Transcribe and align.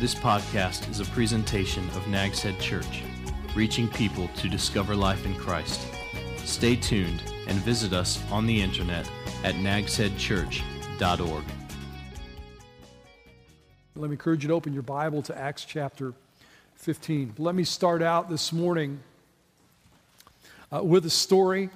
This 0.00 0.14
podcast 0.14 0.88
is 0.88 0.98
a 1.00 1.04
presentation 1.04 1.86
of 1.90 2.08
Nags 2.08 2.40
Head 2.40 2.58
Church, 2.58 3.02
reaching 3.54 3.86
people 3.86 4.30
to 4.38 4.48
discover 4.48 4.96
life 4.96 5.26
in 5.26 5.34
Christ. 5.34 5.78
Stay 6.38 6.74
tuned 6.74 7.22
and 7.46 7.58
visit 7.58 7.92
us 7.92 8.18
on 8.32 8.46
the 8.46 8.62
internet 8.62 9.06
at 9.44 9.56
nagsheadchurch.org. 9.56 11.44
Let 13.94 14.08
me 14.08 14.14
encourage 14.14 14.42
you 14.42 14.48
to 14.48 14.54
open 14.54 14.72
your 14.72 14.84
Bible 14.84 15.20
to 15.20 15.36
Acts 15.36 15.66
chapter 15.66 16.14
15. 16.76 17.34
Let 17.36 17.54
me 17.54 17.64
start 17.64 18.00
out 18.00 18.30
this 18.30 18.54
morning 18.54 19.00
uh, 20.72 20.82
with 20.82 21.04
a 21.04 21.10
story 21.10 21.68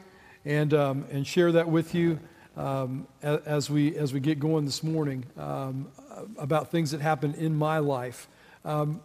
and, 0.46 0.72
um, 0.72 1.04
and 1.12 1.26
share 1.26 1.52
that 1.52 1.68
with 1.68 1.94
you 1.94 2.18
um, 2.56 3.06
as, 3.22 3.68
we, 3.68 3.94
as 3.96 4.14
we 4.14 4.20
get 4.20 4.40
going 4.40 4.64
this 4.64 4.82
morning 4.82 5.26
um, 5.36 5.88
about 6.38 6.70
things 6.70 6.90
that 6.90 7.00
happened 7.00 7.34
in 7.36 7.54
my 7.54 7.78
life. 7.78 8.28
Um, 8.64 9.00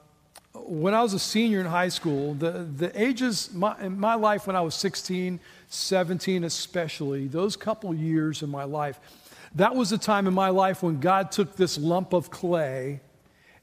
when 0.54 0.94
I 0.94 1.02
was 1.02 1.14
a 1.14 1.20
senior 1.20 1.60
in 1.60 1.66
high 1.66 1.90
school, 1.90 2.34
the, 2.34 2.52
the 2.52 3.02
ages 3.02 3.54
my, 3.54 3.80
in 3.82 4.00
my 4.00 4.16
life 4.16 4.48
when 4.48 4.56
I 4.56 4.62
was 4.62 4.76
16, 4.76 5.40
17 5.68 6.44
especially, 6.44 7.28
those 7.28 7.56
couple 7.56 7.94
years 7.94 8.42
in 8.42 8.50
my 8.50 8.64
life, 8.64 9.00
that 9.56 9.76
was 9.76 9.92
a 9.92 9.98
time 9.98 10.28
in 10.28 10.34
my 10.34 10.50
life 10.50 10.84
when 10.84 11.00
God 11.00 11.32
took 11.32 11.56
this 11.56 11.78
lump 11.78 12.14
of 12.14 12.30
clay 12.30 13.02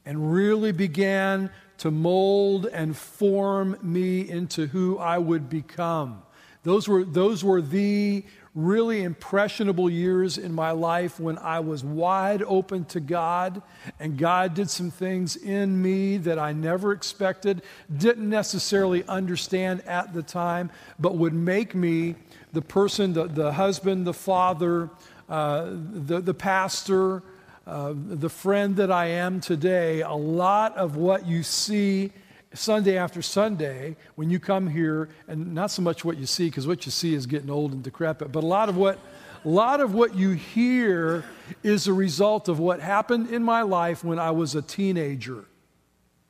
and 0.05 0.31
really 0.33 0.71
began 0.71 1.49
to 1.79 1.91
mold 1.91 2.65
and 2.65 2.95
form 2.95 3.77
me 3.81 4.27
into 4.27 4.67
who 4.67 4.97
I 4.97 5.17
would 5.17 5.49
become. 5.49 6.21
Those 6.63 6.87
were, 6.87 7.03
those 7.03 7.43
were 7.43 7.61
the 7.61 8.25
really 8.57 9.03
impressionable 9.03 9.87
years 9.87 10.39
in 10.39 10.51
my 10.51 10.71
life 10.71 11.19
when 11.19 11.37
I 11.37 11.59
was 11.59 11.83
wide 11.83 12.41
open 12.41 12.85
to 12.85 12.99
God, 12.99 13.61
and 13.99 14.17
God 14.17 14.55
did 14.55 14.67
some 14.67 14.89
things 14.89 15.35
in 15.35 15.79
me 15.79 16.17
that 16.17 16.39
I 16.39 16.53
never 16.53 16.91
expected, 16.91 17.61
didn't 17.95 18.27
necessarily 18.27 19.03
understand 19.07 19.83
at 19.85 20.11
the 20.11 20.23
time, 20.23 20.71
but 20.97 21.15
would 21.15 21.35
make 21.35 21.75
me 21.75 22.15
the 22.51 22.63
person, 22.63 23.13
the, 23.13 23.27
the 23.27 23.51
husband, 23.51 24.07
the 24.07 24.13
father, 24.13 24.89
uh, 25.29 25.67
the, 25.69 26.19
the 26.19 26.33
pastor, 26.33 27.21
uh, 27.67 27.93
the 27.95 28.29
friend 28.29 28.75
that 28.77 28.91
I 28.91 29.05
am 29.05 29.39
today. 29.39 30.01
A 30.01 30.15
lot 30.15 30.75
of 30.77 30.95
what 30.95 31.27
you 31.27 31.43
see 31.43 32.11
Sunday 32.57 32.97
after 32.97 33.21
Sunday, 33.21 33.95
when 34.15 34.29
you 34.29 34.39
come 34.39 34.67
here, 34.67 35.09
and 35.27 35.53
not 35.53 35.71
so 35.71 35.81
much 35.81 36.03
what 36.03 36.17
you 36.17 36.25
see, 36.25 36.45
because 36.47 36.67
what 36.67 36.85
you 36.85 36.91
see 36.91 37.13
is 37.13 37.25
getting 37.25 37.49
old 37.49 37.71
and 37.73 37.83
decrepit, 37.83 38.31
but 38.31 38.43
a 38.43 38.47
lot 38.47 38.69
of 38.69 38.77
what 38.77 38.99
a 39.45 39.47
lot 39.47 39.79
of 39.79 39.93
what 39.93 40.15
you 40.15 40.31
hear 40.31 41.23
is 41.63 41.87
a 41.87 41.93
result 41.93 42.49
of 42.49 42.59
what 42.59 42.81
happened 42.81 43.29
in 43.29 43.43
my 43.43 43.61
life 43.61 44.03
when 44.03 44.19
I 44.19 44.31
was 44.31 44.55
a 44.55 44.61
teenager. 44.61 45.45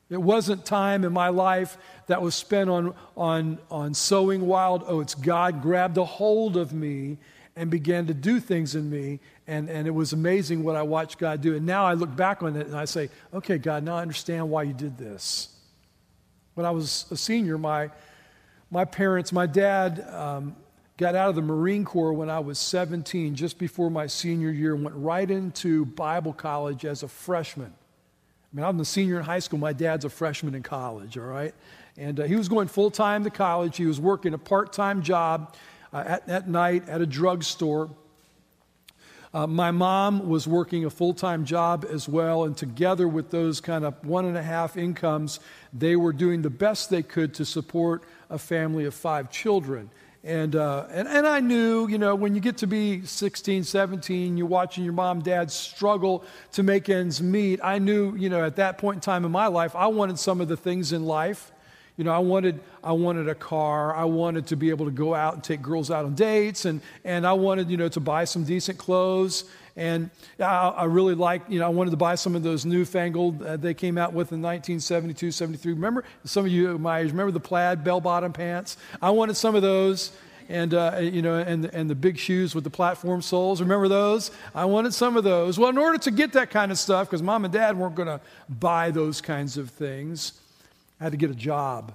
It 0.09 0.22
wasn't 0.22 0.66
time 0.66 1.03
in 1.03 1.11
my 1.14 1.30
life 1.30 1.78
that 2.08 2.22
was 2.22 2.36
spent 2.36 2.70
on, 2.70 2.94
on, 3.16 3.59
on 3.72 3.94
sowing 3.94 4.45
wild 4.45 4.83
oats. 4.88 5.16
God 5.16 5.61
grabbed 5.61 5.98
a 5.98 6.05
hold 6.05 6.55
of 6.58 6.73
me 6.73 7.17
and 7.55 7.70
began 7.72 8.08
to 8.08 8.14
do 8.14 8.39
things 8.39 8.75
in 8.75 8.89
me. 8.89 9.20
And, 9.48 9.70
and 9.70 9.88
it 9.88 9.92
was 9.92 10.14
amazing 10.14 10.64
what 10.64 10.75
I 10.75 10.83
watched 10.83 11.17
God 11.17 11.42
do. 11.42 11.55
And 11.55 11.66
now 11.66 11.86
I 11.86 11.94
look 11.94 12.16
back 12.16 12.44
on 12.44 12.55
it 12.55 12.67
and 12.67 12.75
I 12.75 12.86
say, 12.86 13.09
okay, 13.33 13.58
God, 13.58 13.83
now 13.83 13.98
I 13.98 14.02
understand 14.02 14.50
why 14.50 14.64
you 14.64 14.73
did 14.73 14.98
this. 14.98 15.50
When 16.58 16.66
I 16.66 16.72
was 16.72 17.05
a 17.11 17.16
senior, 17.16 17.59
my, 17.59 17.91
my 18.72 18.83
parents, 18.83 19.31
my 19.31 19.45
dad 19.45 20.03
um, 20.09 20.55
got 20.97 21.14
out 21.14 21.30
of 21.30 21.36
the 21.36 21.41
Marine 21.44 21.86
Corps 21.86 22.14
when 22.14 22.31
I 22.31 22.39
was 22.39 22.58
17, 22.58 23.36
just 23.36 23.59
before 23.59 23.91
my 23.91 24.08
senior 24.08 24.49
year, 24.49 24.73
and 24.73 24.83
went 24.83 24.95
right 24.95 25.30
into 25.30 25.86
Bible 25.86 26.33
college 26.33 26.83
as 26.83 27.03
a 27.03 27.08
freshman. 27.08 27.72
I 27.72 28.55
mean, 28.55 28.66
I'm 28.66 28.80
a 28.80 28.86
senior 28.86 29.19
in 29.19 29.23
high 29.23 29.38
school. 29.38 29.59
My 29.59 29.72
dad's 29.72 30.03
a 30.03 30.09
freshman 30.09 30.55
in 30.55 30.64
college, 30.64 31.16
all 31.16 31.25
right? 31.25 31.53
And 31.95 32.19
uh, 32.19 32.23
he 32.23 32.36
was 32.36 32.49
going 32.49 32.69
full 32.69 32.89
time 32.89 33.23
to 33.25 33.30
college. 33.30 33.77
He 33.77 33.86
was 33.86 33.99
working 33.99 34.33
a 34.33 34.39
part 34.39 34.73
time 34.73 35.03
job 35.03 35.53
uh, 35.93 36.03
at, 36.08 36.27
at 36.27 36.49
night 36.49 36.89
at 36.89 37.02
a 37.02 37.05
drugstore. 37.05 37.87
Uh, 39.37 39.45
my 39.45 39.70
mom 39.70 40.27
was 40.27 40.48
working 40.48 40.83
a 40.86 40.89
full 40.89 41.14
time 41.14 41.45
job 41.45 41.86
as 41.87 42.09
well, 42.09 42.45
and 42.45 42.58
together 42.58 43.08
with 43.08 43.30
those 43.30 43.61
kind 43.61 43.86
of 43.86 43.93
one 44.03 44.25
and 44.25 44.36
a 44.36 44.42
half 44.42 44.75
incomes, 44.75 45.39
they 45.71 45.95
were 45.95 46.11
doing 46.11 46.42
the 46.42 46.49
best 46.49 46.89
they 46.89 47.03
could 47.03 47.36
to 47.36 47.45
support 47.45 48.02
a 48.31 48.39
family 48.39 48.86
of 48.86 48.95
five 48.95 49.30
children. 49.30 49.92
And, 50.23 50.55
uh, 50.55 50.87
and, 50.89 51.08
and 51.08 51.27
I 51.27 51.39
knew, 51.39 51.87
you 51.87 51.99
know, 51.99 52.15
when 52.15 52.33
you 52.33 52.42
get 52.42 52.58
to 52.58 52.65
be 52.65 53.05
16, 53.05 53.64
17, 53.64 54.37
you're 54.37 54.47
watching 54.47 54.83
your 54.83 54.93
mom, 54.93 55.21
dad 55.21 55.52
struggle 55.52 56.23
to 56.53 56.64
make 56.64 56.89
ends 56.89 57.21
meet. 57.21 57.59
I 57.64 57.77
knew, 57.77 58.15
you 58.15 58.31
know, 58.31 58.43
at 58.43 58.55
that 58.55 58.80
point 58.80 58.95
in 58.95 59.02
time 59.02 59.23
in 59.23 59.30
my 59.30 59.45
life, 59.45 59.76
I 59.76 59.86
wanted 59.86 60.17
some 60.17 60.42
of 60.42 60.47
the 60.47 60.58
things 60.58 60.93
in 60.93 61.05
life 61.05 61.52
you 61.97 62.03
know, 62.03 62.11
I 62.11 62.19
wanted, 62.19 62.59
I 62.83 62.91
wanted 62.91 63.27
a 63.27 63.35
car. 63.35 63.93
I 63.95 64.05
wanted 64.05 64.47
to 64.47 64.55
be 64.55 64.69
able 64.69 64.85
to 64.85 64.91
go 64.91 65.15
out 65.15 65.33
and 65.33 65.43
take 65.43 65.61
girls 65.63 65.89
out 65.89 66.05
on 66.05 66.13
dates. 66.13 66.65
And, 66.65 66.80
and 67.03 67.25
I 67.25 67.33
wanted, 67.33 67.69
you 67.69 67.77
know, 67.77 67.89
to 67.89 67.99
buy 67.99 68.23
some 68.25 68.43
decent 68.43 68.77
clothes. 68.77 69.45
And 69.75 70.11
I, 70.39 70.43
I 70.69 70.83
really 70.85 71.15
liked, 71.15 71.49
you 71.49 71.59
know, 71.59 71.65
I 71.65 71.69
wanted 71.69 71.91
to 71.91 71.97
buy 71.97 72.15
some 72.15 72.35
of 72.35 72.43
those 72.43 72.65
newfangled 72.65 73.41
uh, 73.43 73.58
they 73.58 73.73
came 73.73 73.97
out 73.97 74.13
with 74.13 74.31
in 74.31 74.41
1972, 74.41 75.31
73. 75.31 75.73
Remember, 75.73 76.03
some 76.23 76.45
of 76.45 76.52
you 76.52 76.77
my 76.77 76.99
age, 76.99 77.11
remember 77.11 77.31
the 77.31 77.39
plaid 77.39 77.83
bell 77.83 77.99
bottom 77.99 78.31
pants? 78.31 78.77
I 79.02 79.09
wanted 79.09 79.35
some 79.35 79.55
of 79.55 79.61
those 79.61 80.11
and 80.49 80.73
uh, 80.73 80.99
you 81.02 81.21
know, 81.21 81.35
and 81.35 81.65
and 81.65 81.89
the 81.89 81.95
big 81.95 82.17
shoes 82.17 82.55
with 82.55 82.64
the 82.64 82.69
platform 82.69 83.21
soles. 83.21 83.59
Remember 83.59 83.89
those? 83.89 84.31
I 84.55 84.64
wanted 84.65 84.93
some 84.93 85.17
of 85.17 85.25
those. 85.25 85.59
Well, 85.59 85.69
in 85.69 85.77
order 85.77 85.97
to 85.97 86.11
get 86.11 86.33
that 86.33 86.52
kind 86.52 86.71
of 86.71 86.79
stuff, 86.79 87.08
because 87.08 87.21
mom 87.21 87.43
and 87.43 87.53
dad 87.53 87.77
weren't 87.77 87.95
going 87.95 88.08
to 88.08 88.21
buy 88.47 88.91
those 88.91 89.19
kinds 89.19 89.58
of 89.58 89.69
things, 89.71 90.39
I 90.99 91.03
had 91.03 91.11
to 91.11 91.17
get 91.17 91.30
a 91.30 91.35
job. 91.35 91.93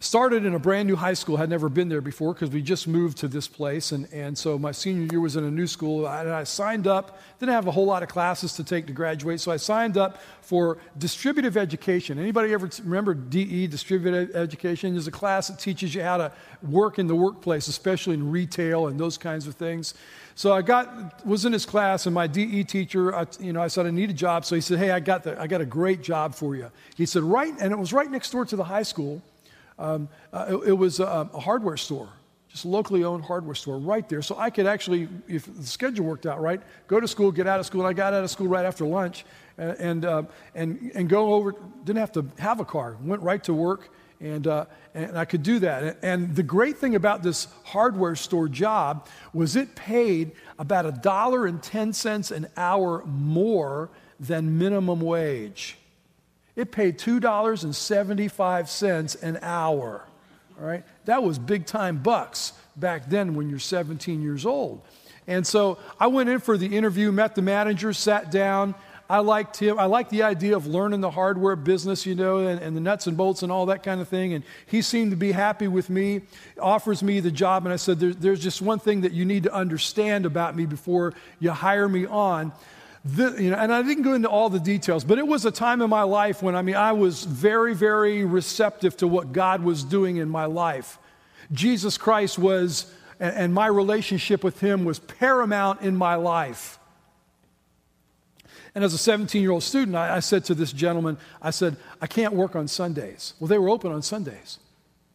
Started 0.00 0.44
in 0.44 0.54
a 0.54 0.60
brand 0.60 0.86
new 0.86 0.94
high 0.94 1.14
school, 1.14 1.36
had 1.36 1.50
never 1.50 1.68
been 1.68 1.88
there 1.88 2.00
before 2.00 2.32
because 2.32 2.50
we 2.50 2.62
just 2.62 2.86
moved 2.86 3.18
to 3.18 3.26
this 3.26 3.48
place. 3.48 3.90
And, 3.90 4.06
and 4.12 4.38
so 4.38 4.56
my 4.56 4.70
senior 4.70 5.08
year 5.10 5.20
was 5.20 5.34
in 5.34 5.42
a 5.42 5.50
new 5.50 5.66
school. 5.66 6.06
And 6.06 6.30
I 6.30 6.44
signed 6.44 6.86
up, 6.86 7.20
didn't 7.40 7.52
have 7.52 7.66
a 7.66 7.72
whole 7.72 7.86
lot 7.86 8.04
of 8.04 8.08
classes 8.08 8.52
to 8.54 8.64
take 8.64 8.86
to 8.86 8.92
graduate. 8.92 9.40
So 9.40 9.50
I 9.50 9.56
signed 9.56 9.96
up 9.96 10.22
for 10.40 10.78
distributive 10.98 11.56
education. 11.56 12.16
Anybody 12.16 12.52
ever 12.52 12.70
remember 12.84 13.12
DE, 13.12 13.66
distributive 13.66 14.36
education? 14.36 14.92
There's 14.92 15.08
a 15.08 15.10
class 15.10 15.48
that 15.48 15.58
teaches 15.58 15.96
you 15.96 16.02
how 16.02 16.18
to 16.18 16.32
work 16.62 17.00
in 17.00 17.08
the 17.08 17.16
workplace, 17.16 17.66
especially 17.66 18.14
in 18.14 18.30
retail 18.30 18.86
and 18.86 19.00
those 19.00 19.18
kinds 19.18 19.48
of 19.48 19.56
things. 19.56 19.94
So 20.36 20.52
I 20.52 20.62
got 20.62 21.26
was 21.26 21.44
in 21.44 21.52
his 21.52 21.66
class, 21.66 22.06
and 22.06 22.14
my 22.14 22.28
DE 22.28 22.62
teacher, 22.62 23.12
I, 23.12 23.26
you 23.40 23.52
know, 23.52 23.60
I 23.60 23.66
said 23.66 23.86
I 23.86 23.90
need 23.90 24.10
a 24.10 24.12
job. 24.12 24.44
So 24.44 24.54
he 24.54 24.60
said, 24.60 24.78
"Hey, 24.78 24.92
I 24.92 25.00
got 25.00 25.24
the, 25.24 25.40
I 25.40 25.48
got 25.48 25.60
a 25.60 25.66
great 25.66 26.00
job 26.00 26.36
for 26.36 26.54
you." 26.54 26.70
He 26.96 27.06
said, 27.06 27.24
"Right," 27.24 27.52
and 27.60 27.72
it 27.72 27.78
was 27.78 27.92
right 27.92 28.08
next 28.08 28.30
door 28.30 28.44
to 28.44 28.54
the 28.54 28.62
high 28.62 28.84
school. 28.84 29.20
Um, 29.78 30.08
uh, 30.32 30.46
it, 30.48 30.70
it, 30.70 30.72
was 30.72 30.98
a, 30.98 31.30
a, 31.32 31.38
hardware 31.38 31.76
store, 31.76 32.08
just 32.48 32.64
a 32.64 32.68
locally 32.68 33.04
owned 33.04 33.24
hardware 33.24 33.54
store 33.54 33.78
right 33.78 34.08
there. 34.08 34.22
So 34.22 34.36
I 34.36 34.50
could 34.50 34.66
actually, 34.66 35.08
if 35.28 35.46
the 35.46 35.66
schedule 35.66 36.04
worked 36.04 36.26
out 36.26 36.40
right, 36.40 36.60
go 36.88 36.98
to 36.98 37.06
school, 37.06 37.30
get 37.30 37.46
out 37.46 37.60
of 37.60 37.66
school. 37.66 37.82
And 37.82 37.88
I 37.88 37.92
got 37.92 38.12
out 38.12 38.24
of 38.24 38.30
school 38.30 38.48
right 38.48 38.64
after 38.64 38.84
lunch, 38.84 39.24
and 39.56 39.70
and 39.78 40.04
uh, 40.04 40.22
and, 40.54 40.90
and 40.94 41.08
go 41.08 41.34
over. 41.34 41.54
Didn't 41.84 42.00
have 42.00 42.12
to 42.12 42.26
have 42.38 42.58
a 42.58 42.64
car. 42.64 42.96
Went 43.02 43.22
right 43.22 43.42
to 43.44 43.54
work, 43.54 43.90
and 44.20 44.48
uh, 44.48 44.64
and 44.94 45.16
I 45.16 45.24
could 45.24 45.44
do 45.44 45.60
that. 45.60 45.98
And 46.02 46.34
the 46.34 46.42
great 46.42 46.78
thing 46.78 46.96
about 46.96 47.22
this 47.22 47.46
hardware 47.64 48.16
store 48.16 48.48
job 48.48 49.06
was 49.32 49.54
it 49.54 49.76
paid 49.76 50.32
about 50.58 50.86
a 50.86 50.92
dollar 50.92 51.46
and 51.46 51.62
ten 51.62 51.92
cents 51.92 52.32
an 52.32 52.48
hour 52.56 53.04
more 53.06 53.90
than 54.18 54.58
minimum 54.58 55.00
wage. 55.00 55.78
It 56.58 56.70
paid 56.72 56.98
$2.75 56.98 59.22
an 59.22 59.38
hour. 59.42 60.04
All 60.60 60.66
right? 60.66 60.82
That 61.04 61.22
was 61.22 61.38
big 61.38 61.66
time 61.66 61.98
bucks 61.98 62.52
back 62.74 63.08
then 63.08 63.36
when 63.36 63.48
you're 63.48 63.60
17 63.60 64.20
years 64.20 64.44
old. 64.44 64.82
And 65.28 65.46
so 65.46 65.78
I 66.00 66.08
went 66.08 66.30
in 66.30 66.40
for 66.40 66.58
the 66.58 66.76
interview, 66.76 67.12
met 67.12 67.36
the 67.36 67.42
manager, 67.42 67.92
sat 67.92 68.32
down. 68.32 68.74
I 69.08 69.20
liked 69.20 69.58
him. 69.58 69.78
I 69.78 69.84
liked 69.84 70.10
the 70.10 70.24
idea 70.24 70.56
of 70.56 70.66
learning 70.66 71.00
the 71.00 71.12
hardware 71.12 71.54
business, 71.54 72.04
you 72.04 72.16
know, 72.16 72.38
and, 72.38 72.60
and, 72.60 72.76
the 72.76 72.80
nuts 72.80 73.06
and 73.06 73.16
bolts 73.16 73.44
and 73.44 73.52
all 73.52 73.66
that 73.66 73.84
kind 73.84 74.00
of 74.00 74.08
thing. 74.08 74.32
And 74.32 74.42
he 74.66 74.82
seemed 74.82 75.12
to 75.12 75.16
be 75.16 75.30
happy 75.30 75.68
with 75.68 75.88
me, 75.88 76.22
offers 76.60 77.04
me 77.04 77.20
the 77.20 77.30
job. 77.30 77.66
And 77.66 77.72
I 77.72 77.76
said, 77.76 78.00
there, 78.00 78.12
There's 78.12 78.42
just 78.42 78.60
one 78.60 78.80
thing 78.80 79.02
that 79.02 79.12
you 79.12 79.24
need 79.24 79.44
to 79.44 79.54
understand 79.54 80.26
about 80.26 80.56
me 80.56 80.66
before 80.66 81.14
you 81.38 81.52
hire 81.52 81.88
me 81.88 82.04
on 82.04 82.50
you 83.16 83.50
know, 83.50 83.56
and 83.56 83.72
I 83.72 83.82
didn't 83.82 84.02
go 84.02 84.14
into 84.14 84.28
all 84.28 84.50
the 84.50 84.60
details, 84.60 85.04
but 85.04 85.18
it 85.18 85.26
was 85.26 85.44
a 85.44 85.50
time 85.50 85.82
in 85.82 85.90
my 85.90 86.02
life 86.02 86.42
when 86.42 86.56
I 86.56 86.62
mean 86.62 86.74
I 86.74 86.92
was 86.92 87.24
very, 87.24 87.74
very 87.74 88.24
receptive 88.24 88.96
to 88.98 89.08
what 89.08 89.32
God 89.32 89.62
was 89.62 89.84
doing 89.84 90.16
in 90.16 90.28
my 90.28 90.46
life. 90.46 90.98
Jesus 91.52 91.96
Christ 91.96 92.38
was, 92.38 92.92
and, 93.20 93.34
and 93.34 93.54
my 93.54 93.66
relationship 93.66 94.42
with 94.42 94.60
Him 94.60 94.84
was 94.84 94.98
paramount 94.98 95.82
in 95.82 95.96
my 95.96 96.16
life. 96.16 96.78
And 98.74 98.84
as 98.84 98.94
a 98.94 98.98
17 98.98 99.40
year 99.42 99.50
old 99.50 99.62
student, 99.62 99.96
I, 99.96 100.16
I, 100.16 100.20
said 100.20 100.44
to 100.46 100.54
this 100.54 100.72
gentleman, 100.72 101.18
I 101.40 101.50
said, 101.50 101.76
I 102.00 102.06
can't 102.06 102.34
work 102.34 102.54
on 102.54 102.68
Sundays. 102.68 103.34
Well, 103.40 103.48
they 103.48 103.58
were 103.58 103.70
open 103.70 103.92
on 103.92 104.02
Sundays. 104.02 104.58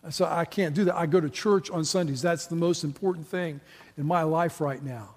I 0.03 0.09
said, 0.09 0.27
I 0.27 0.45
can't 0.45 0.75
do 0.75 0.85
that. 0.85 0.95
I 0.95 1.05
go 1.05 1.21
to 1.21 1.29
church 1.29 1.69
on 1.69 1.85
Sundays. 1.85 2.21
That's 2.21 2.47
the 2.47 2.55
most 2.55 2.83
important 2.83 3.27
thing 3.27 3.61
in 3.97 4.05
my 4.05 4.23
life 4.23 4.59
right 4.59 4.83
now. 4.83 5.15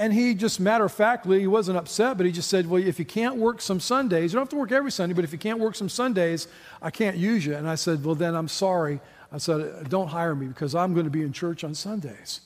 And 0.00 0.14
he 0.14 0.32
just 0.32 0.60
matter 0.60 0.86
of 0.86 0.92
factly, 0.92 1.40
he 1.40 1.46
wasn't 1.46 1.76
upset, 1.76 2.16
but 2.16 2.24
he 2.24 2.32
just 2.32 2.48
said, 2.48 2.66
Well, 2.66 2.82
if 2.82 2.98
you 2.98 3.04
can't 3.04 3.36
work 3.36 3.60
some 3.60 3.78
Sundays, 3.78 4.32
you 4.32 4.38
don't 4.38 4.46
have 4.46 4.48
to 4.48 4.56
work 4.56 4.72
every 4.72 4.90
Sunday, 4.90 5.14
but 5.14 5.24
if 5.24 5.32
you 5.32 5.38
can't 5.38 5.58
work 5.58 5.74
some 5.74 5.90
Sundays, 5.90 6.48
I 6.80 6.90
can't 6.90 7.18
use 7.18 7.44
you. 7.44 7.54
And 7.54 7.68
I 7.68 7.74
said, 7.74 8.02
Well, 8.02 8.14
then 8.14 8.34
I'm 8.34 8.48
sorry. 8.48 8.98
I 9.30 9.36
said, 9.36 9.90
Don't 9.90 10.08
hire 10.08 10.34
me 10.34 10.46
because 10.46 10.74
I'm 10.74 10.94
going 10.94 11.04
to 11.04 11.10
be 11.10 11.20
in 11.20 11.34
church 11.34 11.64
on 11.64 11.74
Sundays. 11.74 12.40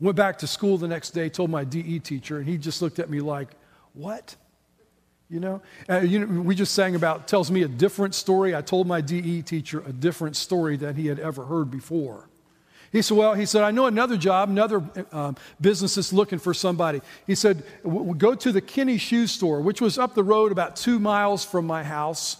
Went 0.00 0.16
back 0.16 0.38
to 0.38 0.46
school 0.46 0.78
the 0.78 0.88
next 0.88 1.10
day, 1.10 1.28
told 1.28 1.50
my 1.50 1.64
DE 1.64 1.98
teacher, 1.98 2.38
and 2.38 2.48
he 2.48 2.56
just 2.56 2.80
looked 2.80 2.98
at 2.98 3.10
me 3.10 3.20
like, 3.20 3.50
What? 3.92 4.36
You 5.28 5.40
know? 5.40 5.60
Uh, 5.86 5.98
you 5.98 6.20
know, 6.20 6.40
we 6.40 6.54
just 6.54 6.72
sang 6.72 6.94
about, 6.94 7.28
tells 7.28 7.50
me 7.50 7.62
a 7.64 7.68
different 7.68 8.14
story. 8.14 8.56
I 8.56 8.62
told 8.62 8.86
my 8.86 9.02
DE 9.02 9.42
teacher 9.42 9.82
a 9.86 9.92
different 9.92 10.34
story 10.34 10.78
than 10.78 10.96
he 10.96 11.08
had 11.08 11.18
ever 11.18 11.44
heard 11.44 11.70
before. 11.70 12.30
He 12.90 13.02
said, 13.02 13.16
Well, 13.16 13.34
he 13.34 13.46
said, 13.46 13.62
I 13.62 13.70
know 13.70 13.86
another 13.86 14.16
job, 14.16 14.48
another 14.48 14.82
uh, 15.12 15.32
business 15.60 15.96
that's 15.96 16.12
looking 16.12 16.38
for 16.38 16.54
somebody. 16.54 17.00
He 17.26 17.34
said, 17.34 17.62
Go 17.84 18.34
to 18.34 18.52
the 18.52 18.60
Kinney 18.60 18.98
Shoe 18.98 19.26
Store, 19.26 19.60
which 19.60 19.80
was 19.80 19.98
up 19.98 20.14
the 20.14 20.24
road 20.24 20.52
about 20.52 20.76
two 20.76 20.98
miles 20.98 21.44
from 21.44 21.66
my 21.66 21.84
house. 21.84 22.38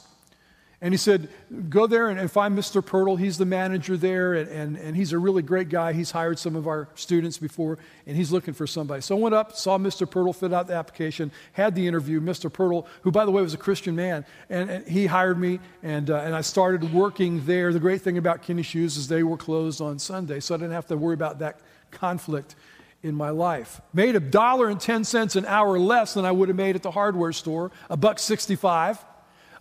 And 0.81 0.95
he 0.95 0.99
said, 0.99 1.29
Go 1.69 1.89
there 1.89 2.09
and, 2.09 2.31
find 2.31 2.57
Mr. 2.57 2.81
Pirtle. 2.81 3.19
He's 3.19 3.37
the 3.37 3.45
manager 3.45 3.97
there, 3.97 4.35
and, 4.35 4.49
and, 4.49 4.77
and 4.77 4.97
he's 4.97 5.13
a 5.13 5.19
really 5.19 5.43
great 5.43 5.71
guy. 5.71 5.93
He's 5.93 6.13
hired 6.13 6.39
some 6.39 6.55
of 6.55 6.69
our 6.69 6.89
students 6.95 7.37
before, 7.37 7.79
and 8.07 8.17
he's 8.17 8.31
looking 8.31 8.55
for 8.55 8.67
somebody. 8.67 9.03
So 9.03 9.17
I 9.17 9.21
went 9.21 9.35
up, 9.35 9.57
saw 9.57 9.77
Mr. 9.77 10.07
Pirtle, 10.07 10.35
fit 10.35 10.53
out 10.53 10.69
the 10.69 10.75
application, 10.75 11.33
had 11.53 11.75
the 11.75 11.87
interview. 11.89 12.21
Mr. 12.21 12.49
Pirtle, 12.49 12.87
who, 13.03 13.11
by 13.11 13.25
the 13.25 13.33
way, 13.33 13.43
was 13.43 13.55
a 13.55 13.59
Christian 13.59 13.97
man, 13.97 14.25
and, 14.51 14.71
and 14.71 14.87
he 14.87 15.07
hired 15.07 15.39
me, 15.39 15.59
and, 15.83 16.11
uh, 16.11 16.19
and 16.19 16.35
I 16.35 16.43
started 16.43 16.93
working 16.93 17.45
there. 17.45 17.73
The 17.73 17.81
great 17.81 18.03
thing 18.03 18.17
about 18.17 18.43
Kinney 18.43 18.63
Shoes 18.63 18.97
is 18.97 19.09
they 19.09 19.25
were 19.25 19.37
closed 19.37 19.81
on 19.81 19.99
Sunday, 19.99 20.39
so 20.39 20.55
I 20.55 20.59
didn't 20.59 20.73
have 20.73 20.87
to 20.89 20.97
worry 20.97 21.15
about 21.15 21.41
that 21.41 21.59
conflict 21.91 22.55
in 23.03 23.15
my 23.15 23.31
life. 23.31 23.81
Made 23.93 24.15
a 24.15 24.21
dollar 24.21 24.69
and 24.69 24.81
10 24.81 25.05
cents 25.05 25.35
an 25.35 25.47
hour 25.47 25.79
less 25.79 26.15
than 26.15 26.25
I 26.25 26.31
would 26.31 26.49
have 26.49 26.57
made 26.57 26.77
at 26.77 26.83
the 26.83 26.91
hardware 26.91 27.33
store, 27.33 27.73
a 27.91 27.97
buck 27.97 28.19
65. 28.19 29.05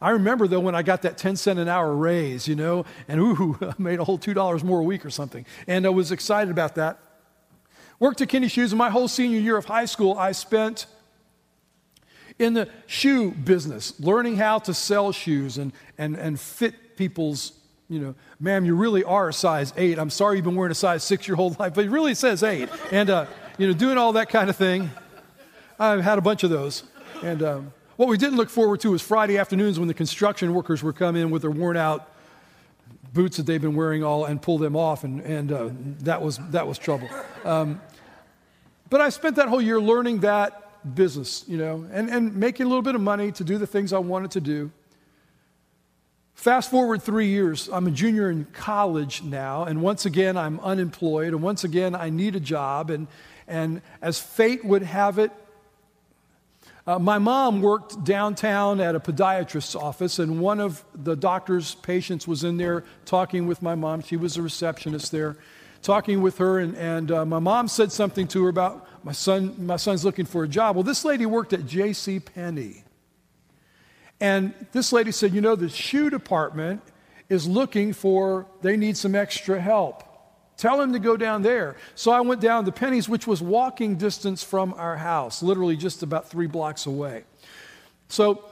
I 0.02 0.12
remember 0.12 0.48
though 0.48 0.60
when 0.60 0.76
I 0.76 0.84
got 0.84 1.02
that 1.04 1.18
10 1.18 1.36
cent 1.36 1.60
an 1.60 1.68
hour 1.68 1.94
raise, 1.94 2.48
you 2.48 2.56
know, 2.56 2.86
and 3.08 3.20
ooh, 3.20 3.58
I 3.62 3.74
made 3.78 4.00
a 4.00 4.04
whole 4.04 4.20
$2 4.20 4.64
more 4.64 4.80
a 4.80 4.84
week 4.84 5.06
or 5.06 5.10
something. 5.10 5.46
And 5.68 5.86
I 5.86 5.90
was 5.90 6.12
excited 6.12 6.52
about 6.52 6.76
that. 6.76 7.00
Worked 8.00 8.22
at 8.22 8.30
Kinney 8.30 8.48
Shoes, 8.48 8.72
and 8.72 8.78
my 8.78 8.92
whole 8.92 9.08
senior 9.08 9.40
year 9.40 9.58
of 9.58 9.66
high 9.66 9.86
school, 9.86 10.18
I 10.18 10.32
spent 10.32 10.86
in 12.38 12.54
the 12.54 12.70
shoe 12.86 13.32
business, 13.32 14.00
learning 14.00 14.36
how 14.36 14.60
to 14.60 14.74
sell 14.74 15.12
shoes 15.12 15.58
and, 15.58 15.74
and, 15.98 16.16
and 16.16 16.40
fit 16.40 16.96
people's, 16.96 17.54
you 17.90 18.00
know, 18.00 18.16
ma'am, 18.40 18.66
you 18.66 18.76
really 18.76 19.04
are 19.04 19.30
a 19.30 19.34
size 19.34 19.74
eight. 19.78 19.98
I'm 19.98 20.12
sorry 20.12 20.36
you've 20.36 20.46
been 20.46 20.56
wearing 20.56 20.72
a 20.72 20.76
size 20.76 21.04
six 21.04 21.28
your 21.28 21.38
whole 21.38 21.56
life, 21.60 21.74
but 21.74 21.86
it 21.86 21.90
really 21.90 22.14
says 22.14 22.44
eight. 22.44 22.70
And, 22.92 23.10
uh, 23.10 23.26
you 23.58 23.66
know, 23.66 23.74
doing 23.74 23.98
all 23.98 24.14
that 24.14 24.30
kind 24.30 24.50
of 24.50 24.56
thing. 24.56 24.92
I've 25.80 26.02
had 26.02 26.20
a 26.20 26.22
bunch 26.22 26.44
of 26.44 26.52
those. 26.52 26.84
And, 27.24 27.42
um, 27.42 27.74
what 27.98 28.08
we 28.08 28.18
didn't 28.18 28.38
look 28.38 28.50
forward 28.50 28.80
to 28.82 28.92
was 28.92 29.02
Friday 29.02 29.38
afternoons 29.38 29.80
when 29.80 29.88
the 29.88 29.94
construction 29.94 30.54
workers 30.54 30.84
would 30.84 30.96
come 30.96 31.16
in 31.16 31.30
with 31.30 31.42
their 31.42 31.52
worn 31.52 31.76
out 31.76 32.10
boots 33.14 33.38
that 33.38 33.48
they've 33.48 33.62
been 33.62 33.76
wearing 33.76 34.04
all 34.04 34.26
and 34.26 34.42
pull 34.42 34.60
them 34.60 34.76
off, 34.76 35.04
and, 35.04 35.22
and 35.22 35.52
uh, 35.52 35.70
that, 36.02 36.22
was, 36.22 36.38
that 36.52 36.68
was 36.68 36.78
trouble. 36.78 37.10
Um, 37.44 37.82
but 38.90 39.02
I 39.02 39.10
spent 39.10 39.36
that 39.38 39.48
whole 39.48 39.62
year 39.62 39.82
learning 39.82 40.20
that 40.20 40.64
business, 40.96 41.44
you 41.48 41.58
know, 41.58 41.88
and, 41.92 42.10
and 42.10 42.36
making 42.36 42.68
a 42.68 42.70
little 42.70 42.84
bit 42.84 42.96
of 42.96 43.02
money 43.02 43.32
to 43.34 43.44
do 43.44 43.58
the 43.58 43.68
things 43.68 43.92
I 43.92 43.98
wanted 43.98 44.32
to 44.32 44.42
do. 44.42 44.72
Fast 46.36 46.70
forward 46.70 47.02
three 47.02 47.28
years, 47.28 47.68
I'm 47.68 47.88
a 47.88 47.92
junior 47.92 48.30
in 48.30 48.46
college 48.54 49.24
now, 49.24 49.64
and 49.64 49.82
once 49.82 50.06
again 50.06 50.38
I'm 50.38 50.60
unemployed, 50.60 51.30
and 51.30 51.42
once 51.42 51.64
again 51.64 51.96
I 51.96 52.12
need 52.12 52.36
a 52.36 52.40
job. 52.40 52.92
And, 52.92 53.08
and 53.48 53.82
as 54.04 54.20
fate 54.20 54.64
would 54.64 54.84
have 54.84 55.18
it, 55.18 55.32
uh, 56.88 56.98
my 56.98 57.18
mom 57.18 57.62
worked 57.62 58.02
downtown 58.06 58.80
at 58.80 58.96
a 58.96 59.00
podiatrist's 59.00 59.76
office, 59.76 60.20
and 60.20 60.40
one 60.40 60.62
of 60.62 60.86
the 60.96 61.18
doctor's 61.18 61.76
patients 61.76 62.26
was 62.26 62.46
in 62.46 62.56
there 62.56 62.86
talking 63.04 63.46
with 63.46 63.62
my 63.62 63.76
mom. 63.76 64.02
She 64.02 64.16
was 64.16 64.38
a 64.38 64.42
receptionist 64.42 65.12
there, 65.12 65.36
talking 65.82 66.22
with 66.22 66.38
her, 66.38 66.60
and, 66.60 66.78
and 66.78 67.12
uh, 67.12 67.26
my 67.26 67.40
mom 67.40 67.68
said 67.68 67.92
something 67.92 68.26
to 68.30 68.44
her 68.44 68.50
about 68.50 68.88
my 69.04 69.12
son. 69.12 69.54
My 69.58 69.76
son's 69.76 70.06
looking 70.06 70.24
for 70.24 70.46
a 70.46 70.48
job. 70.48 70.78
Well, 70.78 70.84
this 70.84 71.04
lady 71.04 71.26
worked 71.26 71.52
at 71.52 71.66
J.C. 71.66 72.22
Penney, 72.22 72.86
and 74.22 74.54
this 74.72 74.94
lady 74.94 75.12
said, 75.12 75.34
"You 75.34 75.42
know, 75.42 75.58
the 75.58 75.68
shoe 75.68 76.10
department 76.10 76.82
is 77.28 77.50
looking 77.50 77.92
for. 77.92 78.46
They 78.62 78.78
need 78.78 78.96
some 78.96 79.14
extra 79.14 79.60
help." 79.60 80.07
Tell 80.58 80.82
him 80.82 80.94
to 80.94 81.00
go 81.00 81.16
down 81.16 81.44
there. 81.44 81.76
So 81.94 82.12
I 82.12 82.22
went 82.22 82.42
down 82.42 82.66
to 82.66 82.72
Penney's, 82.72 83.08
which 83.08 83.28
was 83.28 83.42
walking 83.42 83.96
distance 83.96 84.44
from 84.44 84.74
our 84.74 84.98
house, 84.98 85.44
literally 85.44 85.78
just 85.78 86.02
about 86.02 86.30
three 86.30 86.48
blocks 86.48 86.88
away. 86.88 87.24
So 88.10 88.44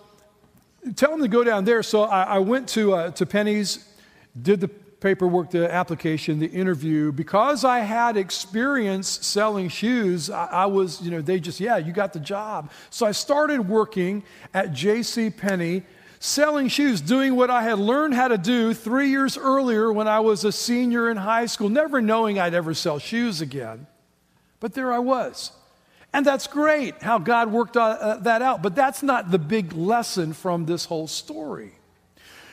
tell 0.96 1.14
him 1.14 1.22
to 1.22 1.28
go 1.28 1.44
down 1.44 1.66
there. 1.66 1.82
So 1.82 2.04
I, 2.04 2.24
I 2.24 2.40
went 2.40 2.70
to, 2.70 2.94
uh, 2.94 3.12
to 3.12 3.26
Penney's, 3.26 3.92
did 4.40 4.62
the 4.62 4.68
paperwork, 4.68 5.50
the 5.50 5.72
application, 5.72 6.40
the 6.40 6.48
interview. 6.48 7.12
Because 7.12 7.64
I 7.64 7.80
had 7.80 8.18
experience 8.18 9.08
selling 9.08 9.70
shoes, 9.70 10.30
I, 10.30 10.46
I 10.46 10.66
was, 10.68 11.02
you 11.02 11.10
know, 11.10 11.22
they 11.22 11.40
just, 11.40 11.60
yeah, 11.60 11.78
you 11.78 11.92
got 11.92 12.14
the 12.14 12.20
job. 12.20 12.72
So 12.92 13.08
I 13.08 13.12
started 13.12 13.68
working 13.68 14.24
at 14.54 14.74
J.C. 14.74 15.32
Penney 15.32 15.84
selling 16.26 16.68
shoes, 16.68 17.02
doing 17.02 17.36
what 17.36 17.50
I 17.50 17.64
had 17.64 17.80
learned 17.80 18.14
how 18.16 18.28
to 18.28 18.38
do 18.38 18.74
three 18.74 19.10
years 19.10 19.38
earlier 19.38 19.92
when 19.94 20.08
I 20.08 20.20
was 20.20 20.44
a 20.44 20.52
senior 20.52 21.10
in 21.10 21.18
high 21.18 21.46
school, 21.46 21.70
never 21.70 22.02
knowing 22.02 22.40
I'd 22.40 22.54
ever 22.54 22.74
sell 22.74 23.00
shoes 23.00 23.42
again. 23.42 23.88
But 24.60 24.74
there 24.74 24.92
I 24.92 25.00
was. 25.00 25.52
And 26.14 26.26
that's 26.26 26.48
great 26.48 27.02
how 27.02 27.20
God 27.20 27.52
worked 27.52 27.78
uh, 27.78 28.18
that 28.22 28.42
out. 28.42 28.62
But 28.62 28.76
that's 28.76 29.04
not 29.04 29.32
the 29.32 29.40
big 29.40 29.74
lesson 29.74 30.34
from 30.34 30.66
this 30.66 30.86
whole 30.86 31.08
story. 31.08 31.74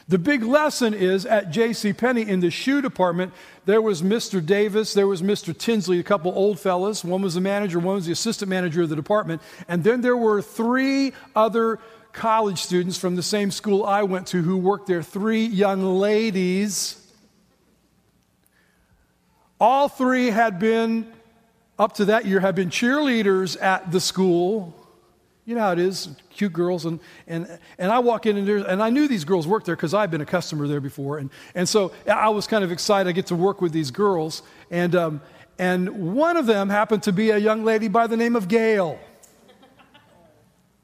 The 0.08 0.19
big 0.19 0.42
lesson 0.42 0.94
is 0.94 1.24
at 1.24 1.50
J.C. 1.50 1.92
Penney 1.92 2.22
in 2.22 2.40
the 2.40 2.50
shoe 2.50 2.82
department, 2.82 3.32
there 3.64 3.80
was 3.80 4.02
Mr. 4.02 4.44
Davis, 4.44 4.94
there 4.94 5.06
was 5.06 5.22
Mr. 5.22 5.56
Tinsley, 5.56 6.00
a 6.00 6.02
couple 6.02 6.32
old 6.32 6.58
fellas. 6.58 7.04
One 7.04 7.22
was 7.22 7.34
the 7.34 7.40
manager, 7.40 7.78
one 7.78 7.94
was 7.94 8.06
the 8.06 8.12
assistant 8.12 8.48
manager 8.48 8.82
of 8.82 8.88
the 8.88 8.96
department. 8.96 9.40
And 9.69 9.84
then 9.84 10.00
there 10.00 10.16
were 10.16 10.42
three 10.42 11.12
other 11.36 11.78
college 12.12 12.58
students 12.58 12.98
from 12.98 13.16
the 13.16 13.22
same 13.22 13.50
school 13.50 13.84
I 13.84 14.02
went 14.02 14.26
to 14.28 14.42
who 14.42 14.56
worked 14.56 14.86
there, 14.86 15.02
three 15.02 15.44
young 15.44 15.82
ladies. 15.98 16.98
All 19.60 19.88
three 19.88 20.28
had 20.28 20.58
been, 20.58 21.10
up 21.78 21.94
to 21.94 22.06
that 22.06 22.26
year, 22.26 22.40
had 22.40 22.54
been 22.54 22.68
cheerleaders 22.68 23.60
at 23.60 23.90
the 23.92 24.00
school. 24.00 24.74
You 25.44 25.54
know 25.54 25.60
how 25.60 25.72
it 25.72 25.78
is, 25.78 26.08
cute 26.31 26.52
girls. 26.52 26.84
And, 26.84 27.00
and, 27.26 27.58
and 27.78 27.90
I 27.90 27.98
walk 28.00 28.26
in 28.26 28.36
and, 28.36 28.46
there, 28.46 28.58
and 28.58 28.82
I 28.82 28.90
knew 28.90 29.08
these 29.08 29.24
girls 29.24 29.46
worked 29.46 29.66
there 29.66 29.76
because 29.76 29.94
I'd 29.94 30.10
been 30.10 30.20
a 30.20 30.26
customer 30.26 30.69
there 30.69 30.81
before. 30.81 31.19
And, 31.19 31.31
and 31.54 31.69
so 31.69 31.92
I 32.06 32.28
was 32.28 32.46
kind 32.46 32.62
of 32.62 32.70
excited 32.70 33.08
I 33.08 33.12
get 33.12 33.26
to 33.26 33.36
work 33.36 33.60
with 33.60 33.72
these 33.72 33.90
girls. 33.90 34.42
And, 34.70 34.94
um, 34.94 35.20
and 35.58 36.14
one 36.14 36.36
of 36.36 36.46
them 36.46 36.69
happened 36.69 37.04
to 37.04 37.12
be 37.12 37.31
a 37.31 37.38
young 37.38 37.64
lady 37.64 37.88
by 37.88 38.06
the 38.06 38.16
name 38.16 38.36
of 38.36 38.48
Gail. 38.48 38.98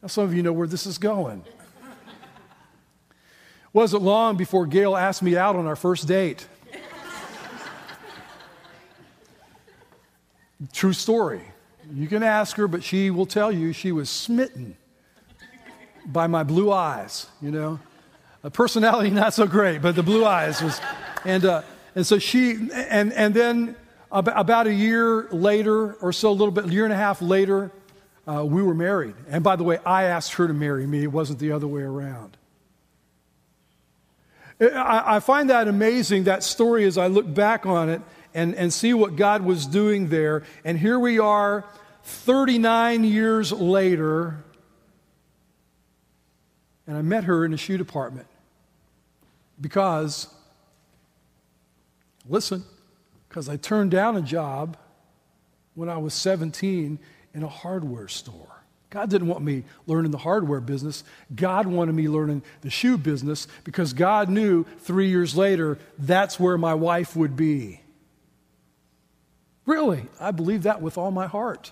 Now, 0.02 0.08
some 0.08 0.24
of 0.24 0.34
you 0.34 0.42
know 0.42 0.52
where 0.52 0.68
this 0.68 0.86
is 0.86 0.98
going. 0.98 1.44
Wasn't 3.72 4.02
long 4.02 4.36
before 4.36 4.66
Gail 4.66 4.96
asked 4.96 5.22
me 5.22 5.36
out 5.36 5.56
on 5.56 5.66
our 5.66 5.76
first 5.76 6.06
date. 6.06 6.46
True 10.72 10.92
story. 10.92 11.42
You 11.92 12.08
can 12.08 12.22
ask 12.22 12.56
her, 12.56 12.68
but 12.68 12.82
she 12.82 13.10
will 13.10 13.26
tell 13.26 13.50
you 13.52 13.72
she 13.72 13.92
was 13.92 14.10
smitten 14.10 14.76
by 16.06 16.26
my 16.26 16.42
blue 16.42 16.72
eyes, 16.72 17.26
you 17.40 17.50
know. 17.50 17.78
A 18.42 18.50
personality 18.50 19.10
not 19.10 19.34
so 19.34 19.46
great, 19.46 19.82
but 19.82 19.94
the 19.94 20.02
blue 20.02 20.24
eyes 20.24 20.62
was. 20.62 20.80
And, 21.24 21.44
uh, 21.44 21.62
and 21.94 22.06
so 22.06 22.18
she, 22.18 22.52
and, 22.72 23.12
and 23.12 23.34
then 23.34 23.76
about 24.10 24.66
a 24.66 24.72
year 24.72 25.28
later, 25.30 25.94
or 25.94 26.12
so, 26.12 26.30
a 26.30 26.32
little 26.32 26.50
bit, 26.50 26.66
a 26.66 26.68
year 26.68 26.84
and 26.84 26.92
a 26.92 26.96
half 26.96 27.20
later, 27.20 27.70
uh, 28.28 28.44
we 28.44 28.62
were 28.62 28.74
married. 28.74 29.14
And 29.28 29.42
by 29.42 29.56
the 29.56 29.64
way, 29.64 29.78
I 29.86 30.04
asked 30.04 30.34
her 30.34 30.46
to 30.46 30.52
marry 30.52 30.86
me, 30.86 31.02
it 31.02 31.12
wasn't 31.12 31.38
the 31.38 31.52
other 31.52 31.66
way 31.66 31.82
around. 31.82 32.36
I, 34.60 35.16
I 35.16 35.20
find 35.20 35.48
that 35.50 35.66
amazing, 35.66 36.24
that 36.24 36.42
story, 36.42 36.84
as 36.84 36.98
I 36.98 37.06
look 37.06 37.32
back 37.32 37.64
on 37.64 37.88
it 37.88 38.02
and, 38.34 38.54
and 38.54 38.72
see 38.72 38.92
what 38.92 39.16
God 39.16 39.42
was 39.42 39.66
doing 39.66 40.08
there. 40.08 40.42
And 40.64 40.78
here 40.78 40.98
we 40.98 41.18
are, 41.18 41.64
39 42.02 43.04
years 43.04 43.50
later, 43.52 44.44
and 46.86 46.96
I 46.96 47.02
met 47.02 47.24
her 47.24 47.44
in 47.44 47.52
the 47.52 47.56
shoe 47.56 47.78
department 47.78 48.26
because, 49.60 50.26
listen, 52.28 52.64
because 53.28 53.48
I 53.48 53.56
turned 53.56 53.90
down 53.90 54.16
a 54.16 54.22
job 54.22 54.76
when 55.74 55.88
I 55.88 55.98
was 55.98 56.12
17 56.14 56.98
in 57.38 57.44
a 57.44 57.48
hardware 57.48 58.08
store. 58.08 58.64
God 58.90 59.10
didn't 59.10 59.28
want 59.28 59.44
me 59.44 59.62
learning 59.86 60.10
the 60.10 60.18
hardware 60.18 60.60
business. 60.60 61.04
God 61.32 61.66
wanted 61.66 61.94
me 61.94 62.08
learning 62.08 62.42
the 62.62 62.70
shoe 62.70 62.98
business 62.98 63.46
because 63.62 63.92
God 63.92 64.28
knew 64.28 64.64
three 64.80 65.08
years 65.08 65.36
later 65.36 65.78
that's 65.98 66.40
where 66.40 66.58
my 66.58 66.74
wife 66.74 67.14
would 67.14 67.36
be. 67.36 67.80
Really, 69.66 70.06
I 70.18 70.32
believe 70.32 70.64
that 70.64 70.82
with 70.82 70.98
all 70.98 71.12
my 71.12 71.28
heart. 71.28 71.70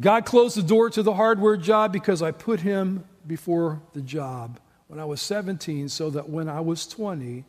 God 0.00 0.24
closed 0.24 0.56
the 0.56 0.62
door 0.62 0.88
to 0.88 1.02
the 1.02 1.14
hardware 1.14 1.58
job 1.58 1.92
because 1.92 2.22
I 2.22 2.30
put 2.30 2.60
him 2.60 3.04
before 3.26 3.82
the 3.92 4.00
job 4.00 4.58
when 4.86 4.98
I 4.98 5.04
was 5.04 5.20
17 5.20 5.90
so 5.90 6.08
that 6.10 6.30
when 6.30 6.48
I 6.48 6.60
was 6.60 6.86
20, 6.86 7.44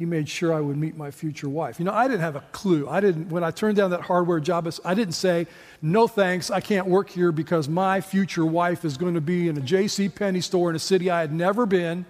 he 0.00 0.06
made 0.06 0.30
sure 0.30 0.54
I 0.54 0.60
would 0.62 0.78
meet 0.78 0.96
my 0.96 1.10
future 1.10 1.46
wife. 1.46 1.78
You 1.78 1.84
know, 1.84 1.92
I 1.92 2.08
didn't 2.08 2.22
have 2.22 2.34
a 2.34 2.40
clue. 2.52 2.88
I 2.88 3.00
didn't, 3.00 3.28
when 3.28 3.44
I 3.44 3.50
turned 3.50 3.76
down 3.76 3.90
that 3.90 4.00
hardware 4.00 4.40
job, 4.40 4.66
I 4.82 4.94
didn't 4.94 5.12
say, 5.12 5.46
no 5.82 6.08
thanks, 6.08 6.50
I 6.50 6.60
can't 6.60 6.86
work 6.86 7.10
here 7.10 7.32
because 7.32 7.68
my 7.68 8.00
future 8.00 8.46
wife 8.46 8.86
is 8.86 8.96
going 8.96 9.12
to 9.12 9.20
be 9.20 9.46
in 9.46 9.58
a 9.58 9.60
J.C. 9.60 10.08
Penney 10.08 10.40
store 10.40 10.70
in 10.70 10.76
a 10.76 10.78
city 10.78 11.10
I 11.10 11.20
had 11.20 11.34
never 11.34 11.66
been. 11.66 12.06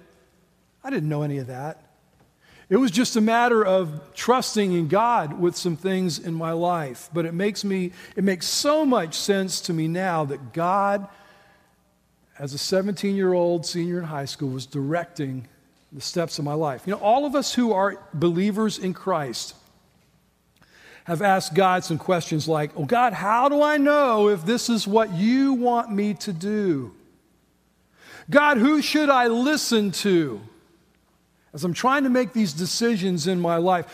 I 0.85 0.90
didn't 0.90 1.09
know 1.09 1.23
any 1.23 1.38
of 1.38 1.49
that. 1.49 1.82
It 2.68 2.76
was 2.76 2.92
just 2.92 3.16
a 3.16 3.20
matter 3.20 3.66
of 3.66 4.14
trusting 4.14 4.73
in 4.73 4.87
God 4.87 5.40
with 5.40 5.56
some 5.56 5.75
things 5.75 6.20
in 6.20 6.32
my 6.32 6.52
life. 6.52 7.11
But 7.12 7.26
it 7.26 7.35
makes 7.35 7.64
me, 7.64 7.90
it 8.14 8.23
makes 8.23 8.47
so 8.47 8.87
much 8.87 9.14
sense 9.14 9.61
to 9.62 9.73
me 9.73 9.88
now 9.88 10.25
that 10.26 10.52
God, 10.52 11.09
as 12.38 12.54
a 12.54 12.59
17 12.59 13.16
year 13.16 13.32
old 13.32 13.66
senior 13.66 13.99
in 13.99 14.04
high 14.04 14.26
school, 14.26 14.50
was 14.50 14.64
directing 14.64 15.49
the 15.92 16.00
steps 16.00 16.38
of 16.38 16.44
my 16.44 16.54
life. 16.54 16.82
You 16.87 16.92
know, 16.92 17.00
all 17.00 17.26
of 17.26 17.35
us 17.35 17.54
who 17.54 17.73
are 17.73 17.99
believers 18.14 18.78
in 18.78 18.94
Christ 18.94 19.54
have 21.04 21.23
asked 21.23 21.54
God 21.54 21.85
some 21.85 21.99
questions 21.99 22.47
like, 22.47 22.70
Oh, 22.76 22.85
God, 22.85 23.12
how 23.12 23.49
do 23.49 23.62
I 23.62 23.76
know 23.76 24.28
if 24.28 24.44
this 24.44 24.68
is 24.68 24.87
what 24.87 25.12
you 25.12 25.54
want 25.54 25.92
me 25.92 26.14
to 26.14 26.32
do? 26.32 26.94
God, 28.28 28.59
who 28.59 28.80
should 28.80 29.09
I 29.09 29.26
listen 29.26 29.90
to? 29.90 30.40
As 31.52 31.64
I'm 31.64 31.75
trying 31.75 32.04
to 32.04 32.11
make 32.11 32.32
these 32.32 32.52
decisions 32.52 33.26
in 33.26 33.40
my 33.40 33.56
life, 33.56 33.87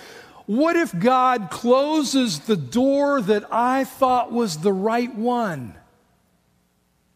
what 0.45 0.77
if 0.77 0.97
God 0.97 1.49
closes 1.51 2.41
the 2.41 2.57
door 2.57 3.23
that 3.23 3.45
I 3.51 3.85
thought 3.85 4.31
was 4.31 4.59
the 4.59 4.73
right 4.73 5.13
one? 5.15 5.75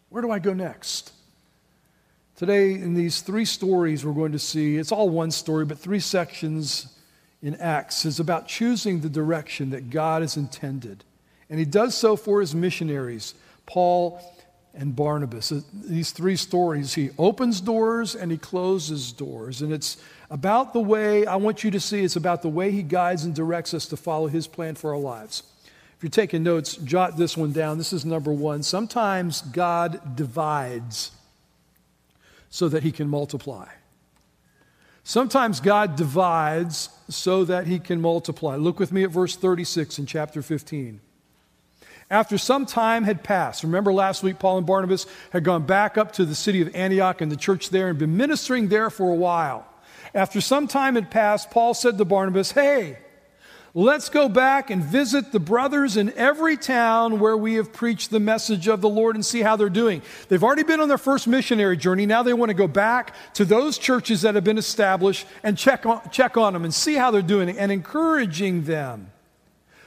Where 0.09 0.23
do 0.23 0.31
I 0.31 0.39
go 0.39 0.55
next? 0.55 1.13
Today, 2.41 2.73
in 2.73 2.95
these 2.95 3.21
three 3.21 3.45
stories 3.45 4.03
we're 4.03 4.15
going 4.15 4.33
to 4.33 4.39
see, 4.39 4.79
it's 4.79 4.93
all 4.93 5.11
one 5.11 5.31
story, 5.31 5.67
but 5.67 5.79
three 5.79 6.01
sections 6.01 6.87
in 7.43 7.55
Acts 7.57 8.07
is 8.07 8.19
about 8.19 8.49
choosing 8.49 9.01
the 9.01 9.11
direction 9.11 9.69
that 9.73 9.91
God 9.91 10.23
has 10.23 10.39
intended. 10.39 11.05
And 11.51 11.59
he 11.59 11.67
does 11.67 11.95
so 11.95 12.17
for 12.17 12.41
his 12.41 12.55
missionaries, 12.55 13.35
Paul 13.67 14.23
and 14.73 14.97
Barnabas. 14.97 15.53
Uh, 15.53 15.61
these 15.75 16.13
three 16.13 16.35
stories, 16.35 16.95
he 16.95 17.11
opens 17.19 17.61
doors 17.61 18.15
and 18.15 18.33
he 18.33 18.39
closes 18.39 19.13
doors. 19.13 19.61
And 19.61 19.71
it's 19.71 19.99
about 20.31 20.73
the 20.73 20.81
way, 20.81 21.27
I 21.27 21.37
want 21.37 21.63
you 21.63 21.71
to 21.73 21.79
see, 21.79 22.03
it's 22.05 22.17
about 22.17 22.41
the 22.41 22.49
way 22.49 22.71
he 22.71 22.83
guides 22.83 23.25
and 23.25 23.35
directs 23.35 23.75
us 23.75 23.85
to 23.89 23.99
follow 23.99 24.29
his 24.29 24.47
plan 24.47 24.77
for 24.77 24.95
our 24.95 24.99
lives. 24.99 25.43
If 25.99 26.05
you're 26.05 26.09
taking 26.09 26.43
notes, 26.43 26.77
jot 26.77 27.19
this 27.19 27.37
one 27.37 27.53
down. 27.53 27.77
This 27.77 27.93
is 27.93 28.07
number 28.07 28.33
one. 28.33 28.63
Sometimes 28.63 29.43
God 29.43 30.17
divides 30.17 31.11
so 32.51 32.69
that 32.69 32.83
he 32.83 32.93
can 32.93 33.09
multiply. 33.09 33.67
Sometimes 35.03 35.61
God 35.61 35.97
divides 35.97 36.91
so 37.09 37.45
that 37.45 37.67
he 37.67 37.79
can 37.79 38.01
multiply. 38.01 38.57
Look 38.57 38.79
with 38.79 38.93
me 38.93 39.03
at 39.05 39.11
verse 39.11 39.35
36 39.35 39.99
in 39.99 40.07
chapter 40.07 40.43
15. 40.43 41.01
After 42.11 42.37
some 42.37 42.67
time 42.67 43.05
had 43.05 43.23
passed, 43.23 43.63
remember 43.63 43.93
last 43.93 44.23
week 44.25 44.41
Paul 44.41 44.59
and 44.59 44.67
Barnabas 44.67 45.07
had 45.31 45.45
gone 45.45 45.65
back 45.65 45.97
up 45.97 46.13
to 46.13 46.25
the 46.25 46.35
city 46.35 46.61
of 46.61 46.75
Antioch 46.75 47.21
and 47.21 47.31
the 47.31 47.37
church 47.37 47.71
there 47.71 47.89
and 47.89 47.99
been 47.99 48.17
ministering 48.17 48.69
there 48.69 48.91
for 48.91 49.11
a 49.11 49.15
while. 49.15 49.65
After 50.13 50.41
some 50.41 50.67
time 50.67 50.97
had 50.97 51.11
passed, 51.11 51.53
Paul 51.53 51.73
said 51.73 51.99
to 51.99 52.05
Barnabas, 52.05 52.51
Hey, 52.51 52.99
Let's 53.73 54.09
go 54.09 54.29
back 54.29 54.71
and 54.71 54.83
visit 54.83 55.31
the 55.31 55.39
brothers 55.39 55.97
in 55.97 56.13
every 56.15 56.57
town 56.57 57.21
where 57.21 57.37
we 57.37 57.55
have 57.55 57.73
preached 57.73 58.11
the 58.11 58.19
message 58.19 58.67
of 58.67 58.81
the 58.81 58.89
Lord 58.89 59.15
and 59.15 59.25
see 59.25 59.43
how 59.43 59.55
they're 59.55 59.69
doing. 59.69 60.03
They've 60.29 60.43
already 60.43 60.65
been 60.65 60.81
on 60.81 60.89
their 60.89 60.99
first 60.99 61.29
missionary 61.29 61.77
journey. 61.77 62.05
Now 62.05 62.25
they 62.25 62.33
want 62.33 62.51
to 62.51 62.55
go 62.55 62.67
back 62.67 63.15
to 63.35 63.45
those 63.45 63.79
churches 63.79 64.23
that 64.23 64.35
have 64.35 64.43
been 64.43 64.59
established 64.59 65.25
and 65.45 65.57
check 65.57 65.87
on, 65.87 66.01
check 66.11 66.37
on 66.37 66.53
them 66.53 66.65
and 66.65 66.75
see 66.75 66.97
how 66.97 67.13
they're 67.13 67.23
doing 67.23 67.57
and 67.57 67.71
encouraging 67.71 68.65
them. 68.65 69.13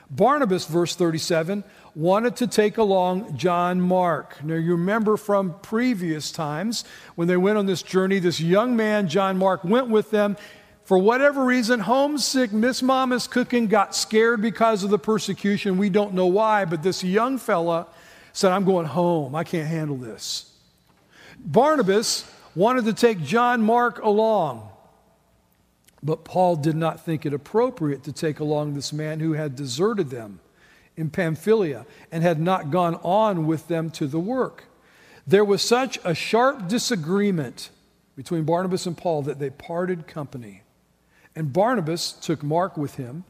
Barnabas, 0.10 0.66
verse 0.66 0.96
37, 0.96 1.66
wanted 1.94 2.38
to 2.38 2.48
take 2.48 2.78
along 2.78 3.36
John 3.36 3.82
Mark. 3.82 4.42
Now, 4.44 4.56
you 4.56 4.74
remember 4.74 5.18
from 5.18 5.56
previous 5.62 6.32
times 6.32 6.86
when 7.16 7.28
they 7.28 7.38
went 7.38 7.58
on 7.58 7.66
this 7.66 7.82
journey, 7.82 8.20
this 8.20 8.40
young 8.40 8.78
man, 8.78 9.10
John 9.10 9.38
Mark, 9.38 9.66
went 9.66 9.90
with 9.90 10.10
them 10.12 10.38
for 10.86 10.98
whatever 10.98 11.46
reason, 11.46 11.80
homesick, 11.80 12.52
Miss 12.52 12.82
Mama's 12.82 13.28
cooking, 13.28 13.68
got 13.68 13.96
scared 13.96 14.42
because 14.42 14.84
of 14.84 14.90
the 14.90 15.00
persecution. 15.00 15.78
We 15.78 15.90
don't 15.90 16.14
know 16.14 16.28
why, 16.28 16.66
but 16.66 16.84
this 16.84 17.04
young 17.04 17.38
fella 17.38 17.88
said, 18.34 18.52
I'm 18.52 18.66
going 18.66 18.88
home. 18.88 19.34
I 19.36 19.44
can't 19.44 19.68
handle 19.68 19.96
this. 19.96 20.52
Barnabas 21.40 22.30
wanted 22.56 22.86
to 22.86 22.94
take 22.94 23.22
John 23.24 23.62
Mark 23.62 24.02
along, 24.02 24.70
but 26.02 26.26
Paul 26.26 26.58
did 26.58 26.76
not 26.76 27.06
think 27.06 27.26
it 27.26 27.34
appropriate 27.34 28.04
to 28.04 28.12
take 28.12 28.40
along 28.40 28.74
this 28.74 28.92
man 28.92 29.20
who 29.20 29.34
had 29.34 29.56
deserted 29.56 30.10
them 30.10 30.40
in 30.98 31.10
Pamphylia 31.10 31.86
and 32.12 32.24
had 32.24 32.42
not 32.42 32.72
gone 32.72 32.96
on 32.96 33.48
with 33.48 33.68
them 33.68 33.90
to 33.92 34.08
the 34.08 34.20
work. 34.20 34.66
There 35.26 35.46
was 35.46 35.62
such 35.62 35.98
a 36.04 36.14
sharp 36.14 36.68
disagreement 36.68 37.70
between 38.18 38.44
Barnabas 38.44 38.86
and 38.86 38.98
Paul 38.98 39.22
that 39.24 39.40
they 39.40 39.50
parted 39.50 40.08
company. 40.08 40.63
And 41.36 41.52
Barnabas 41.52 42.12
took 42.12 42.44
Mark 42.44 42.78
with 42.78 42.96
him 42.96 43.24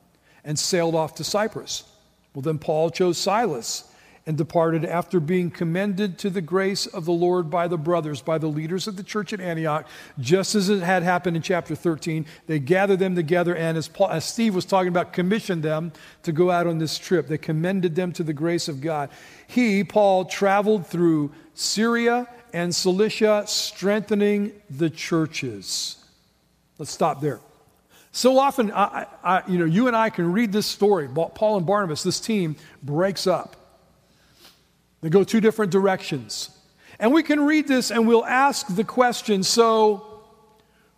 and 0.43 0.59
sailed 0.59 0.95
off 0.95 1.15
to 1.15 1.23
Cyprus. 1.23 1.83
Well, 2.33 2.41
then 2.41 2.59
Paul 2.59 2.89
chose 2.89 3.17
Silas 3.17 3.89
and 4.25 4.37
departed 4.37 4.85
after 4.85 5.19
being 5.19 5.51
commended 5.51 6.17
to 6.17 6.29
the 6.29 6.41
grace 6.41 6.85
of 6.85 7.03
the 7.03 7.11
Lord 7.11 7.49
by 7.49 7.67
the 7.67 7.77
brothers, 7.77 8.21
by 8.21 8.37
the 8.37 8.47
leaders 8.47 8.87
of 8.87 8.95
the 8.95 9.03
church 9.03 9.33
at 9.33 9.41
Antioch, 9.41 9.85
just 10.17 10.55
as 10.55 10.69
it 10.69 10.81
had 10.81 11.03
happened 11.03 11.35
in 11.35 11.41
chapter 11.41 11.75
13. 11.75 12.25
They 12.47 12.59
gathered 12.59 12.99
them 12.99 13.15
together, 13.15 13.53
and 13.53 13.77
as, 13.77 13.89
Paul, 13.89 14.09
as 14.09 14.23
Steve 14.23 14.55
was 14.55 14.63
talking 14.63 14.87
about, 14.87 15.11
commissioned 15.11 15.61
them 15.61 15.91
to 16.23 16.31
go 16.31 16.51
out 16.51 16.67
on 16.67 16.77
this 16.77 16.97
trip. 16.97 17.27
They 17.27 17.37
commended 17.37 17.95
them 17.95 18.13
to 18.13 18.23
the 18.23 18.33
grace 18.33 18.69
of 18.69 18.79
God. 18.79 19.09
He, 19.47 19.83
Paul, 19.83 20.25
traveled 20.25 20.87
through 20.87 21.31
Syria 21.53 22.27
and 22.53 22.73
Cilicia, 22.73 23.43
strengthening 23.45 24.53
the 24.69 24.89
churches. 24.89 25.97
Let's 26.77 26.91
stop 26.91 27.19
there. 27.19 27.41
So 28.15 28.37
often, 28.37 28.71
I, 28.71 29.07
I, 29.23 29.41
you 29.47 29.57
know, 29.57 29.65
you 29.65 29.87
and 29.87 29.95
I 29.95 30.11
can 30.11 30.31
read 30.31 30.51
this 30.51 30.67
story. 30.67 31.09
Paul 31.09 31.57
and 31.57 31.65
Barnabas, 31.65 32.03
this 32.03 32.19
team 32.19 32.55
breaks 32.83 33.25
up. 33.25 33.55
They 35.01 35.09
go 35.09 35.23
two 35.23 35.41
different 35.41 35.71
directions. 35.71 36.55
And 36.99 37.11
we 37.11 37.23
can 37.23 37.43
read 37.43 37.67
this 37.67 37.89
and 37.89 38.07
we'll 38.07 38.23
ask 38.23 38.67
the 38.67 38.83
question 38.83 39.41
so, 39.41 40.21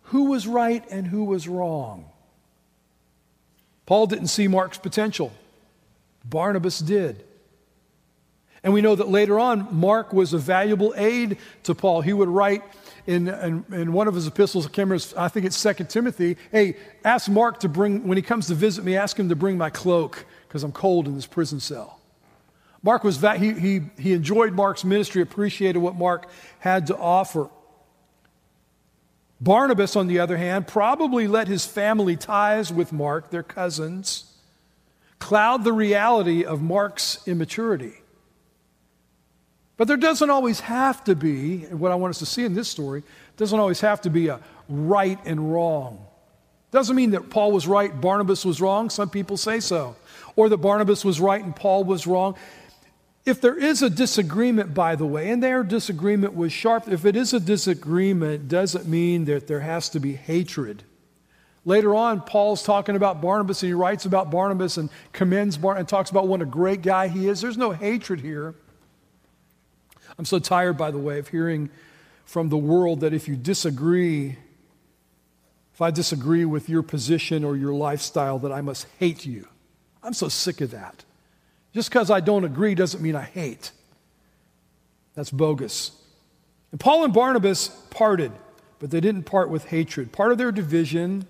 who 0.02 0.26
was 0.26 0.46
right 0.46 0.84
and 0.90 1.06
who 1.06 1.24
was 1.24 1.48
wrong? 1.48 2.04
Paul 3.86 4.06
didn't 4.06 4.28
see 4.28 4.46
Mark's 4.46 4.78
potential, 4.78 5.32
Barnabas 6.22 6.80
did. 6.80 7.24
And 8.66 8.74
we 8.74 8.80
know 8.80 8.96
that 8.96 9.06
later 9.06 9.38
on, 9.38 9.68
Mark 9.70 10.12
was 10.12 10.32
a 10.32 10.38
valuable 10.38 10.92
aid 10.96 11.38
to 11.62 11.72
Paul. 11.72 12.00
He 12.00 12.12
would 12.12 12.28
write 12.28 12.64
in, 13.06 13.28
in, 13.28 13.64
in, 13.70 13.92
one 13.92 14.08
of 14.08 14.16
his 14.16 14.26
epistles, 14.26 14.66
to 14.66 14.72
Kemerus, 14.72 15.16
I 15.16 15.28
think 15.28 15.46
it's 15.46 15.56
Second 15.56 15.88
Timothy, 15.88 16.36
hey, 16.50 16.76
ask 17.04 17.30
Mark 17.30 17.60
to 17.60 17.68
bring, 17.68 18.08
when 18.08 18.18
he 18.18 18.22
comes 18.22 18.48
to 18.48 18.56
visit 18.56 18.84
me, 18.84 18.96
ask 18.96 19.16
him 19.16 19.28
to 19.28 19.36
bring 19.36 19.56
my 19.56 19.70
cloak 19.70 20.26
because 20.48 20.64
I'm 20.64 20.72
cold 20.72 21.06
in 21.06 21.14
this 21.14 21.26
prison 21.26 21.60
cell. 21.60 22.00
Mark 22.82 23.04
was, 23.04 23.20
that, 23.20 23.38
he, 23.38 23.52
he, 23.52 23.82
he 24.00 24.12
enjoyed 24.14 24.52
Mark's 24.52 24.82
ministry, 24.82 25.22
appreciated 25.22 25.78
what 25.78 25.94
Mark 25.94 26.28
had 26.58 26.88
to 26.88 26.96
offer. 26.96 27.48
Barnabas, 29.40 29.94
on 29.94 30.08
the 30.08 30.18
other 30.18 30.38
hand, 30.38 30.66
probably 30.66 31.28
let 31.28 31.46
his 31.46 31.64
family 31.64 32.16
ties 32.16 32.72
with 32.72 32.92
Mark, 32.92 33.30
their 33.30 33.44
cousins, 33.44 34.34
cloud 35.20 35.62
the 35.62 35.72
reality 35.72 36.44
of 36.44 36.60
Mark's 36.60 37.20
immaturity. 37.28 37.92
But 39.76 39.88
there 39.88 39.96
doesn't 39.96 40.30
always 40.30 40.60
have 40.60 41.04
to 41.04 41.14
be, 41.14 41.60
what 41.66 41.92
I 41.92 41.96
want 41.96 42.10
us 42.10 42.18
to 42.20 42.26
see 42.26 42.44
in 42.44 42.54
this 42.54 42.68
story, 42.68 43.02
doesn't 43.36 43.58
always 43.58 43.80
have 43.80 44.00
to 44.02 44.10
be 44.10 44.28
a 44.28 44.40
right 44.68 45.18
and 45.26 45.52
wrong. 45.52 46.06
Doesn't 46.70 46.96
mean 46.96 47.10
that 47.10 47.30
Paul 47.30 47.52
was 47.52 47.66
right, 47.66 48.00
Barnabas 48.00 48.44
was 48.44 48.60
wrong. 48.60 48.90
Some 48.90 49.10
people 49.10 49.36
say 49.36 49.60
so. 49.60 49.96
Or 50.34 50.48
that 50.48 50.58
Barnabas 50.58 51.04
was 51.04 51.20
right 51.20 51.42
and 51.42 51.54
Paul 51.54 51.84
was 51.84 52.06
wrong. 52.06 52.36
If 53.24 53.40
there 53.40 53.58
is 53.58 53.82
a 53.82 53.90
disagreement, 53.90 54.72
by 54.72 54.94
the 54.94 55.06
way, 55.06 55.30
and 55.30 55.42
their 55.42 55.62
disagreement 55.62 56.34
was 56.34 56.52
sharp, 56.52 56.88
if 56.88 57.04
it 57.04 57.16
is 57.16 57.34
a 57.34 57.40
disagreement, 57.40 58.48
doesn't 58.48 58.86
mean 58.86 59.24
that 59.24 59.46
there 59.46 59.60
has 59.60 59.88
to 59.90 60.00
be 60.00 60.14
hatred. 60.14 60.84
Later 61.64 61.94
on, 61.94 62.20
Paul's 62.20 62.62
talking 62.62 62.94
about 62.94 63.20
Barnabas 63.20 63.62
and 63.62 63.68
he 63.68 63.74
writes 63.74 64.04
about 64.04 64.30
Barnabas 64.30 64.76
and 64.76 64.88
commends 65.12 65.56
Barnabas 65.58 65.80
and 65.80 65.88
talks 65.88 66.10
about 66.10 66.28
what 66.28 66.40
a 66.40 66.46
great 66.46 66.82
guy 66.82 67.08
he 67.08 67.28
is. 67.28 67.40
There's 67.40 67.58
no 67.58 67.72
hatred 67.72 68.20
here. 68.20 68.54
I'm 70.18 70.24
so 70.24 70.38
tired, 70.38 70.76
by 70.76 70.90
the 70.90 70.98
way, 70.98 71.18
of 71.18 71.28
hearing 71.28 71.70
from 72.24 72.48
the 72.48 72.56
world 72.56 73.00
that 73.00 73.12
if 73.12 73.28
you 73.28 73.36
disagree, 73.36 74.36
if 75.74 75.80
I 75.80 75.90
disagree 75.90 76.44
with 76.44 76.68
your 76.68 76.82
position 76.82 77.44
or 77.44 77.56
your 77.56 77.72
lifestyle, 77.72 78.38
that 78.40 78.52
I 78.52 78.60
must 78.60 78.86
hate 78.98 79.26
you. 79.26 79.46
I'm 80.02 80.14
so 80.14 80.28
sick 80.28 80.60
of 80.60 80.70
that. 80.70 81.04
Just 81.74 81.90
because 81.90 82.10
I 82.10 82.20
don't 82.20 82.44
agree 82.44 82.74
doesn't 82.74 83.02
mean 83.02 83.14
I 83.14 83.24
hate. 83.24 83.72
That's 85.14 85.30
bogus. 85.30 85.92
And 86.70 86.80
Paul 86.80 87.04
and 87.04 87.12
Barnabas 87.12 87.68
parted, 87.90 88.32
but 88.78 88.90
they 88.90 89.00
didn't 89.00 89.24
part 89.24 89.50
with 89.50 89.66
hatred. 89.66 90.12
Part 90.12 90.32
of 90.32 90.38
their 90.38 90.52
division 90.52 91.26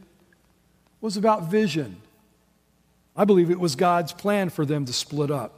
was 1.00 1.16
about 1.16 1.50
vision. 1.50 1.96
I 3.16 3.24
believe 3.24 3.50
it 3.50 3.60
was 3.60 3.76
God's 3.76 4.12
plan 4.12 4.50
for 4.50 4.64
them 4.64 4.84
to 4.84 4.92
split 4.92 5.30
up. 5.30 5.55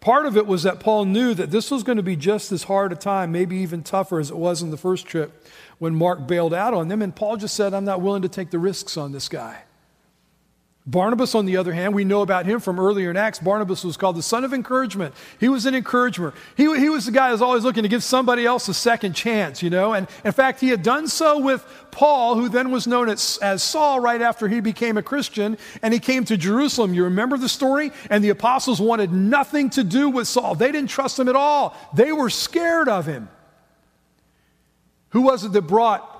Part 0.00 0.26
of 0.26 0.36
it 0.36 0.46
was 0.46 0.62
that 0.62 0.80
Paul 0.80 1.04
knew 1.04 1.34
that 1.34 1.50
this 1.50 1.70
was 1.70 1.82
going 1.82 1.96
to 1.96 2.02
be 2.02 2.16
just 2.16 2.52
as 2.52 2.64
hard 2.64 2.92
a 2.92 2.96
time, 2.96 3.32
maybe 3.32 3.56
even 3.56 3.82
tougher 3.82 4.20
as 4.20 4.30
it 4.30 4.36
was 4.36 4.62
in 4.62 4.70
the 4.70 4.76
first 4.76 5.06
trip 5.06 5.46
when 5.78 5.94
Mark 5.94 6.26
bailed 6.26 6.54
out 6.54 6.74
on 6.74 6.88
them. 6.88 7.02
And 7.02 7.14
Paul 7.14 7.36
just 7.36 7.54
said, 7.56 7.74
I'm 7.74 7.84
not 7.84 8.00
willing 8.00 8.22
to 8.22 8.28
take 8.28 8.50
the 8.50 8.58
risks 8.58 8.96
on 8.96 9.12
this 9.12 9.28
guy. 9.28 9.62
Barnabas, 10.86 11.34
on 11.34 11.46
the 11.46 11.56
other 11.56 11.72
hand, 11.72 11.94
we 11.94 12.04
know 12.04 12.20
about 12.20 12.44
him 12.44 12.60
from 12.60 12.78
earlier 12.78 13.10
in 13.10 13.16
Acts. 13.16 13.38
Barnabas 13.38 13.84
was 13.84 13.96
called 13.96 14.16
the 14.16 14.22
son 14.22 14.44
of 14.44 14.52
encouragement. 14.52 15.14
He 15.40 15.48
was 15.48 15.64
an 15.64 15.74
encourager. 15.74 16.34
He, 16.58 16.64
he 16.78 16.90
was 16.90 17.06
the 17.06 17.12
guy 17.12 17.28
who 17.28 17.32
was 17.32 17.40
always 17.40 17.64
looking 17.64 17.84
to 17.84 17.88
give 17.88 18.04
somebody 18.04 18.44
else 18.44 18.68
a 18.68 18.74
second 18.74 19.14
chance, 19.14 19.62
you 19.62 19.70
know. 19.70 19.94
And 19.94 20.06
in 20.26 20.32
fact, 20.32 20.60
he 20.60 20.68
had 20.68 20.82
done 20.82 21.08
so 21.08 21.38
with 21.38 21.64
Paul, 21.90 22.34
who 22.34 22.50
then 22.50 22.70
was 22.70 22.86
known 22.86 23.08
as, 23.08 23.38
as 23.40 23.62
Saul 23.62 23.98
right 23.98 24.20
after 24.20 24.46
he 24.46 24.60
became 24.60 24.98
a 24.98 25.02
Christian. 25.02 25.56
And 25.80 25.94
he 25.94 26.00
came 26.00 26.26
to 26.26 26.36
Jerusalem. 26.36 26.92
You 26.92 27.04
remember 27.04 27.38
the 27.38 27.48
story? 27.48 27.90
And 28.10 28.22
the 28.22 28.28
apostles 28.28 28.78
wanted 28.78 29.10
nothing 29.10 29.70
to 29.70 29.84
do 29.84 30.10
with 30.10 30.28
Saul. 30.28 30.54
They 30.54 30.70
didn't 30.70 30.90
trust 30.90 31.18
him 31.18 31.30
at 31.30 31.36
all, 31.36 31.74
they 31.94 32.12
were 32.12 32.28
scared 32.28 32.90
of 32.90 33.06
him. 33.06 33.30
Who 35.10 35.22
was 35.22 35.44
it 35.44 35.52
that 35.52 35.62
brought 35.62 36.10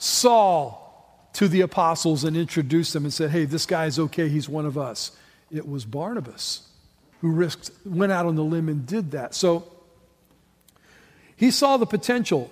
Saul 0.00 0.81
to 1.34 1.48
the 1.48 1.60
apostles 1.60 2.24
and 2.24 2.36
introduced 2.36 2.92
them 2.92 3.04
and 3.04 3.12
said, 3.12 3.30
Hey, 3.30 3.44
this 3.44 3.66
guy's 3.66 3.98
okay, 3.98 4.28
he's 4.28 4.48
one 4.48 4.66
of 4.66 4.76
us. 4.76 5.12
It 5.50 5.68
was 5.68 5.84
Barnabas 5.84 6.68
who 7.20 7.30
risked, 7.30 7.70
went 7.84 8.10
out 8.12 8.26
on 8.26 8.34
the 8.34 8.42
limb 8.42 8.68
and 8.68 8.84
did 8.86 9.12
that. 9.12 9.34
So 9.34 9.64
he 11.36 11.50
saw 11.50 11.76
the 11.76 11.86
potential 11.86 12.50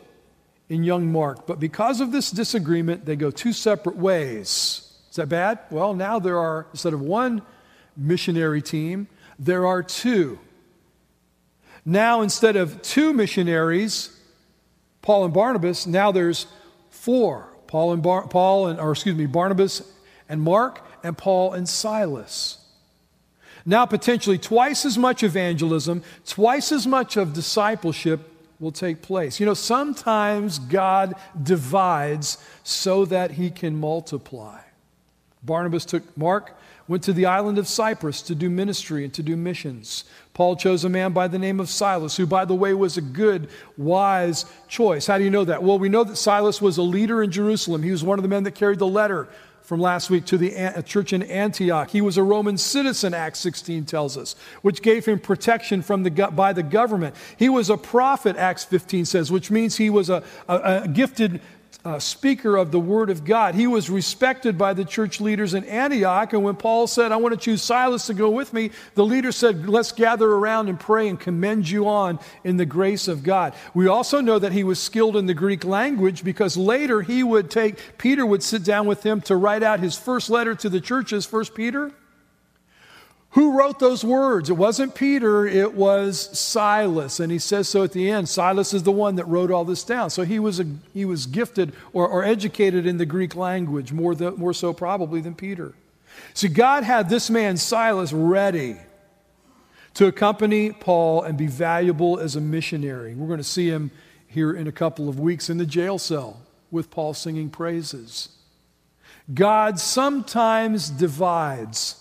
in 0.69 0.85
young 0.85 1.11
Mark, 1.11 1.47
but 1.47 1.59
because 1.59 2.01
of 2.01 2.13
this 2.13 2.31
disagreement, 2.31 3.05
they 3.05 3.17
go 3.17 3.31
two 3.31 3.53
separate 3.53 3.97
ways. 3.97 4.97
Is 5.11 5.17
that 5.17 5.29
bad? 5.29 5.59
Well, 5.71 5.95
now 5.95 6.21
there 6.21 6.39
are, 6.39 6.67
instead 6.71 6.93
of 6.93 7.01
one 7.01 7.43
missionary 7.97 8.63
team, 8.63 9.09
there 9.39 9.67
are 9.67 9.83
two. 9.83 10.39
Now, 11.85 12.21
instead 12.21 12.55
of 12.55 12.81
two 12.83 13.13
missionaries, 13.13 14.17
Paul 15.03 15.25
and 15.25 15.35
Barnabas, 15.35 15.87
now 15.87 16.13
there's 16.13 16.47
four. 16.91 17.49
Paul 17.71 17.93
and 17.93 18.03
Bar- 18.03 18.27
Paul 18.27 18.67
and 18.67 18.81
or 18.81 18.91
excuse 18.91 19.15
me, 19.15 19.27
Barnabas 19.27 19.89
and 20.29 20.43
Mark 20.43 20.85
and 21.05 21.17
Paul 21.17 21.53
and 21.53 21.69
Silas. 21.69 22.59
Now 23.65 23.87
potentially 23.87 24.39
twice 24.39 24.85
as 24.85 24.99
much 24.99 25.23
evangelism, 25.23 26.03
twice 26.27 26.73
as 26.73 26.85
much 26.85 27.17
of 27.17 27.33
discipleship 27.33 28.23
will 28.59 28.73
take 28.73 29.03
place. 29.03 29.39
You 29.39 29.47
know, 29.47 29.55
sometimes 29.55 30.59
God 30.59 31.15
divides 31.41 32.39
so 32.65 33.05
that 33.05 33.31
he 33.33 33.51
can 33.51 33.79
multiply. 33.79 34.59
Barnabas 35.45 35.85
took 35.85 36.17
Mark 36.19 36.59
went 36.91 37.05
to 37.05 37.13
the 37.13 37.25
island 37.25 37.57
of 37.57 37.69
Cyprus 37.69 38.21
to 38.21 38.35
do 38.35 38.51
ministry 38.51 39.05
and 39.05 39.15
to 39.15 39.23
do 39.23 39.37
missions. 39.37 40.03
Paul 40.35 40.57
chose 40.57 40.83
a 40.83 40.89
man 40.89 41.13
by 41.13 41.29
the 41.29 41.39
name 41.39 41.61
of 41.61 41.69
Silas, 41.69 42.17
who, 42.17 42.27
by 42.27 42.45
the 42.45 42.55
way, 42.57 42.75
was 42.75 42.97
a 42.97 43.01
good, 43.01 43.49
wise 43.77 44.45
choice. 44.67 45.07
How 45.07 45.17
do 45.17 45.23
you 45.23 45.31
know 45.31 45.45
that? 45.45 45.63
Well, 45.63 45.79
we 45.79 45.89
know 45.89 46.03
that 46.03 46.17
Silas 46.17 46.61
was 46.61 46.79
a 46.79 46.83
leader 46.83 47.23
in 47.23 47.31
Jerusalem. 47.31 47.85
He 47.85 47.93
was 47.93 48.03
one 48.03 48.19
of 48.19 48.25
the 48.25 48.29
men 48.29 48.43
that 48.43 48.57
carried 48.57 48.81
the 48.81 48.89
letter 48.89 49.29
from 49.63 49.79
last 49.79 50.11
week 50.11 50.25
to 50.25 50.37
the 50.37 50.83
church 50.85 51.13
in 51.13 51.23
Antioch. 51.23 51.91
He 51.91 52.01
was 52.01 52.17
a 52.17 52.25
Roman 52.25 52.59
citizen, 52.59 53.15
Acts 53.15 53.39
16 53.39 53.85
tells 53.85 54.17
us, 54.17 54.35
which 54.63 54.83
gave 54.83 55.07
him 55.07 55.21
protection 55.21 55.83
from 55.83 56.03
the, 56.03 56.11
by 56.11 56.53
the 56.53 56.65
government. 56.65 57.15
He 57.37 57.49
was 57.49 57.71
a 57.71 57.77
prophet, 57.77 58.37
Acts 58.37 58.65
15 58.65 59.05
says, 59.05 59.31
which 59.31 59.49
means 59.49 59.77
he 59.77 59.91
was 59.91 60.11
a, 60.11 60.25
a, 60.49 60.83
a 60.83 60.89
gifted 60.89 61.41
uh, 61.85 61.99
speaker 61.99 62.57
of 62.57 62.71
the 62.71 62.81
Word 62.81 63.11
of 63.11 63.25
God. 63.25 63.55
He 63.55 63.67
was 63.67 63.89
respected 63.89 64.59
by 64.59 64.75
the 64.75 64.85
church 64.85 65.21
leaders 65.21 65.55
in 65.55 65.65
Antioch. 65.65 66.33
And 66.33 66.45
when 66.45 66.57
Paul 66.57 66.87
said, 66.87 67.13
I 67.13 67.17
want 67.17 67.33
to 67.33 67.41
choose 67.41 67.63
Silas 67.63 68.07
to 68.07 68.15
go 68.15 68.31
with 68.31 68.53
me, 68.53 68.71
the 68.95 69.05
leader 69.05 69.33
said, 69.33 69.69
Let's 69.69 69.93
gather 69.93 70.31
around 70.31 70.69
and 70.69 70.79
pray 70.79 71.09
and 71.09 71.19
commend 71.19 71.69
you 71.69 71.89
on 71.89 72.19
in 72.45 72.57
the 72.57 72.67
grace 72.67 73.09
of 73.09 73.23
God. 73.23 73.55
We 73.75 73.87
also 73.87 74.21
know 74.21 74.39
that 74.39 74.53
he 74.53 74.65
was 74.65 74.79
skilled 74.79 75.17
in 75.17 75.27
the 75.27 75.35
Greek 75.35 75.65
language 75.65 76.25
because 76.25 76.57
later 76.57 77.03
he 77.03 77.23
would 77.23 77.51
take, 77.51 77.79
Peter 77.99 78.27
would 78.27 78.43
sit 78.43 78.65
down 78.65 78.87
with 78.87 79.03
him 79.03 79.21
to 79.23 79.37
write 79.37 79.63
out 79.63 79.81
his 79.81 79.97
first 79.97 80.31
letter 80.31 80.55
to 80.57 80.69
the 80.69 80.81
churches, 80.81 81.27
First 81.27 81.55
Peter. 81.55 81.93
Who 83.35 83.57
wrote 83.57 83.79
those 83.79 84.05
words? 84.05 84.51
It 84.51 84.55
wasn't 84.55 84.97
Peter, 84.97 85.47
it 85.47 85.75
was 85.75 86.37
Silas. 86.37 87.21
And 87.21 87.31
he 87.31 87.39
says 87.39 87.69
so 87.69 87.85
at 87.85 87.93
the 87.93 88.11
end. 88.11 88.29
Silas 88.29 88.75
is 88.75 88.83
the 88.83 88.91
one 88.91 89.17
that 89.17 89.25
wrote 89.27 89.53
all 89.53 89.65
this 89.65 89.85
down. 89.85 90.11
So 90.11 90.25
he 90.25 90.41
was, 90.41 90.59
a, 90.59 90.67
he 90.93 91.05
was 91.05 91.27
gifted 91.27 91.73
or, 91.93 92.09
or 92.09 92.25
educated 92.25 92.87
in 92.87 92.99
the 92.99 93.07
Greek 93.07 93.37
language, 93.37 93.93
more, 93.93 94.17
the, 94.17 94.33
more 94.33 94.53
so 94.53 94.73
probably 94.73 95.21
than 95.21 95.37
Peter. 95.37 95.75
See, 96.35 96.49
God 96.49 96.83
had 96.83 97.09
this 97.09 97.31
man, 97.31 97.57
Silas, 97.57 98.13
ready 98.13 98.77
to 99.95 100.07
accompany 100.07 100.73
Paul 100.73 101.23
and 101.23 101.39
be 101.39 101.47
valuable 101.47 102.19
as 102.19 102.35
a 102.35 102.41
missionary. 102.41 103.15
We're 103.15 103.29
going 103.29 103.39
to 103.39 103.45
see 103.45 103.69
him 103.69 103.93
here 104.27 104.53
in 104.53 104.67
a 104.67 104.73
couple 104.73 105.09
of 105.09 105.21
weeks 105.21 105.49
in 105.49 105.59
the 105.59 105.67
jail 105.67 105.99
cell 105.99 106.41
with 106.73 106.91
Paul 106.91 107.15
singing 107.15 107.51
praises. 107.51 108.31
God 109.33 109.79
sometimes 109.79 110.91
divides 110.91 112.00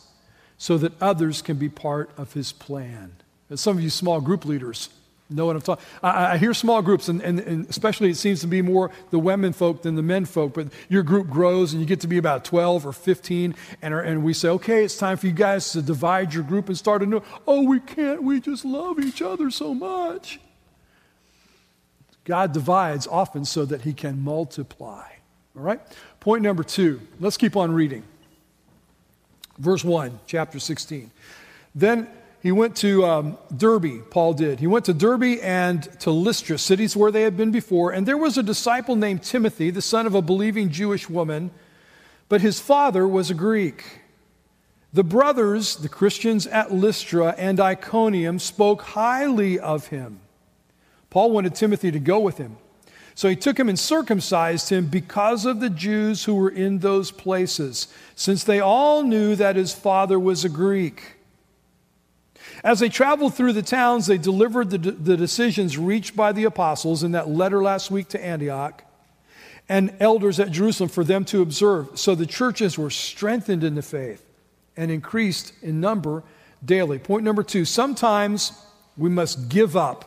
so 0.60 0.78
that 0.78 0.94
others 1.02 1.42
can 1.42 1.58
be 1.58 1.70
part 1.70 2.12
of 2.18 2.34
his 2.34 2.52
plan. 2.52 3.16
And 3.50 3.60
some 3.60 3.78
of 3.78 3.84
you 3.84 3.90
small 3.90 4.22
group 4.22 4.46
leaders 4.46 4.90
know 5.30 5.46
what 5.46 5.56
I'm 5.56 5.62
talking 5.62 5.86
I, 6.02 6.34
I 6.34 6.38
hear 6.38 6.54
small 6.54 6.82
groups, 6.82 7.08
and, 7.08 7.22
and, 7.22 7.40
and, 7.40 7.70
especially 7.70 8.10
it 8.10 8.18
seems 8.18 8.42
to 8.42 8.48
be 8.48 8.62
more 8.62 8.92
the 9.12 9.20
women 9.20 9.54
folk 9.54 9.84
than 9.84 9.96
the 9.96 10.02
men 10.02 10.26
folk, 10.26 10.54
but 10.54 10.68
your 10.90 11.04
group 11.04 11.30
grows 11.30 11.72
and 11.72 11.82
you 11.82 11.88
get 11.88 12.02
to 12.02 12.08
be 12.08 12.18
about 12.18 12.46
12 12.46 12.86
or 12.86 12.94
15, 12.94 13.56
and, 13.82 13.94
are, 13.94 14.02
and 14.02 14.24
we 14.24 14.34
say, 14.34 14.50
okay, 14.50 14.84
it's 14.84 14.98
time 14.98 15.18
for 15.18 15.28
you 15.28 15.34
guys 15.34 15.72
to 15.74 15.82
divide 15.82 16.34
your 16.34 16.44
group 16.44 16.68
and 16.68 16.78
start 16.78 17.04
a 17.04 17.06
new. 17.06 17.22
Oh, 17.48 17.64
we 17.64 17.80
can't. 17.80 18.24
We 18.24 18.40
just 18.40 18.66
love 18.66 19.00
each 19.00 19.22
other 19.22 19.52
so 19.52 19.74
much. 19.74 20.40
God 22.26 22.52
divides 22.52 23.08
often 23.08 23.46
so 23.46 23.66
that 23.66 23.82
he 23.82 23.94
can 23.94 24.22
multiply. 24.22 25.06
All 25.56 25.64
right? 25.64 25.80
Point 26.20 26.44
number 26.44 26.64
two. 26.64 27.02
Let's 27.20 27.38
keep 27.38 27.56
on 27.56 27.72
reading. 27.72 28.04
Verse 29.60 29.84
1, 29.84 30.20
chapter 30.26 30.58
16. 30.58 31.12
Then 31.76 32.08
he 32.42 32.52
went 32.52 32.78
to 32.78 33.06
um, 33.06 33.38
Derbe, 33.56 34.10
Paul 34.10 34.34
did. 34.34 34.62
He 34.62 34.68
went 34.68 34.86
to 34.86 34.94
Derbe 34.94 35.40
and 35.42 35.84
to 36.00 36.12
Lystra, 36.12 36.58
cities 36.58 36.96
where 36.96 37.12
they 37.12 37.24
had 37.24 37.36
been 37.36 37.52
before. 37.52 37.92
And 37.92 38.08
there 38.08 38.18
was 38.18 38.38
a 38.38 38.44
disciple 38.44 38.96
named 38.96 39.24
Timothy, 39.24 39.70
the 39.70 39.82
son 39.82 40.08
of 40.08 40.16
a 40.16 40.22
believing 40.22 40.72
Jewish 40.72 41.10
woman, 41.10 41.52
but 42.30 42.40
his 42.40 42.60
father 42.60 43.06
was 43.06 43.30
a 43.30 43.34
Greek. 43.34 44.00
The 44.94 45.04
brothers, 45.04 45.76
the 45.76 45.90
Christians 45.90 46.48
at 46.48 46.72
Lystra 46.72 47.36
and 47.38 47.60
Iconium, 47.60 48.40
spoke 48.40 48.82
highly 48.82 49.60
of 49.60 49.88
him. 49.88 50.22
Paul 51.10 51.32
wanted 51.32 51.56
Timothy 51.56 51.92
to 51.92 52.00
go 52.00 52.20
with 52.20 52.38
him. 52.38 52.58
So 53.20 53.28
he 53.28 53.36
took 53.36 53.60
him 53.60 53.68
and 53.68 53.78
circumcised 53.78 54.70
him 54.70 54.86
because 54.86 55.46
of 55.46 55.60
the 55.60 55.70
Jews 55.70 56.24
who 56.24 56.36
were 56.36 56.50
in 56.50 56.80
those 56.80 57.12
places, 57.12 57.90
since 58.16 58.46
they 58.46 58.62
all 58.62 59.04
knew 59.04 59.36
that 59.36 59.58
his 59.58 59.74
father 59.74 60.18
was 60.18 60.46
a 60.46 60.50
Greek. 60.50 61.16
As 62.64 62.80
they 62.80 62.88
traveled 62.88 63.36
through 63.36 63.52
the 63.52 63.62
towns, 63.62 64.08
they 64.08 64.18
delivered 64.18 64.70
the, 64.70 64.78
the 64.78 65.18
decisions 65.18 65.78
reached 65.78 66.16
by 66.16 66.32
the 66.32 66.46
apostles 66.46 67.04
in 67.04 67.12
that 67.12 67.28
letter 67.28 67.62
last 67.62 67.92
week 67.92 68.08
to 68.08 68.26
Antioch 68.26 68.86
and 69.68 69.94
elders 70.00 70.40
at 70.40 70.52
Jerusalem 70.52 70.88
for 70.88 71.04
them 71.04 71.26
to 71.26 71.42
observe. 71.42 72.00
So 72.00 72.16
the 72.16 72.26
churches 72.26 72.78
were 72.78 72.90
strengthened 72.90 73.66
in 73.66 73.76
the 73.76 73.82
faith 73.82 74.24
and 74.78 74.90
increased 74.90 75.52
in 75.62 75.82
number 75.82 76.24
daily. 76.64 77.00
Point 77.00 77.26
number 77.26 77.44
two 77.44 77.66
sometimes 77.66 78.54
we 78.96 79.10
must 79.10 79.50
give 79.50 79.76
up 79.76 80.06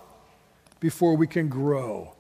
before 0.81 1.14
we 1.14 1.27
can 1.27 1.51
grow. 1.51 2.14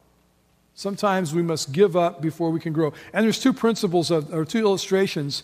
Sometimes 0.74 1.34
we 1.34 1.42
must 1.42 1.72
give 1.72 1.96
up 1.96 2.22
before 2.22 2.50
we 2.50 2.60
can 2.60 2.72
grow. 2.72 2.92
And 3.12 3.24
there's 3.24 3.40
two 3.40 3.52
principles 3.52 4.10
of, 4.10 4.32
or 4.32 4.44
two 4.44 4.58
illustrations 4.58 5.42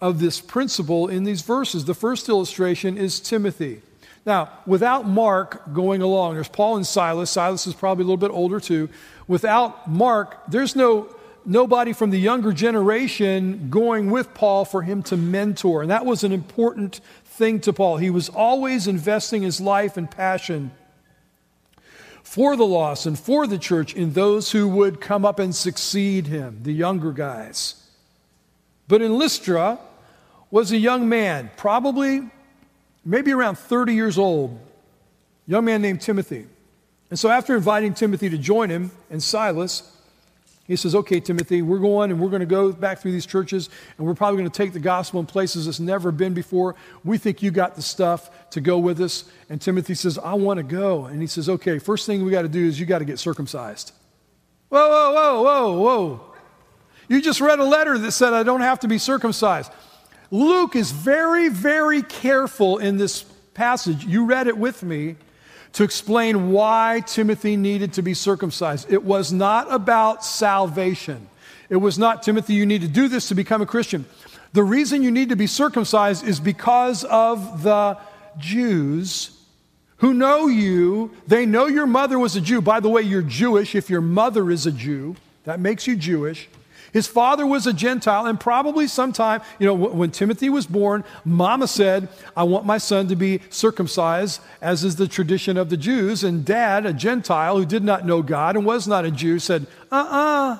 of 0.00 0.18
this 0.18 0.40
principle 0.40 1.08
in 1.08 1.24
these 1.24 1.42
verses. 1.42 1.84
The 1.84 1.94
first 1.94 2.28
illustration 2.28 2.96
is 2.96 3.20
Timothy. 3.20 3.82
Now, 4.24 4.50
without 4.66 5.06
Mark 5.06 5.72
going 5.72 6.00
along, 6.00 6.34
there's 6.34 6.48
Paul 6.48 6.76
and 6.76 6.86
Silas. 6.86 7.30
Silas 7.30 7.66
is 7.66 7.74
probably 7.74 8.04
a 8.04 8.06
little 8.06 8.16
bit 8.16 8.30
older 8.30 8.60
too. 8.60 8.88
Without 9.26 9.90
Mark, 9.90 10.38
there's 10.48 10.76
no 10.76 11.14
nobody 11.44 11.92
from 11.92 12.10
the 12.10 12.20
younger 12.20 12.52
generation 12.52 13.68
going 13.68 14.10
with 14.10 14.32
Paul 14.32 14.64
for 14.64 14.82
him 14.82 15.02
to 15.04 15.16
mentor. 15.16 15.82
And 15.82 15.90
that 15.90 16.06
was 16.06 16.22
an 16.22 16.30
important 16.32 17.00
thing 17.24 17.58
to 17.60 17.72
Paul. 17.72 17.96
He 17.96 18.10
was 18.10 18.28
always 18.28 18.86
investing 18.86 19.42
his 19.42 19.60
life 19.60 19.96
and 19.96 20.08
passion 20.08 20.70
for 22.32 22.56
the 22.56 22.64
lost 22.64 23.04
and 23.04 23.18
for 23.18 23.46
the 23.46 23.58
church 23.58 23.92
in 23.92 24.14
those 24.14 24.52
who 24.52 24.66
would 24.66 25.02
come 25.02 25.22
up 25.22 25.38
and 25.38 25.54
succeed 25.54 26.26
him, 26.26 26.60
the 26.62 26.72
younger 26.72 27.12
guys. 27.12 27.74
But 28.88 29.02
in 29.02 29.18
Lystra 29.18 29.78
was 30.50 30.72
a 30.72 30.78
young 30.78 31.10
man, 31.10 31.50
probably 31.58 32.22
maybe 33.04 33.32
around 33.32 33.58
30 33.58 33.92
years 33.92 34.16
old, 34.16 34.58
young 35.46 35.66
man 35.66 35.82
named 35.82 36.00
Timothy. 36.00 36.46
And 37.10 37.18
so 37.18 37.28
after 37.28 37.54
inviting 37.54 37.92
Timothy 37.92 38.30
to 38.30 38.38
join 38.38 38.70
him 38.70 38.92
and 39.10 39.22
Silas, 39.22 39.91
he 40.72 40.76
says, 40.76 40.94
Okay, 40.94 41.20
Timothy, 41.20 41.62
we're 41.62 41.78
going 41.78 42.10
and 42.10 42.18
we're 42.18 42.30
going 42.30 42.40
to 42.40 42.46
go 42.46 42.72
back 42.72 42.98
through 42.98 43.12
these 43.12 43.26
churches 43.26 43.68
and 43.98 44.06
we're 44.06 44.14
probably 44.14 44.38
going 44.38 44.50
to 44.50 44.56
take 44.56 44.72
the 44.72 44.80
gospel 44.80 45.20
in 45.20 45.26
places 45.26 45.66
it's 45.66 45.78
never 45.78 46.10
been 46.10 46.34
before. 46.34 46.74
We 47.04 47.18
think 47.18 47.42
you 47.42 47.50
got 47.50 47.76
the 47.76 47.82
stuff 47.82 48.50
to 48.50 48.60
go 48.60 48.78
with 48.78 49.00
us. 49.00 49.24
And 49.50 49.60
Timothy 49.60 49.94
says, 49.94 50.18
I 50.18 50.34
want 50.34 50.58
to 50.58 50.62
go. 50.62 51.04
And 51.04 51.20
he 51.20 51.26
says, 51.26 51.48
Okay, 51.48 51.78
first 51.78 52.06
thing 52.06 52.24
we 52.24 52.30
got 52.30 52.42
to 52.42 52.48
do 52.48 52.66
is 52.66 52.80
you 52.80 52.86
got 52.86 53.00
to 53.00 53.04
get 53.04 53.18
circumcised. 53.18 53.92
Whoa, 54.70 54.88
whoa, 54.88 55.12
whoa, 55.12 55.42
whoa, 55.42 55.80
whoa. 55.80 56.20
You 57.08 57.20
just 57.20 57.42
read 57.42 57.58
a 57.58 57.64
letter 57.64 57.98
that 57.98 58.12
said 58.12 58.32
I 58.32 58.42
don't 58.42 58.62
have 58.62 58.80
to 58.80 58.88
be 58.88 58.96
circumcised. 58.96 59.70
Luke 60.30 60.74
is 60.74 60.90
very, 60.90 61.50
very 61.50 62.00
careful 62.02 62.78
in 62.78 62.96
this 62.96 63.22
passage. 63.52 64.06
You 64.06 64.24
read 64.24 64.46
it 64.46 64.56
with 64.56 64.82
me 64.82 65.16
to 65.74 65.84
explain 65.84 66.52
why 66.52 67.02
Timothy 67.06 67.56
needed 67.56 67.94
to 67.94 68.02
be 68.02 68.14
circumcised. 68.14 68.92
It 68.92 69.02
was 69.02 69.32
not 69.32 69.72
about 69.72 70.24
salvation. 70.24 71.28
It 71.68 71.76
was 71.76 71.98
not, 71.98 72.22
Timothy, 72.22 72.54
you 72.54 72.66
need 72.66 72.82
to 72.82 72.88
do 72.88 73.08
this 73.08 73.28
to 73.28 73.34
become 73.34 73.62
a 73.62 73.66
Christian. 73.66 74.04
The 74.52 74.62
reason 74.62 75.02
you 75.02 75.10
need 75.10 75.30
to 75.30 75.36
be 75.36 75.46
circumcised 75.46 76.26
is 76.26 76.38
because 76.38 77.04
of 77.04 77.62
the 77.62 77.96
Jews 78.36 79.38
who 79.96 80.12
know 80.12 80.48
you. 80.48 81.12
They 81.26 81.46
know 81.46 81.66
your 81.66 81.86
mother 81.86 82.18
was 82.18 82.36
a 82.36 82.40
Jew. 82.40 82.60
By 82.60 82.80
the 82.80 82.90
way, 82.90 83.02
you're 83.02 83.22
Jewish 83.22 83.74
if 83.74 83.88
your 83.88 84.00
mother 84.00 84.50
is 84.50 84.66
a 84.66 84.72
Jew. 84.72 85.16
That 85.44 85.60
makes 85.60 85.86
you 85.86 85.96
Jewish. 85.96 86.48
His 86.92 87.06
father 87.06 87.46
was 87.46 87.66
a 87.66 87.72
Gentile, 87.72 88.26
and 88.26 88.38
probably 88.38 88.86
sometime, 88.86 89.40
you 89.58 89.66
know, 89.66 89.74
when 89.74 90.10
Timothy 90.10 90.50
was 90.50 90.66
born, 90.66 91.04
Mama 91.24 91.66
said, 91.66 92.08
I 92.36 92.42
want 92.42 92.66
my 92.66 92.76
son 92.76 93.08
to 93.08 93.16
be 93.16 93.40
circumcised, 93.48 94.42
as 94.60 94.84
is 94.84 94.96
the 94.96 95.08
tradition 95.08 95.56
of 95.56 95.70
the 95.70 95.78
Jews. 95.78 96.22
And 96.22 96.44
dad, 96.44 96.84
a 96.84 96.92
Gentile 96.92 97.56
who 97.56 97.64
did 97.64 97.82
not 97.82 98.04
know 98.04 98.20
God 98.22 98.56
and 98.56 98.66
was 98.66 98.86
not 98.86 99.06
a 99.06 99.10
Jew, 99.10 99.38
said, 99.38 99.66
Uh 99.90 99.96
uh-uh, 99.96 100.54
uh 100.54 100.58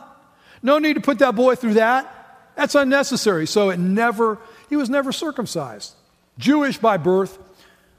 no 0.63 0.79
need 0.79 0.95
to 0.95 1.01
put 1.01 1.19
that 1.19 1.35
boy 1.35 1.55
through 1.55 1.75
that. 1.75 2.53
That's 2.55 2.75
unnecessary. 2.75 3.47
So 3.47 3.71
it 3.71 3.79
never, 3.79 4.39
he 4.71 4.77
was 4.77 4.89
never 4.89 5.13
circumcised. 5.13 5.95
Jewish 6.39 6.79
by 6.79 6.97
birth, 6.97 7.39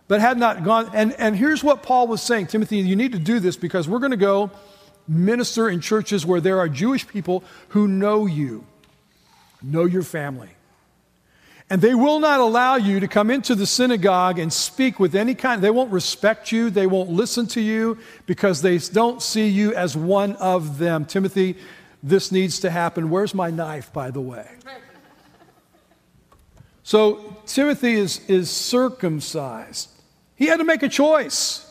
but 0.08 0.22
had 0.22 0.38
not 0.38 0.64
gone. 0.64 0.90
And, 0.94 1.14
and 1.20 1.36
here's 1.36 1.64
what 1.64 1.84
Paul 1.84 2.08
was 2.08 2.22
saying 2.22 2.48
Timothy, 2.48 2.78
you 2.78 2.96
need 2.96 3.12
to 3.12 3.20
do 3.20 3.40
this 3.40 3.58
because 3.58 3.88
we're 3.88 4.00
going 4.00 4.12
to 4.12 4.18
go 4.18 4.50
minister 5.08 5.70
in 5.70 5.82
churches 5.82 6.26
where 6.26 6.42
there 6.42 6.60
are 6.60 6.70
Jewish 6.70 7.08
people 7.08 7.44
who 7.70 7.88
know 7.88 8.26
you, 8.26 8.66
know 9.62 9.86
your 9.86 10.04
family. 10.04 10.50
And 11.70 11.82
they 11.82 11.96
will 11.96 12.20
not 12.20 12.40
allow 12.40 12.76
you 12.76 13.00
to 13.00 13.08
come 13.08 13.32
into 13.32 13.56
the 13.56 13.66
synagogue 13.66 14.38
and 14.38 14.52
speak 14.52 15.00
with 15.00 15.16
any 15.16 15.34
kind. 15.34 15.62
They 15.62 15.72
won't 15.72 15.92
respect 15.92 16.52
you. 16.52 16.70
They 16.70 16.88
won't 16.88 17.10
listen 17.10 17.48
to 17.48 17.62
you 17.62 17.98
because 18.26 18.62
they 18.62 18.78
don't 18.78 19.22
see 19.22 19.48
you 19.48 19.74
as 19.74 19.96
one 19.96 20.36
of 20.36 20.78
them. 20.78 21.06
Timothy, 21.06 21.56
this 22.04 22.32
needs 22.32 22.60
to 22.60 22.70
happen. 22.70 23.10
Where's 23.10 23.34
my 23.34 23.50
knife, 23.50 23.92
by 23.94 24.12
the 24.12 24.22
way? 24.22 24.48
So 26.84 27.38
Timothy 27.46 27.94
is, 27.94 28.20
is 28.28 28.50
circumcised. 28.50 29.90
He 30.36 30.48
had 30.48 30.58
to 30.58 30.66
make 30.66 30.84
a 30.84 30.90
choice. 30.90 31.66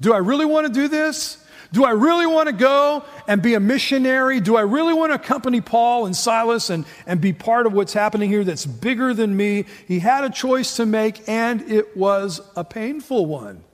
Do 0.00 0.12
I 0.12 0.18
really 0.18 0.44
want 0.44 0.66
to 0.66 0.72
do 0.72 0.88
this? 0.88 1.42
Do 1.72 1.84
I 1.84 1.90
really 1.90 2.26
want 2.26 2.48
to 2.48 2.52
go 2.52 3.04
and 3.26 3.42
be 3.42 3.54
a 3.54 3.60
missionary? 3.60 4.40
Do 4.40 4.56
I 4.56 4.62
really 4.62 4.94
want 4.94 5.10
to 5.10 5.16
accompany 5.16 5.60
Paul 5.60 6.06
and 6.06 6.16
Silas 6.16 6.70
and, 6.70 6.84
and 7.06 7.20
be 7.20 7.32
part 7.32 7.66
of 7.66 7.72
what's 7.72 7.92
happening 7.92 8.30
here 8.30 8.44
that's 8.44 8.66
bigger 8.66 9.12
than 9.14 9.36
me? 9.36 9.66
He 9.86 9.98
had 9.98 10.24
a 10.24 10.30
choice 10.30 10.76
to 10.76 10.86
make, 10.86 11.28
and 11.28 11.62
it 11.70 11.96
was 11.96 12.40
a 12.54 12.64
painful 12.64 13.26
one. 13.26 13.64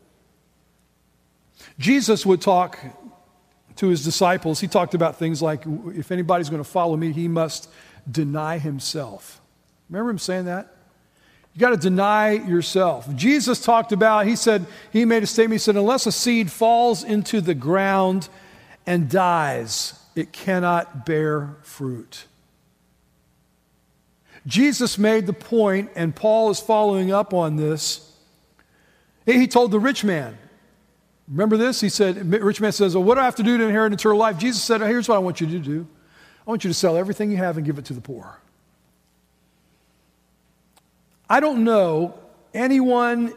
Jesus 1.78 2.24
would 2.24 2.40
talk 2.40 2.78
to 3.76 3.88
his 3.88 4.04
disciples. 4.04 4.60
He 4.60 4.68
talked 4.68 4.94
about 4.94 5.16
things 5.16 5.42
like 5.42 5.64
if 5.94 6.10
anybody's 6.10 6.50
going 6.50 6.62
to 6.62 6.68
follow 6.68 6.96
me, 6.96 7.12
he 7.12 7.28
must 7.28 7.68
deny 8.10 8.58
himself. 8.58 9.40
Remember 9.88 10.10
him 10.10 10.18
saying 10.18 10.46
that? 10.46 10.74
You 11.54 11.60
got 11.60 11.70
to 11.70 11.76
deny 11.76 12.32
yourself. 12.32 13.14
Jesus 13.14 13.62
talked 13.62 13.92
about, 13.92 14.26
he 14.26 14.36
said, 14.36 14.66
he 14.90 15.04
made 15.04 15.22
a 15.22 15.26
statement, 15.26 15.54
he 15.54 15.58
said, 15.58 15.76
unless 15.76 16.06
a 16.06 16.12
seed 16.12 16.50
falls 16.50 17.04
into 17.04 17.40
the 17.40 17.54
ground 17.54 18.28
and 18.86 19.10
dies, 19.10 19.98
it 20.16 20.32
cannot 20.32 21.04
bear 21.04 21.56
fruit. 21.62 22.24
Jesus 24.46 24.98
made 24.98 25.26
the 25.26 25.32
point, 25.32 25.90
and 25.94 26.16
Paul 26.16 26.50
is 26.50 26.58
following 26.58 27.12
up 27.12 27.34
on 27.34 27.56
this. 27.56 28.12
He 29.24 29.46
told 29.46 29.70
the 29.70 29.78
rich 29.78 30.02
man, 30.02 30.36
remember 31.28 31.56
this? 31.56 31.80
He 31.80 31.90
said, 31.90 32.32
rich 32.42 32.60
man 32.60 32.72
says, 32.72 32.96
well, 32.96 33.04
what 33.04 33.14
do 33.14 33.20
I 33.20 33.24
have 33.24 33.36
to 33.36 33.44
do 33.44 33.56
to 33.58 33.64
inherit 33.64 33.92
eternal 33.92 34.18
life? 34.18 34.38
Jesus 34.38 34.62
said, 34.62 34.80
here's 34.80 35.08
what 35.08 35.14
I 35.16 35.18
want 35.18 35.40
you 35.40 35.46
to 35.46 35.58
do. 35.58 35.86
I 36.44 36.50
want 36.50 36.64
you 36.64 36.70
to 36.70 36.74
sell 36.74 36.96
everything 36.96 37.30
you 37.30 37.36
have 37.36 37.56
and 37.56 37.64
give 37.64 37.78
it 37.78 37.84
to 37.84 37.92
the 37.92 38.00
poor. 38.00 38.41
I 41.32 41.40
don't 41.40 41.64
know 41.64 42.12
anyone, 42.52 43.32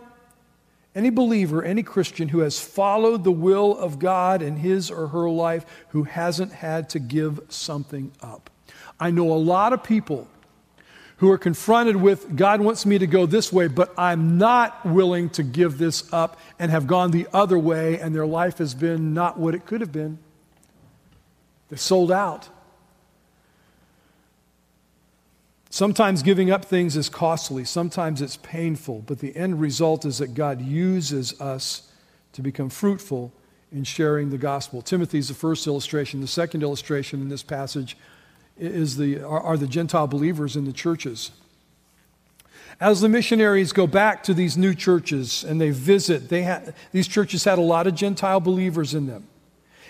any 0.93 1.09
believer, 1.09 1.63
any 1.63 1.81
Christian 1.81 2.27
who 2.27 2.39
has 2.39 2.59
followed 2.59 3.23
the 3.23 3.31
will 3.31 3.77
of 3.77 3.99
God 3.99 4.41
in 4.41 4.57
his 4.57 4.91
or 4.91 5.07
her 5.07 5.29
life 5.29 5.65
who 5.91 6.03
hasn't 6.03 6.51
had 6.51 6.89
to 6.89 6.99
give 6.99 7.39
something 7.47 8.11
up. 8.19 8.49
I 8.99 9.11
know 9.11 9.31
a 9.31 9.39
lot 9.39 9.71
of 9.71 9.81
people 9.81 10.27
who 11.19 11.31
are 11.31 11.37
confronted 11.37 11.95
with 11.95 12.35
God 12.35 12.59
wants 12.59 12.85
me 12.85 12.97
to 12.97 13.07
go 13.07 13.25
this 13.25 13.53
way, 13.53 13.69
but 13.69 13.93
I'm 13.97 14.37
not 14.37 14.85
willing 14.85 15.29
to 15.29 15.43
give 15.43 15.77
this 15.77 16.11
up 16.11 16.37
and 16.59 16.71
have 16.71 16.87
gone 16.87 17.11
the 17.11 17.29
other 17.31 17.57
way, 17.57 17.97
and 18.01 18.13
their 18.13 18.27
life 18.27 18.57
has 18.57 18.73
been 18.73 19.13
not 19.13 19.39
what 19.39 19.55
it 19.55 19.65
could 19.65 19.79
have 19.79 19.93
been. 19.93 20.19
They 21.69 21.77
sold 21.77 22.11
out. 22.11 22.49
Sometimes 25.75 26.23
giving 26.23 26.51
up 26.51 26.63
things 26.63 26.95
is 26.95 27.09
costly, 27.09 27.65
sometimes 27.65 28.21
it's 28.21 28.37
painful, 28.37 29.03
but 29.05 29.19
the 29.19 29.35
end 29.35 29.59
result 29.59 30.05
is 30.05 30.19
that 30.19 30.33
God 30.33 30.61
uses 30.61 31.37
us 31.41 31.91
to 32.31 32.41
become 32.41 32.69
fruitful 32.69 33.33
in 33.73 33.83
sharing 33.83 34.29
the 34.29 34.37
gospel. 34.37 34.81
Timothy 34.81 35.17
is 35.17 35.27
the 35.27 35.33
first 35.33 35.67
illustration. 35.67 36.21
The 36.21 36.27
second 36.27 36.63
illustration 36.63 37.19
in 37.19 37.27
this 37.27 37.43
passage 37.43 37.97
is 38.57 38.95
the, 38.95 39.21
are, 39.21 39.41
are 39.41 39.57
the 39.57 39.67
Gentile 39.67 40.07
believers 40.07 40.55
in 40.55 40.63
the 40.63 40.71
churches. 40.71 41.31
As 42.79 43.01
the 43.01 43.09
missionaries 43.09 43.73
go 43.73 43.85
back 43.85 44.23
to 44.23 44.33
these 44.33 44.55
new 44.55 44.73
churches 44.73 45.43
and 45.43 45.59
they 45.59 45.71
visit, 45.71 46.29
they 46.29 46.43
ha- 46.43 46.61
these 46.93 47.05
churches 47.05 47.43
had 47.43 47.57
a 47.57 47.61
lot 47.61 47.85
of 47.85 47.95
Gentile 47.95 48.39
believers 48.39 48.93
in 48.93 49.07
them. 49.07 49.27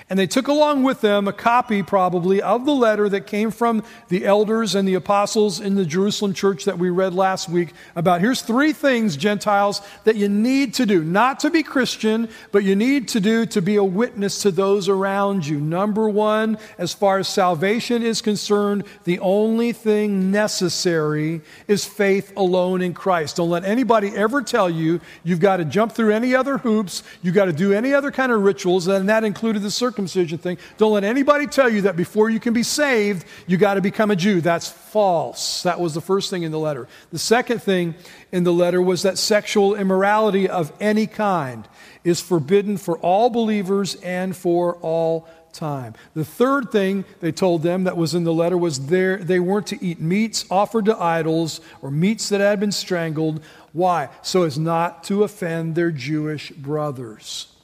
And 0.07 0.19
they 0.19 0.27
took 0.27 0.47
along 0.47 0.83
with 0.83 1.01
them 1.01 1.27
a 1.27 1.33
copy, 1.33 1.81
probably, 1.81 2.39
of 2.39 2.63
the 2.63 2.75
letter 2.75 3.09
that 3.09 3.25
came 3.25 3.49
from 3.49 3.83
the 4.09 4.23
elders 4.23 4.75
and 4.75 4.87
the 4.87 4.93
apostles 4.93 5.59
in 5.59 5.73
the 5.73 5.85
Jerusalem 5.85 6.35
church 6.35 6.65
that 6.65 6.77
we 6.77 6.91
read 6.91 7.15
last 7.15 7.49
week 7.49 7.73
about 7.95 8.21
here's 8.21 8.43
three 8.43 8.71
things, 8.71 9.17
Gentiles, 9.17 9.81
that 10.03 10.15
you 10.15 10.29
need 10.29 10.75
to 10.75 10.85
do. 10.85 11.03
Not 11.03 11.39
to 11.39 11.49
be 11.49 11.63
Christian, 11.63 12.29
but 12.51 12.63
you 12.63 12.75
need 12.75 13.07
to 13.09 13.19
do 13.19 13.47
to 13.47 13.63
be 13.63 13.77
a 13.77 13.83
witness 13.83 14.43
to 14.43 14.51
those 14.51 14.89
around 14.89 15.47
you. 15.47 15.59
Number 15.59 16.07
one, 16.07 16.59
as 16.77 16.93
far 16.93 17.17
as 17.17 17.27
salvation 17.27 18.03
is 18.03 18.21
concerned, 18.21 18.83
the 19.05 19.17
only 19.17 19.71
thing 19.71 20.29
necessary 20.29 21.41
is 21.67 21.83
faith 21.83 22.31
alone 22.37 22.83
in 22.83 22.93
Christ. 22.93 23.37
Don't 23.37 23.49
let 23.49 23.65
anybody 23.65 24.09
ever 24.09 24.43
tell 24.43 24.69
you 24.69 25.01
you've 25.23 25.39
got 25.39 25.57
to 25.57 25.65
jump 25.65 25.93
through 25.93 26.11
any 26.13 26.35
other 26.35 26.59
hoops, 26.59 27.01
you've 27.23 27.33
got 27.33 27.45
to 27.45 27.53
do 27.53 27.73
any 27.73 27.91
other 27.91 28.11
kind 28.11 28.31
of 28.31 28.43
rituals, 28.43 28.87
and 28.87 29.09
that 29.09 29.23
included 29.23 29.63
the 29.63 29.71
circumcision 29.71 29.94
circumcision 29.95 30.37
thing. 30.37 30.57
Don't 30.77 30.91
let 30.91 31.05
anybody 31.05 31.47
tell 31.47 31.69
you 31.69 31.83
that 31.83 31.95
before 31.95 32.29
you 32.29 32.37
can 32.37 32.53
be 32.53 32.63
saved, 32.63 33.25
you 33.47 33.55
got 33.55 33.75
to 33.75 33.81
become 33.81 34.11
a 34.11 34.15
Jew. 34.15 34.41
That's 34.41 34.67
false. 34.67 35.63
That 35.63 35.79
was 35.79 35.93
the 35.93 36.01
first 36.01 36.29
thing 36.29 36.43
in 36.43 36.51
the 36.51 36.59
letter. 36.59 36.89
The 37.13 37.17
second 37.17 37.61
thing 37.61 37.95
in 38.33 38.43
the 38.43 38.51
letter 38.51 38.81
was 38.81 39.03
that 39.03 39.17
sexual 39.17 39.73
immorality 39.73 40.49
of 40.49 40.73
any 40.81 41.07
kind 41.07 41.65
is 42.03 42.19
forbidden 42.19 42.75
for 42.75 42.97
all 42.97 43.29
believers 43.29 43.95
and 43.95 44.35
for 44.35 44.75
all 44.81 45.29
time. 45.53 45.93
The 46.13 46.25
third 46.25 46.73
thing 46.73 47.05
they 47.21 47.31
told 47.31 47.63
them 47.63 47.85
that 47.85 47.95
was 47.95 48.13
in 48.13 48.25
the 48.25 48.33
letter 48.33 48.57
was 48.57 48.87
there 48.87 49.15
they 49.15 49.39
weren't 49.39 49.67
to 49.67 49.81
eat 49.81 50.01
meats 50.01 50.45
offered 50.51 50.83
to 50.85 51.01
idols 51.01 51.61
or 51.81 51.89
meats 51.89 52.27
that 52.29 52.41
had 52.41 52.59
been 52.59 52.73
strangled. 52.73 53.41
Why? 53.71 54.09
So 54.21 54.43
as 54.43 54.59
not 54.59 55.05
to 55.05 55.23
offend 55.23 55.75
their 55.75 55.91
Jewish 55.91 56.51
brothers. 56.51 57.54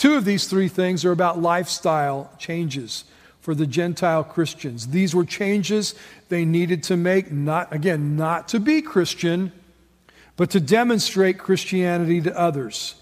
Two 0.00 0.14
of 0.14 0.24
these 0.24 0.46
three 0.46 0.68
things 0.68 1.04
are 1.04 1.12
about 1.12 1.42
lifestyle 1.42 2.30
changes 2.38 3.04
for 3.42 3.54
the 3.54 3.66
Gentile 3.66 4.24
Christians. 4.24 4.86
These 4.86 5.14
were 5.14 5.26
changes 5.26 5.94
they 6.30 6.46
needed 6.46 6.82
to 6.84 6.96
make, 6.96 7.30
not, 7.30 7.70
again, 7.70 8.16
not 8.16 8.48
to 8.48 8.60
be 8.60 8.80
Christian, 8.80 9.52
but 10.38 10.48
to 10.52 10.58
demonstrate 10.58 11.36
Christianity 11.36 12.22
to 12.22 12.34
others. 12.34 12.94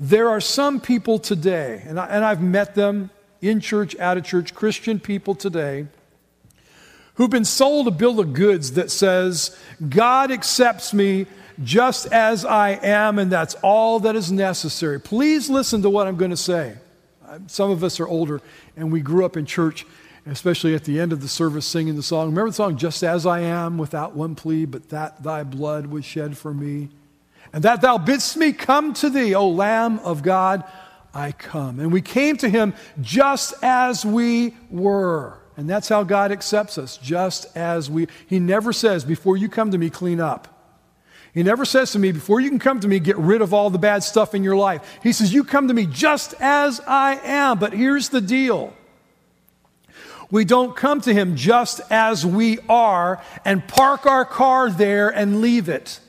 There 0.00 0.28
are 0.30 0.40
some 0.40 0.80
people 0.80 1.20
today, 1.20 1.84
and, 1.86 2.00
I, 2.00 2.06
and 2.06 2.24
I've 2.24 2.42
met 2.42 2.74
them 2.74 3.10
in 3.40 3.60
church, 3.60 3.96
out 4.00 4.18
of 4.18 4.24
church, 4.24 4.52
Christian 4.52 4.98
people 4.98 5.36
today, 5.36 5.86
who've 7.14 7.30
been 7.30 7.44
sold 7.44 7.86
a 7.86 7.92
bill 7.92 8.18
of 8.18 8.32
goods 8.32 8.72
that 8.72 8.90
says, 8.90 9.56
God 9.88 10.32
accepts 10.32 10.92
me 10.92 11.26
just 11.62 12.06
as 12.06 12.44
I 12.44 12.70
am, 12.70 13.18
and 13.18 13.30
that's 13.30 13.54
all 13.56 14.00
that 14.00 14.16
is 14.16 14.30
necessary. 14.30 15.00
Please 15.00 15.50
listen 15.50 15.82
to 15.82 15.90
what 15.90 16.06
I'm 16.06 16.16
going 16.16 16.30
to 16.30 16.36
say. 16.36 16.76
Uh, 17.26 17.38
some 17.46 17.70
of 17.70 17.82
us 17.82 18.00
are 18.00 18.08
older, 18.08 18.40
and 18.76 18.92
we 18.92 19.00
grew 19.00 19.24
up 19.24 19.36
in 19.36 19.46
church, 19.46 19.86
especially 20.26 20.74
at 20.74 20.84
the 20.84 21.00
end 21.00 21.12
of 21.12 21.20
the 21.20 21.28
service, 21.28 21.66
singing 21.66 21.96
the 21.96 22.02
song. 22.02 22.26
Remember 22.26 22.50
the 22.50 22.54
song, 22.54 22.76
Just 22.76 23.02
as 23.02 23.26
I 23.26 23.40
am, 23.40 23.78
without 23.78 24.14
one 24.14 24.34
plea, 24.34 24.64
but 24.64 24.88
that 24.90 25.22
thy 25.22 25.42
blood 25.42 25.86
was 25.86 26.04
shed 26.04 26.36
for 26.36 26.52
me? 26.52 26.88
And 27.52 27.62
that 27.64 27.80
thou 27.80 27.98
bidst 27.98 28.36
me 28.36 28.52
come 28.52 28.94
to 28.94 29.10
thee, 29.10 29.34
O 29.34 29.48
Lamb 29.48 29.98
of 30.00 30.22
God, 30.22 30.64
I 31.14 31.32
come. 31.32 31.80
And 31.80 31.92
we 31.92 32.00
came 32.00 32.36
to 32.38 32.48
him 32.48 32.72
just 33.00 33.54
as 33.62 34.04
we 34.04 34.54
were. 34.70 35.38
And 35.56 35.68
that's 35.68 35.88
how 35.88 36.02
God 36.02 36.32
accepts 36.32 36.78
us, 36.78 36.96
just 36.96 37.54
as 37.56 37.90
we. 37.90 38.08
He 38.26 38.38
never 38.38 38.72
says, 38.72 39.04
before 39.04 39.36
you 39.36 39.48
come 39.48 39.70
to 39.70 39.78
me, 39.78 39.90
clean 39.90 40.18
up. 40.18 40.51
He 41.32 41.42
never 41.42 41.64
says 41.64 41.92
to 41.92 41.98
me, 41.98 42.12
before 42.12 42.40
you 42.40 42.50
can 42.50 42.58
come 42.58 42.80
to 42.80 42.88
me, 42.88 42.98
get 42.98 43.16
rid 43.16 43.40
of 43.40 43.54
all 43.54 43.70
the 43.70 43.78
bad 43.78 44.02
stuff 44.02 44.34
in 44.34 44.44
your 44.44 44.56
life. 44.56 44.98
He 45.02 45.12
says, 45.12 45.32
You 45.32 45.44
come 45.44 45.68
to 45.68 45.74
me 45.74 45.86
just 45.86 46.34
as 46.40 46.80
I 46.80 47.18
am. 47.24 47.58
But 47.58 47.72
here's 47.72 48.10
the 48.10 48.20
deal 48.20 48.74
we 50.30 50.46
don't 50.46 50.74
come 50.74 51.00
to 51.02 51.12
him 51.12 51.36
just 51.36 51.80
as 51.90 52.24
we 52.24 52.58
are 52.68 53.22
and 53.44 53.66
park 53.68 54.06
our 54.06 54.24
car 54.24 54.70
there 54.70 55.10
and 55.10 55.42
leave 55.42 55.68
it. 55.68 56.00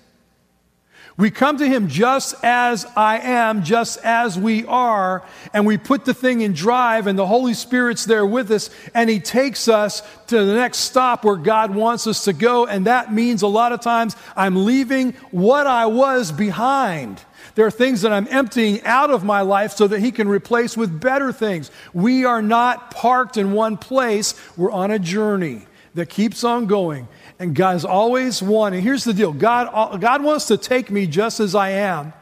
We 1.16 1.30
come 1.30 1.58
to 1.60 1.68
Him 1.68 1.90
just 1.90 2.34
as 2.44 2.88
I 2.96 3.20
am, 3.20 3.64
just 3.64 4.00
as 4.04 4.38
we 4.38 4.66
are, 4.66 5.24
and 5.54 5.68
we 5.68 5.78
put 5.78 6.06
the 6.06 6.14
thing 6.14 6.42
in 6.42 6.54
drive, 6.54 7.06
and 7.06 7.20
the 7.20 7.28
Holy 7.28 7.54
Spirit's 7.54 8.06
there 8.06 8.26
with 8.26 8.50
us, 8.50 8.72
and 8.96 9.10
He 9.10 9.20
takes 9.20 9.68
us 9.68 10.02
to 10.28 10.44
the 10.44 10.56
next 10.56 10.80
stop 10.80 11.24
where 11.24 11.36
God 11.36 11.76
wants 11.76 12.08
us 12.08 12.24
to 12.26 12.34
go. 12.34 12.66
And 12.66 12.88
that 12.88 13.14
means 13.14 13.44
a 13.44 13.48
lot 13.48 13.74
of 13.74 13.82
times 13.82 14.16
I'm 14.36 14.66
leaving 14.66 15.14
what 15.30 15.68
I 15.68 15.86
was 15.86 16.32
behind. 16.32 17.22
There 17.54 17.68
are 17.68 17.72
things 17.72 18.02
that 18.02 18.12
I'm 18.12 18.28
emptying 18.32 18.82
out 18.84 19.12
of 19.12 19.24
my 19.24 19.42
life 19.42 19.74
so 19.74 19.86
that 19.88 20.00
He 20.00 20.12
can 20.12 20.28
replace 20.28 20.76
with 20.76 21.00
better 21.00 21.32
things. 21.32 21.70
We 21.94 22.26
are 22.26 22.42
not 22.42 22.90
parked 22.90 23.38
in 23.38 23.52
one 23.52 23.78
place, 23.78 24.34
we're 24.58 24.72
on 24.72 24.90
a 24.90 24.98
journey 24.98 25.68
that 25.94 26.10
keeps 26.10 26.44
on 26.44 26.66
going. 26.66 27.08
And 27.40 27.56
God's 27.56 27.86
always 27.86 28.42
wanting. 28.42 28.82
Here's 28.82 29.04
the 29.04 29.14
deal 29.14 29.34
God, 29.34 30.00
God 30.00 30.24
wants 30.24 30.46
to 30.48 30.58
take 30.58 30.90
me 30.90 31.08
just 31.08 31.40
as 31.40 31.56
I 31.56 31.70
am, 31.70 32.14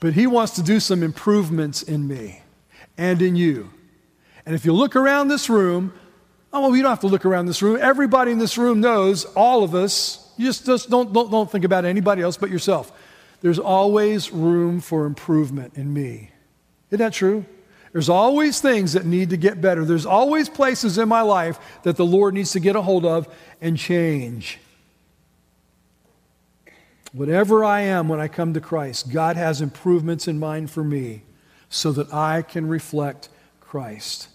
but 0.00 0.14
He 0.14 0.26
wants 0.26 0.54
to 0.56 0.62
do 0.62 0.80
some 0.80 1.02
improvements 1.02 1.82
in 1.82 2.06
me 2.06 2.42
and 2.96 3.20
in 3.20 3.36
you. 3.36 3.70
And 4.46 4.54
if 4.54 4.64
you 4.64 4.72
look 4.72 4.96
around 4.96 5.28
this 5.28 5.50
room, 5.50 5.92
oh, 6.52 6.62
well, 6.62 6.76
you 6.76 6.82
don't 6.82 6.90
have 6.90 7.00
to 7.00 7.06
look 7.06 7.26
around 7.26 7.46
this 7.46 7.62
room. 7.62 7.78
Everybody 7.80 8.32
in 8.32 8.38
this 8.38 8.56
room 8.56 8.80
knows, 8.80 9.24
all 9.36 9.62
of 9.62 9.74
us, 9.74 10.32
you 10.36 10.46
just, 10.46 10.64
just 10.64 10.88
don't, 10.88 11.12
don't, 11.12 11.30
don't 11.30 11.50
think 11.50 11.64
about 11.64 11.84
anybody 11.84 12.22
else 12.22 12.36
but 12.36 12.50
yourself. 12.50 12.92
There's 13.40 13.58
always 13.58 14.32
room 14.32 14.80
for 14.80 15.06
improvement 15.06 15.74
in 15.76 15.92
me. 15.92 16.30
Isn't 16.90 17.04
that 17.04 17.12
true? 17.12 17.44
There's 17.92 18.08
always 18.08 18.60
things 18.60 18.92
that 18.92 19.06
need 19.06 19.30
to 19.30 19.36
get 19.36 19.60
better. 19.60 19.84
There's 19.84 20.06
always 20.06 20.48
places 20.48 20.98
in 20.98 21.08
my 21.08 21.22
life 21.22 21.58
that 21.84 21.96
the 21.96 22.04
Lord 22.04 22.34
needs 22.34 22.52
to 22.52 22.60
get 22.60 22.76
a 22.76 22.82
hold 22.82 23.06
of 23.06 23.34
and 23.60 23.78
change. 23.78 24.58
Whatever 27.12 27.64
I 27.64 27.82
am 27.82 28.08
when 28.08 28.20
I 28.20 28.28
come 28.28 28.52
to 28.54 28.60
Christ, 28.60 29.10
God 29.10 29.36
has 29.36 29.62
improvements 29.62 30.28
in 30.28 30.38
mind 30.38 30.70
for 30.70 30.84
me 30.84 31.22
so 31.70 31.92
that 31.92 32.12
I 32.12 32.42
can 32.42 32.68
reflect 32.68 33.30
Christ. 33.60 34.28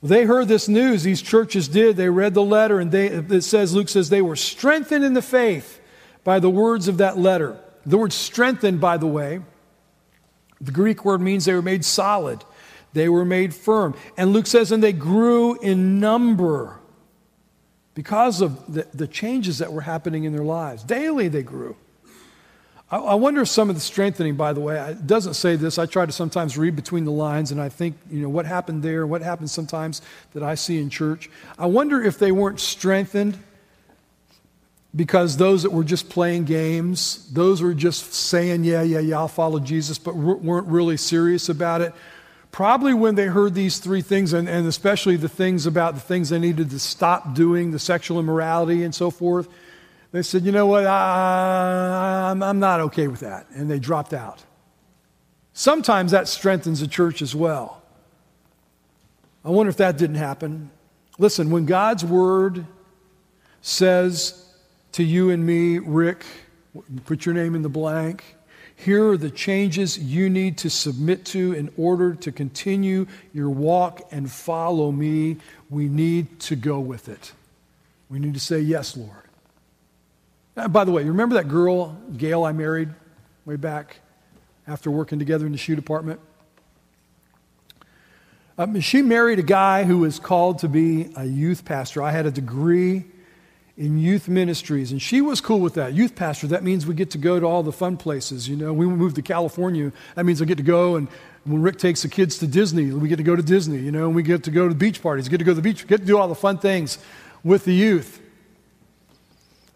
Well, 0.00 0.10
they 0.10 0.24
heard 0.24 0.48
this 0.48 0.68
news, 0.68 1.02
these 1.02 1.22
churches 1.22 1.66
did. 1.66 1.96
They 1.96 2.10
read 2.10 2.34
the 2.34 2.42
letter, 2.42 2.78
and 2.78 2.92
they, 2.92 3.06
it 3.06 3.42
says, 3.42 3.74
Luke 3.74 3.88
says, 3.88 4.10
they 4.10 4.20
were 4.20 4.36
strengthened 4.36 5.04
in 5.04 5.14
the 5.14 5.22
faith 5.22 5.80
by 6.24 6.40
the 6.40 6.50
words 6.50 6.88
of 6.88 6.98
that 6.98 7.16
letter. 7.18 7.58
The 7.86 7.96
word 7.96 8.12
strengthened, 8.12 8.80
by 8.80 8.98
the 8.98 9.06
way, 9.06 9.40
the 10.64 10.72
Greek 10.72 11.04
word 11.04 11.20
means 11.20 11.44
they 11.44 11.54
were 11.54 11.62
made 11.62 11.84
solid, 11.84 12.44
they 12.92 13.08
were 13.08 13.24
made 13.24 13.54
firm. 13.54 13.94
And 14.16 14.32
Luke 14.32 14.46
says, 14.46 14.72
and 14.72 14.82
they 14.82 14.92
grew 14.92 15.58
in 15.60 16.00
number 16.00 16.78
because 17.94 18.40
of 18.40 18.72
the, 18.72 18.86
the 18.94 19.06
changes 19.06 19.58
that 19.58 19.72
were 19.72 19.82
happening 19.82 20.24
in 20.24 20.32
their 20.32 20.44
lives. 20.44 20.82
Daily 20.82 21.28
they 21.28 21.42
grew. 21.42 21.76
I, 22.90 22.98
I 22.98 23.14
wonder 23.14 23.42
if 23.42 23.48
some 23.48 23.68
of 23.68 23.76
the 23.76 23.80
strengthening, 23.80 24.36
by 24.36 24.52
the 24.52 24.60
way, 24.60 24.78
it 24.90 25.06
doesn't 25.06 25.34
say 25.34 25.56
this. 25.56 25.78
I 25.78 25.86
try 25.86 26.06
to 26.06 26.12
sometimes 26.12 26.56
read 26.56 26.76
between 26.76 27.04
the 27.04 27.12
lines 27.12 27.50
and 27.52 27.60
I 27.60 27.68
think, 27.68 27.96
you 28.10 28.20
know, 28.20 28.28
what 28.28 28.46
happened 28.46 28.82
there, 28.82 29.06
what 29.06 29.22
happens 29.22 29.52
sometimes 29.52 30.02
that 30.32 30.42
I 30.42 30.54
see 30.54 30.80
in 30.80 30.90
church. 30.90 31.30
I 31.58 31.66
wonder 31.66 32.02
if 32.02 32.18
they 32.18 32.32
weren't 32.32 32.60
strengthened 32.60 33.38
because 34.96 35.36
those 35.36 35.64
that 35.64 35.72
were 35.72 35.84
just 35.84 36.08
playing 36.08 36.44
games, 36.44 37.28
those 37.32 37.60
were 37.60 37.74
just 37.74 38.14
saying, 38.14 38.64
yeah, 38.64 38.82
yeah, 38.82 39.00
yeah, 39.00 39.18
I'll 39.18 39.28
follow 39.28 39.58
Jesus, 39.58 39.98
but 39.98 40.14
weren't 40.14 40.68
really 40.68 40.96
serious 40.96 41.48
about 41.48 41.80
it. 41.80 41.92
Probably 42.52 42.94
when 42.94 43.16
they 43.16 43.26
heard 43.26 43.54
these 43.54 43.78
three 43.78 44.02
things, 44.02 44.32
and, 44.32 44.48
and 44.48 44.68
especially 44.68 45.16
the 45.16 45.28
things 45.28 45.66
about 45.66 45.94
the 45.94 46.00
things 46.00 46.28
they 46.28 46.38
needed 46.38 46.70
to 46.70 46.78
stop 46.78 47.34
doing, 47.34 47.72
the 47.72 47.80
sexual 47.80 48.20
immorality 48.20 48.84
and 48.84 48.94
so 48.94 49.10
forth, 49.10 49.48
they 50.12 50.22
said, 50.22 50.42
you 50.44 50.52
know 50.52 50.66
what, 50.66 50.86
I, 50.86 52.30
I'm, 52.30 52.40
I'm 52.40 52.60
not 52.60 52.78
okay 52.80 53.08
with 53.08 53.20
that. 53.20 53.48
And 53.50 53.68
they 53.68 53.80
dropped 53.80 54.14
out. 54.14 54.44
Sometimes 55.52 56.12
that 56.12 56.28
strengthens 56.28 56.78
the 56.78 56.86
church 56.86 57.20
as 57.20 57.34
well. 57.34 57.82
I 59.44 59.50
wonder 59.50 59.70
if 59.70 59.76
that 59.78 59.98
didn't 59.98 60.16
happen. 60.16 60.70
Listen, 61.18 61.50
when 61.50 61.66
God's 61.66 62.04
word 62.04 62.64
says 63.60 64.43
to 64.94 65.02
you 65.02 65.30
and 65.30 65.44
me, 65.44 65.78
Rick, 65.78 66.24
put 67.04 67.26
your 67.26 67.34
name 67.34 67.56
in 67.56 67.62
the 67.62 67.68
blank. 67.68 68.36
Here 68.76 69.10
are 69.10 69.16
the 69.16 69.30
changes 69.30 69.98
you 69.98 70.30
need 70.30 70.58
to 70.58 70.70
submit 70.70 71.24
to 71.26 71.52
in 71.52 71.72
order 71.76 72.14
to 72.14 72.30
continue 72.30 73.06
your 73.32 73.50
walk 73.50 74.02
and 74.12 74.30
follow 74.30 74.92
me. 74.92 75.38
We 75.68 75.88
need 75.88 76.38
to 76.40 76.54
go 76.54 76.78
with 76.78 77.08
it. 77.08 77.32
We 78.08 78.20
need 78.20 78.34
to 78.34 78.40
say, 78.40 78.60
Yes, 78.60 78.96
Lord. 78.96 80.70
By 80.70 80.84
the 80.84 80.92
way, 80.92 81.02
you 81.02 81.08
remember 81.08 81.34
that 81.34 81.48
girl, 81.48 81.96
Gail, 82.16 82.44
I 82.44 82.52
married 82.52 82.90
way 83.44 83.56
back 83.56 83.96
after 84.68 84.92
working 84.92 85.18
together 85.18 85.44
in 85.44 85.50
the 85.50 85.58
shoe 85.58 85.74
department? 85.74 86.20
Um, 88.56 88.78
she 88.78 89.02
married 89.02 89.40
a 89.40 89.42
guy 89.42 89.82
who 89.82 89.98
was 89.98 90.20
called 90.20 90.60
to 90.60 90.68
be 90.68 91.10
a 91.16 91.24
youth 91.24 91.64
pastor. 91.64 92.00
I 92.00 92.12
had 92.12 92.26
a 92.26 92.30
degree 92.30 93.06
in 93.76 93.98
youth 93.98 94.28
ministries. 94.28 94.92
And 94.92 95.02
she 95.02 95.20
was 95.20 95.40
cool 95.40 95.60
with 95.60 95.74
that. 95.74 95.94
Youth 95.94 96.14
pastor, 96.14 96.46
that 96.48 96.62
means 96.62 96.86
we 96.86 96.94
get 96.94 97.10
to 97.10 97.18
go 97.18 97.40
to 97.40 97.46
all 97.46 97.62
the 97.62 97.72
fun 97.72 97.96
places. 97.96 98.48
You 98.48 98.56
know, 98.56 98.72
we 98.72 98.86
moved 98.86 99.16
to 99.16 99.22
California, 99.22 99.92
that 100.14 100.24
means 100.24 100.40
I 100.40 100.44
get 100.44 100.58
to 100.58 100.64
go 100.64 100.96
and 100.96 101.08
when 101.44 101.60
Rick 101.60 101.78
takes 101.78 102.02
the 102.02 102.08
kids 102.08 102.38
to 102.38 102.46
Disney, 102.46 102.90
we 102.90 103.08
get 103.08 103.16
to 103.16 103.22
go 103.22 103.36
to 103.36 103.42
Disney, 103.42 103.78
you 103.78 103.92
know, 103.92 104.06
and 104.06 104.14
we 104.14 104.22
get 104.22 104.44
to 104.44 104.50
go 104.50 104.66
to 104.66 104.72
the 104.72 104.78
beach 104.78 105.02
parties, 105.02 105.28
get 105.28 105.38
to 105.38 105.44
go 105.44 105.50
to 105.50 105.56
the 105.56 105.62
beach, 105.62 105.86
get 105.86 106.00
to 106.00 106.06
do 106.06 106.18
all 106.18 106.26
the 106.26 106.34
fun 106.34 106.58
things 106.58 106.98
with 107.42 107.64
the 107.64 107.74
youth. 107.74 108.20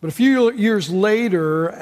But 0.00 0.08
a 0.08 0.12
few 0.12 0.52
years 0.52 0.90
later, 0.90 1.72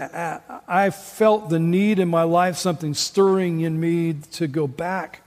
I 0.66 0.90
felt 0.90 1.50
the 1.50 1.58
need 1.58 1.98
in 1.98 2.08
my 2.08 2.22
life, 2.22 2.56
something 2.56 2.94
stirring 2.94 3.60
in 3.60 3.78
me 3.78 4.14
to 4.32 4.46
go 4.46 4.66
back 4.66 5.22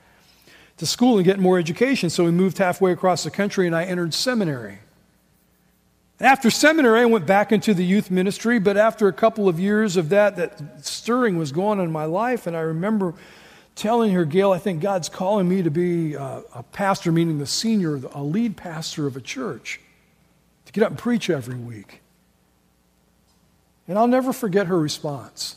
to 0.77 0.85
school 0.85 1.17
and 1.17 1.25
get 1.25 1.39
more 1.39 1.59
education. 1.59 2.09
So 2.09 2.25
we 2.25 2.31
moved 2.31 2.57
halfway 2.57 2.91
across 2.91 3.23
the 3.23 3.31
country 3.31 3.67
and 3.67 3.75
I 3.75 3.85
entered 3.85 4.13
seminary. 4.13 4.79
After 6.21 6.49
seminary, 6.49 7.01
I 7.01 7.05
went 7.05 7.25
back 7.25 7.53
into 7.53 7.73
the 7.73 7.85
youth 7.85 8.11
ministry, 8.11 8.59
but 8.59 8.75
after 8.75 9.07
a 9.07 9.13
couple 9.13 9.47
of 9.47 9.57
years 9.57 9.95
of 9.95 10.09
that, 10.09 10.35
that 10.35 10.85
stirring 10.85 11.37
was 11.37 11.53
going 11.53 11.79
on 11.79 11.85
in 11.85 11.91
my 11.93 12.03
life, 12.03 12.45
and 12.45 12.57
I 12.57 12.61
remember 12.61 13.13
telling 13.73 14.11
her, 14.11 14.25
Gail, 14.25 14.51
I 14.51 14.57
think 14.57 14.81
God's 14.81 15.07
calling 15.07 15.47
me 15.47 15.61
to 15.61 15.71
be 15.71 16.15
a, 16.15 16.43
a 16.53 16.63
pastor, 16.73 17.13
meaning 17.13 17.37
the 17.37 17.47
senior, 17.47 17.95
a 18.13 18.21
lead 18.21 18.57
pastor 18.57 19.07
of 19.07 19.15
a 19.15 19.21
church, 19.21 19.79
to 20.65 20.73
get 20.73 20.83
up 20.83 20.89
and 20.89 20.99
preach 20.99 21.29
every 21.29 21.55
week. 21.55 22.01
And 23.87 23.97
I'll 23.97 24.07
never 24.07 24.33
forget 24.33 24.67
her 24.67 24.77
response. 24.77 25.55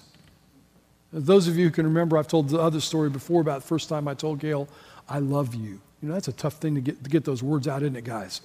Those 1.13 1.49
of 1.49 1.59
you 1.59 1.65
who 1.67 1.71
can 1.73 1.87
remember, 1.87 2.17
I've 2.17 2.29
told 2.29 2.49
the 2.49 2.61
other 2.61 2.81
story 2.81 3.11
before 3.11 3.41
about 3.41 3.63
the 3.63 3.67
first 3.67 3.89
time 3.89 4.07
I 4.07 4.15
told 4.15 4.39
Gail, 4.39 4.69
I 5.09 5.19
love 5.19 5.57
you. 5.57 5.81
You 6.01 6.09
know, 6.09 6.15
that's 6.15 6.29
a 6.29 6.33
tough 6.33 6.55
thing 6.55 6.77
to 6.77 6.81
get, 6.81 7.03
to 7.03 7.11
get 7.11 7.25
those 7.25 7.43
words 7.43 7.67
out, 7.67 7.83
isn't 7.83 7.97
it, 7.97 8.05
guys? 8.05 8.43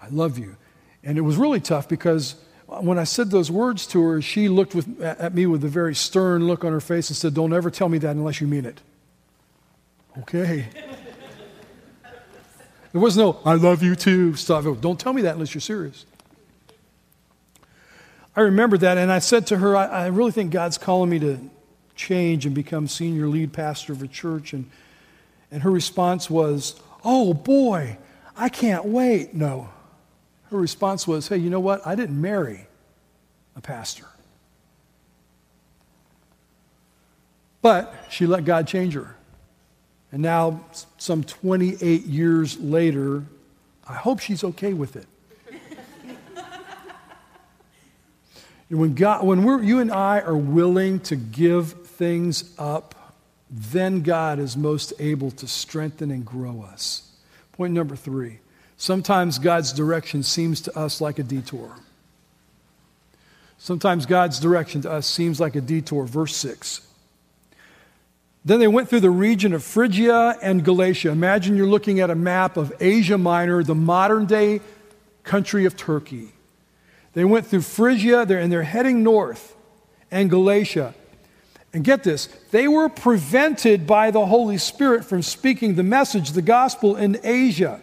I 0.00 0.08
love 0.08 0.38
you. 0.38 0.56
And 1.04 1.18
it 1.18 1.22
was 1.22 1.36
really 1.36 1.60
tough 1.60 1.88
because 1.88 2.36
when 2.66 2.98
I 2.98 3.04
said 3.04 3.30
those 3.30 3.50
words 3.50 3.86
to 3.88 4.02
her, 4.02 4.22
she 4.22 4.48
looked 4.48 4.74
with, 4.74 5.00
at 5.00 5.34
me 5.34 5.46
with 5.46 5.64
a 5.64 5.68
very 5.68 5.94
stern 5.94 6.46
look 6.46 6.64
on 6.64 6.72
her 6.72 6.80
face 6.80 7.10
and 7.10 7.16
said, 7.16 7.34
Don't 7.34 7.52
ever 7.52 7.70
tell 7.70 7.88
me 7.88 7.98
that 7.98 8.10
unless 8.10 8.40
you 8.40 8.46
mean 8.46 8.64
it. 8.64 8.80
Okay. 10.20 10.66
there 12.92 13.00
was 13.00 13.16
no, 13.16 13.40
I 13.44 13.54
love 13.54 13.82
you 13.82 13.94
too 13.94 14.34
stuff. 14.36 14.64
Don't 14.80 14.98
tell 14.98 15.12
me 15.12 15.22
that 15.22 15.34
unless 15.34 15.54
you're 15.54 15.60
serious. 15.60 16.06
I 18.34 18.42
remember 18.42 18.78
that, 18.78 18.96
and 18.96 19.12
I 19.12 19.18
said 19.18 19.46
to 19.48 19.58
her, 19.58 19.76
I, 19.76 19.86
I 19.86 20.06
really 20.06 20.32
think 20.32 20.52
God's 20.52 20.78
calling 20.78 21.10
me 21.10 21.18
to 21.18 21.38
change 21.94 22.46
and 22.46 22.54
become 22.54 22.88
senior 22.88 23.26
lead 23.26 23.52
pastor 23.52 23.92
of 23.92 24.02
a 24.02 24.08
church. 24.08 24.54
And, 24.54 24.70
and 25.50 25.62
her 25.62 25.70
response 25.70 26.30
was, 26.30 26.80
Oh 27.04 27.34
boy, 27.34 27.98
I 28.36 28.48
can't 28.48 28.86
wait. 28.86 29.34
No, 29.34 29.68
Her 30.52 30.58
response 30.58 31.08
was, 31.08 31.28
Hey, 31.28 31.38
you 31.38 31.48
know 31.48 31.60
what? 31.60 31.84
I 31.86 31.94
didn't 31.94 32.20
marry 32.20 32.66
a 33.56 33.62
pastor. 33.62 34.04
But 37.62 37.94
she 38.10 38.26
let 38.26 38.44
God 38.44 38.66
change 38.66 38.92
her. 38.92 39.16
And 40.10 40.20
now, 40.20 40.60
some 40.98 41.24
28 41.24 42.04
years 42.04 42.58
later, 42.58 43.24
I 43.88 43.94
hope 43.94 44.20
she's 44.20 44.44
okay 44.44 44.74
with 44.74 44.96
it. 44.96 45.06
when, 48.68 48.94
God, 48.94 49.24
when 49.24 49.64
you 49.64 49.78
and 49.78 49.90
I 49.90 50.20
are 50.20 50.36
willing 50.36 51.00
to 51.00 51.16
give 51.16 51.72
things 51.72 52.52
up, 52.58 53.16
then 53.50 54.02
God 54.02 54.38
is 54.38 54.54
most 54.54 54.92
able 54.98 55.30
to 55.30 55.48
strengthen 55.48 56.10
and 56.10 56.26
grow 56.26 56.60
us. 56.60 57.10
Point 57.52 57.72
number 57.72 57.96
three 57.96 58.41
sometimes 58.82 59.38
God's 59.38 59.72
direction 59.72 60.24
seems 60.24 60.60
to 60.62 60.76
us 60.76 61.00
like 61.00 61.20
a 61.20 61.22
detour. 61.22 61.70
Sometimes 63.56 64.06
God's 64.06 64.40
direction 64.40 64.80
to 64.82 64.90
us 64.90 65.06
seems 65.06 65.38
like 65.38 65.54
a 65.54 65.60
detour. 65.60 66.04
Verse 66.04 66.34
6. 66.34 66.84
Then 68.44 68.58
they 68.58 68.66
went 68.66 68.88
through 68.88 68.98
the 68.98 69.08
region 69.08 69.52
of 69.54 69.62
Phrygia 69.62 70.36
and 70.42 70.64
Galatia. 70.64 71.10
Imagine 71.10 71.56
you're 71.56 71.68
looking 71.68 72.00
at 72.00 72.10
a 72.10 72.16
map 72.16 72.56
of 72.56 72.72
Asia 72.80 73.16
Minor, 73.16 73.62
the 73.62 73.76
modern 73.76 74.26
day 74.26 74.60
country 75.22 75.64
of 75.64 75.76
Turkey. 75.76 76.32
They 77.12 77.24
went 77.24 77.46
through 77.46 77.62
Phrygia 77.62 78.22
and 78.22 78.50
they're 78.50 78.64
heading 78.64 79.04
north 79.04 79.54
and 80.10 80.28
Galatia. 80.28 80.92
And 81.72 81.84
get 81.84 82.02
this, 82.02 82.26
they 82.50 82.66
were 82.66 82.88
prevented 82.88 83.86
by 83.86 84.10
the 84.10 84.26
Holy 84.26 84.58
Spirit 84.58 85.04
from 85.04 85.22
speaking 85.22 85.76
the 85.76 85.84
message, 85.84 86.32
the 86.32 86.42
gospel, 86.42 86.96
in 86.96 87.20
Asia. 87.22 87.80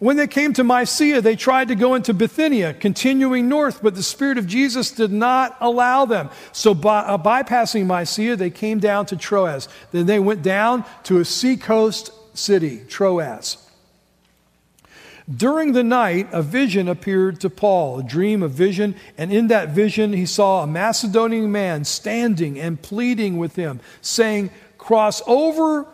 When 0.00 0.16
they 0.16 0.26
came 0.26 0.54
to 0.54 0.64
Mysia, 0.64 1.20
they 1.20 1.36
tried 1.36 1.68
to 1.68 1.74
go 1.74 1.94
into 1.94 2.14
Bithynia, 2.14 2.72
continuing 2.72 3.50
north, 3.50 3.82
but 3.82 3.94
the 3.94 4.02
Spirit 4.02 4.38
of 4.38 4.46
Jesus 4.46 4.90
did 4.90 5.12
not 5.12 5.58
allow 5.60 6.06
them. 6.06 6.30
So, 6.52 6.72
by, 6.72 7.00
uh, 7.00 7.18
bypassing 7.18 7.84
Mysia, 7.84 8.34
they 8.34 8.48
came 8.48 8.78
down 8.78 9.04
to 9.06 9.16
Troas. 9.16 9.68
Then 9.92 10.06
they 10.06 10.18
went 10.18 10.42
down 10.42 10.86
to 11.02 11.18
a 11.18 11.24
seacoast 11.26 12.12
city, 12.32 12.80
Troas. 12.88 13.58
During 15.30 15.72
the 15.72 15.84
night, 15.84 16.28
a 16.32 16.40
vision 16.40 16.88
appeared 16.88 17.38
to 17.42 17.50
Paul, 17.50 17.98
a 17.98 18.02
dream, 18.02 18.42
a 18.42 18.48
vision, 18.48 18.96
and 19.18 19.30
in 19.30 19.48
that 19.48 19.68
vision, 19.68 20.14
he 20.14 20.24
saw 20.24 20.62
a 20.62 20.66
Macedonian 20.66 21.52
man 21.52 21.84
standing 21.84 22.58
and 22.58 22.80
pleading 22.80 23.36
with 23.36 23.54
him, 23.54 23.80
saying, 24.00 24.48
Cross 24.78 25.20
over 25.26 25.86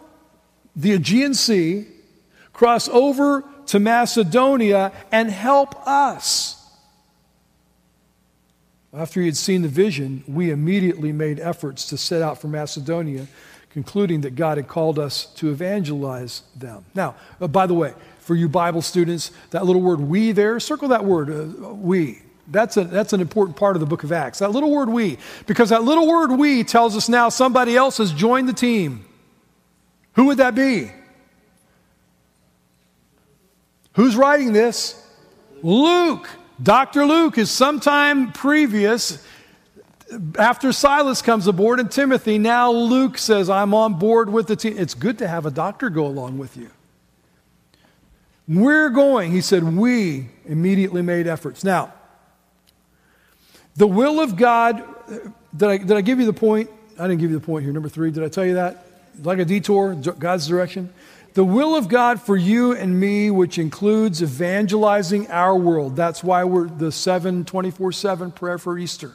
the 0.76 0.92
Aegean 0.92 1.34
Sea, 1.34 1.88
cross 2.52 2.88
over 2.88 3.44
to 3.66 3.78
Macedonia 3.78 4.92
and 5.10 5.30
help 5.30 5.74
us. 5.86 6.52
After 8.92 9.20
he 9.20 9.26
had 9.26 9.36
seen 9.36 9.62
the 9.62 9.68
vision, 9.68 10.24
we 10.26 10.50
immediately 10.50 11.12
made 11.12 11.38
efforts 11.38 11.86
to 11.88 11.98
set 11.98 12.22
out 12.22 12.40
for 12.40 12.48
Macedonia, 12.48 13.26
concluding 13.70 14.22
that 14.22 14.36
God 14.36 14.56
had 14.56 14.68
called 14.68 14.98
us 14.98 15.26
to 15.34 15.50
evangelize 15.50 16.42
them. 16.54 16.86
Now, 16.94 17.14
uh, 17.40 17.46
by 17.46 17.66
the 17.66 17.74
way, 17.74 17.92
for 18.20 18.34
you 18.34 18.48
Bible 18.48 18.80
students, 18.80 19.32
that 19.50 19.66
little 19.66 19.82
word 19.82 20.00
we 20.00 20.32
there, 20.32 20.58
circle 20.60 20.88
that 20.88 21.04
word, 21.04 21.30
uh, 21.30 21.74
we. 21.74 22.22
That's, 22.48 22.76
a, 22.76 22.84
that's 22.84 23.12
an 23.12 23.20
important 23.20 23.56
part 23.56 23.76
of 23.76 23.80
the 23.80 23.86
book 23.86 24.04
of 24.04 24.12
Acts. 24.12 24.38
That 24.38 24.52
little 24.52 24.70
word 24.70 24.88
we, 24.88 25.18
because 25.46 25.70
that 25.70 25.82
little 25.84 26.08
word 26.08 26.30
we 26.32 26.64
tells 26.64 26.96
us 26.96 27.08
now 27.08 27.28
somebody 27.28 27.76
else 27.76 27.98
has 27.98 28.12
joined 28.12 28.48
the 28.48 28.52
team. 28.52 29.04
Who 30.14 30.26
would 30.26 30.38
that 30.38 30.54
be? 30.54 30.90
Who's 33.96 34.14
writing 34.14 34.52
this? 34.52 35.02
Luke. 35.62 36.28
Dr. 36.62 37.04
Luke 37.04 37.36
is 37.36 37.50
sometime 37.50 38.32
previous 38.32 39.22
after 40.38 40.72
Silas 40.72 41.20
comes 41.20 41.46
aboard 41.46 41.80
and 41.80 41.90
Timothy. 41.90 42.38
Now 42.38 42.70
Luke 42.70 43.18
says, 43.18 43.50
I'm 43.50 43.74
on 43.74 43.94
board 43.94 44.30
with 44.30 44.46
the 44.46 44.56
team. 44.56 44.76
It's 44.78 44.94
good 44.94 45.18
to 45.18 45.28
have 45.28 45.44
a 45.44 45.50
doctor 45.50 45.90
go 45.90 46.06
along 46.06 46.38
with 46.38 46.56
you. 46.56 46.70
We're 48.48 48.90
going, 48.90 49.32
he 49.32 49.40
said, 49.40 49.64
we 49.64 50.28
immediately 50.44 51.02
made 51.02 51.26
efforts. 51.26 51.64
Now, 51.64 51.92
the 53.74 53.86
will 53.86 54.20
of 54.20 54.36
God, 54.36 54.84
did 55.56 55.68
I, 55.68 55.76
did 55.78 55.92
I 55.92 56.00
give 56.00 56.20
you 56.20 56.26
the 56.26 56.32
point? 56.32 56.70
I 56.98 57.08
didn't 57.08 57.20
give 57.20 57.30
you 57.30 57.38
the 57.38 57.44
point 57.44 57.64
here. 57.64 57.72
Number 57.72 57.88
three, 57.88 58.10
did 58.10 58.22
I 58.22 58.28
tell 58.28 58.46
you 58.46 58.54
that? 58.54 58.86
Like 59.22 59.38
a 59.38 59.44
detour, 59.44 59.94
God's 59.94 60.46
direction? 60.46 60.92
The 61.36 61.44
will 61.44 61.76
of 61.76 61.88
God 61.88 62.22
for 62.22 62.34
you 62.34 62.72
and 62.72 62.98
me, 62.98 63.30
which 63.30 63.58
includes 63.58 64.22
evangelizing 64.22 65.30
our 65.30 65.54
world. 65.54 65.94
That's 65.94 66.24
why 66.24 66.44
we're 66.44 66.66
the 66.66 66.90
7 66.90 67.44
24 67.44 67.92
7 67.92 68.32
prayer 68.32 68.56
for 68.56 68.78
Easter. 68.78 69.12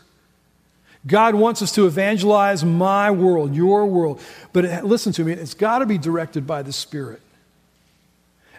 God 1.07 1.33
wants 1.33 1.63
us 1.63 1.71
to 1.71 1.87
evangelize 1.87 2.63
my 2.63 3.09
world, 3.09 3.55
your 3.55 3.87
world. 3.87 4.21
But 4.53 4.65
it, 4.65 4.85
listen 4.85 5.13
to 5.13 5.23
me, 5.23 5.31
it's 5.31 5.55
got 5.55 5.79
to 5.79 5.87
be 5.87 5.97
directed 5.97 6.45
by 6.45 6.61
the 6.61 6.71
Spirit. 6.71 7.21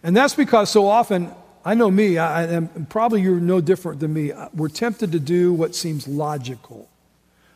And 0.02 0.16
that's 0.16 0.34
because 0.34 0.68
so 0.68 0.88
often, 0.88 1.32
I 1.64 1.74
know 1.74 1.88
me, 1.88 2.18
I, 2.18 2.42
and 2.42 2.90
probably 2.90 3.22
you're 3.22 3.38
no 3.38 3.60
different 3.60 4.00
than 4.00 4.12
me. 4.12 4.32
We're 4.52 4.70
tempted 4.70 5.12
to 5.12 5.20
do 5.20 5.52
what 5.52 5.76
seems 5.76 6.08
logical, 6.08 6.88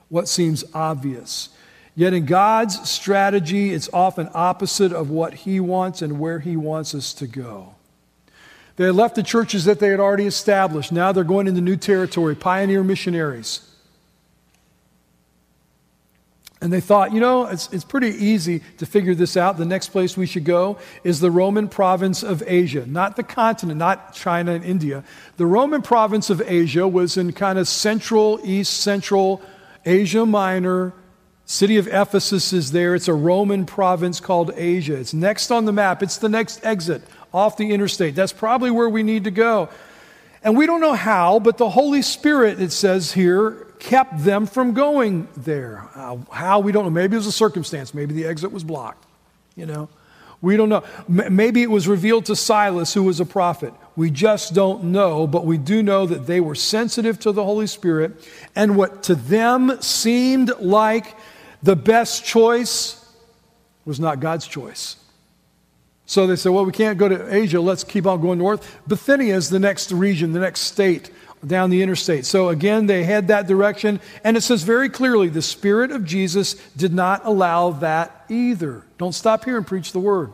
what 0.09 0.29
seems 0.29 0.63
obvious. 0.73 1.49
Yet 1.99 2.13
in 2.13 2.27
God's 2.27 2.89
strategy, 2.89 3.73
it's 3.73 3.89
often 3.91 4.29
opposite 4.35 4.93
of 4.93 5.09
what 5.09 5.33
He 5.33 5.59
wants 5.59 6.03
and 6.03 6.21
where 6.21 6.39
He 6.39 6.55
wants 6.55 6.95
us 6.95 7.15
to 7.15 7.27
go. 7.27 7.75
They 8.77 8.85
had 8.85 8.95
left 8.95 9.15
the 9.15 9.23
churches 9.23 9.65
that 9.65 9.81
they 9.81 9.89
had 9.89 9.99
already 9.99 10.27
established. 10.27 10.93
Now 10.93 11.13
they're 11.13 11.25
going 11.25 11.47
into 11.47 11.63
new 11.63 11.77
territory, 11.77 12.37
pioneer 12.37 12.85
missionaries. 12.85 13.63
And 16.61 16.71
they 16.71 16.81
thought, 16.81 17.13
you 17.13 17.21
know, 17.21 17.47
it's, 17.47 17.73
it's 17.73 17.85
pretty 17.85 18.09
easy 18.09 18.61
to 18.79 18.87
figure 18.87 19.15
this 19.15 19.37
out. 19.37 19.57
The 19.57 19.65
next 19.65 19.89
place 19.89 20.17
we 20.17 20.27
should 20.27 20.45
go 20.45 20.79
is 21.05 21.21
the 21.21 21.31
Roman 21.31 21.69
province 21.69 22.23
of 22.23 22.43
Asia, 22.47 22.85
not 22.87 23.17
the 23.17 23.23
continent, 23.23 23.79
not 23.79 24.15
China 24.15 24.53
and 24.53 24.65
India. 24.65 25.05
The 25.39 25.47
Roman 25.47 25.81
province 25.81 26.29
of 26.29 26.43
Asia 26.43 26.87
was 26.87 27.17
in 27.17 27.33
kind 27.33 27.59
of 27.59 27.69
central, 27.69 28.41
east 28.43 28.81
central 28.81 29.41
Asia 29.85 30.27
Minor, 30.27 30.93
City 31.49 31.77
of 31.77 31.87
Ephesus 31.87 32.53
is 32.53 32.73
there. 32.73 32.97
It's 32.97 33.07
a 33.07 33.15
Roman 33.15 33.67
province 33.67 34.19
called 34.19 34.51
Asia. 34.57 34.97
It's 34.97 35.15
next 35.15 35.53
on 35.53 35.65
the 35.65 35.73
map. 35.73 36.03
It's 36.03 36.17
the 36.17 36.29
next 36.29 36.65
exit 36.65 37.03
off 37.33 37.57
the 37.57 37.71
interstate. 37.71 38.17
That's 38.17 38.33
probably 38.33 38.73
where 38.73 38.89
we 38.89 39.05
need 39.05 39.25
to 39.25 39.31
go. 39.31 39.69
And 40.43 40.57
we 40.57 40.67
don't 40.67 40.81
know 40.81 40.95
how, 40.95 41.39
but 41.39 41.57
the 41.57 41.71
Holy 41.71 42.03
Spirit, 42.03 42.61
it 42.61 42.73
says 42.73 43.13
here, 43.13 43.67
kept 43.79 44.25
them 44.25 44.47
from 44.47 44.75
going 44.75 45.29
there. 45.37 45.89
Uh, 45.95 46.19
how, 46.33 46.59
we 46.59 46.73
don't 46.73 46.85
know. 46.85 46.91
Maybe 46.91 47.15
it 47.15 47.19
was 47.19 47.27
a 47.29 47.33
circumstance. 47.33 47.95
Maybe 47.95 48.15
the 48.15 48.27
exit 48.27 48.51
was 48.51 48.65
blocked. 48.65 49.07
You 49.55 49.67
know, 49.67 49.89
we 50.43 50.57
don't 50.57 50.69
know. 50.69 50.83
Maybe 51.09 51.63
it 51.63 51.71
was 51.71 51.87
revealed 51.87 52.27
to 52.27 52.37
Silas, 52.37 52.93
who 52.93 53.05
was 53.05 53.21
a 53.21 53.25
prophet. 53.25 53.73
We 53.95 54.11
just 54.11 54.53
don't 54.53 54.85
know, 54.85 55.27
but 55.27 55.47
we 55.47 55.59
do 55.59 55.83
know 55.83 56.07
that 56.07 56.27
they 56.27 56.41
were 56.41 56.55
sensitive 56.55 57.19
to 57.21 57.33
the 57.33 57.45
Holy 57.45 57.67
Spirit, 57.67 58.13
and 58.55 58.77
what 58.77 59.05
to 59.05 59.15
them 59.15 59.81
seemed 59.81 60.53
like 60.59 61.15
the 61.67 61.77
best 61.77 62.25
choice 62.25 63.05
was 63.85 63.99
not 63.99 64.21
God's 64.21 64.47
choice. 64.47 64.97
So 66.07 66.29
they 66.29 66.37
said, 66.37 66.53
well, 66.53 66.65
we 66.65 66.71
can't 66.71 66.97
go 66.97 67.09
to 67.09 67.35
Asia. 67.35 67.61
Let's 67.61 67.83
keep 67.83 68.07
on 68.07 68.21
going 68.21 68.39
north. 68.39 68.79
Bithynia 68.87 69.35
is 69.35 69.51
the 69.51 69.59
next 69.59 69.91
region, 69.91 70.33
the 70.33 70.39
next 70.39 70.61
state 70.61 71.11
down 71.45 71.71
the 71.71 71.83
interstate. 71.83 72.25
So 72.25 72.51
again, 72.51 72.87
they 72.87 73.03
head 73.03 73.27
that 73.29 73.49
direction. 73.49 74.01
And 74.23 74.37
it 74.37 74.43
says 74.43 74.63
very 74.63 74.89
clearly 74.89 75.29
the 75.29 75.43
Spirit 75.43 75.91
of 75.91 76.05
Jesus 76.05 76.55
did 76.77 76.95
not 76.95 77.27
allow 77.27 77.73
that 77.73 78.25
either. 78.29 78.85
Don't 78.97 79.13
stop 79.13 79.45
here 79.45 79.57
and 79.57 79.67
preach 79.67 79.91
the 79.91 79.99
word. 79.99 80.33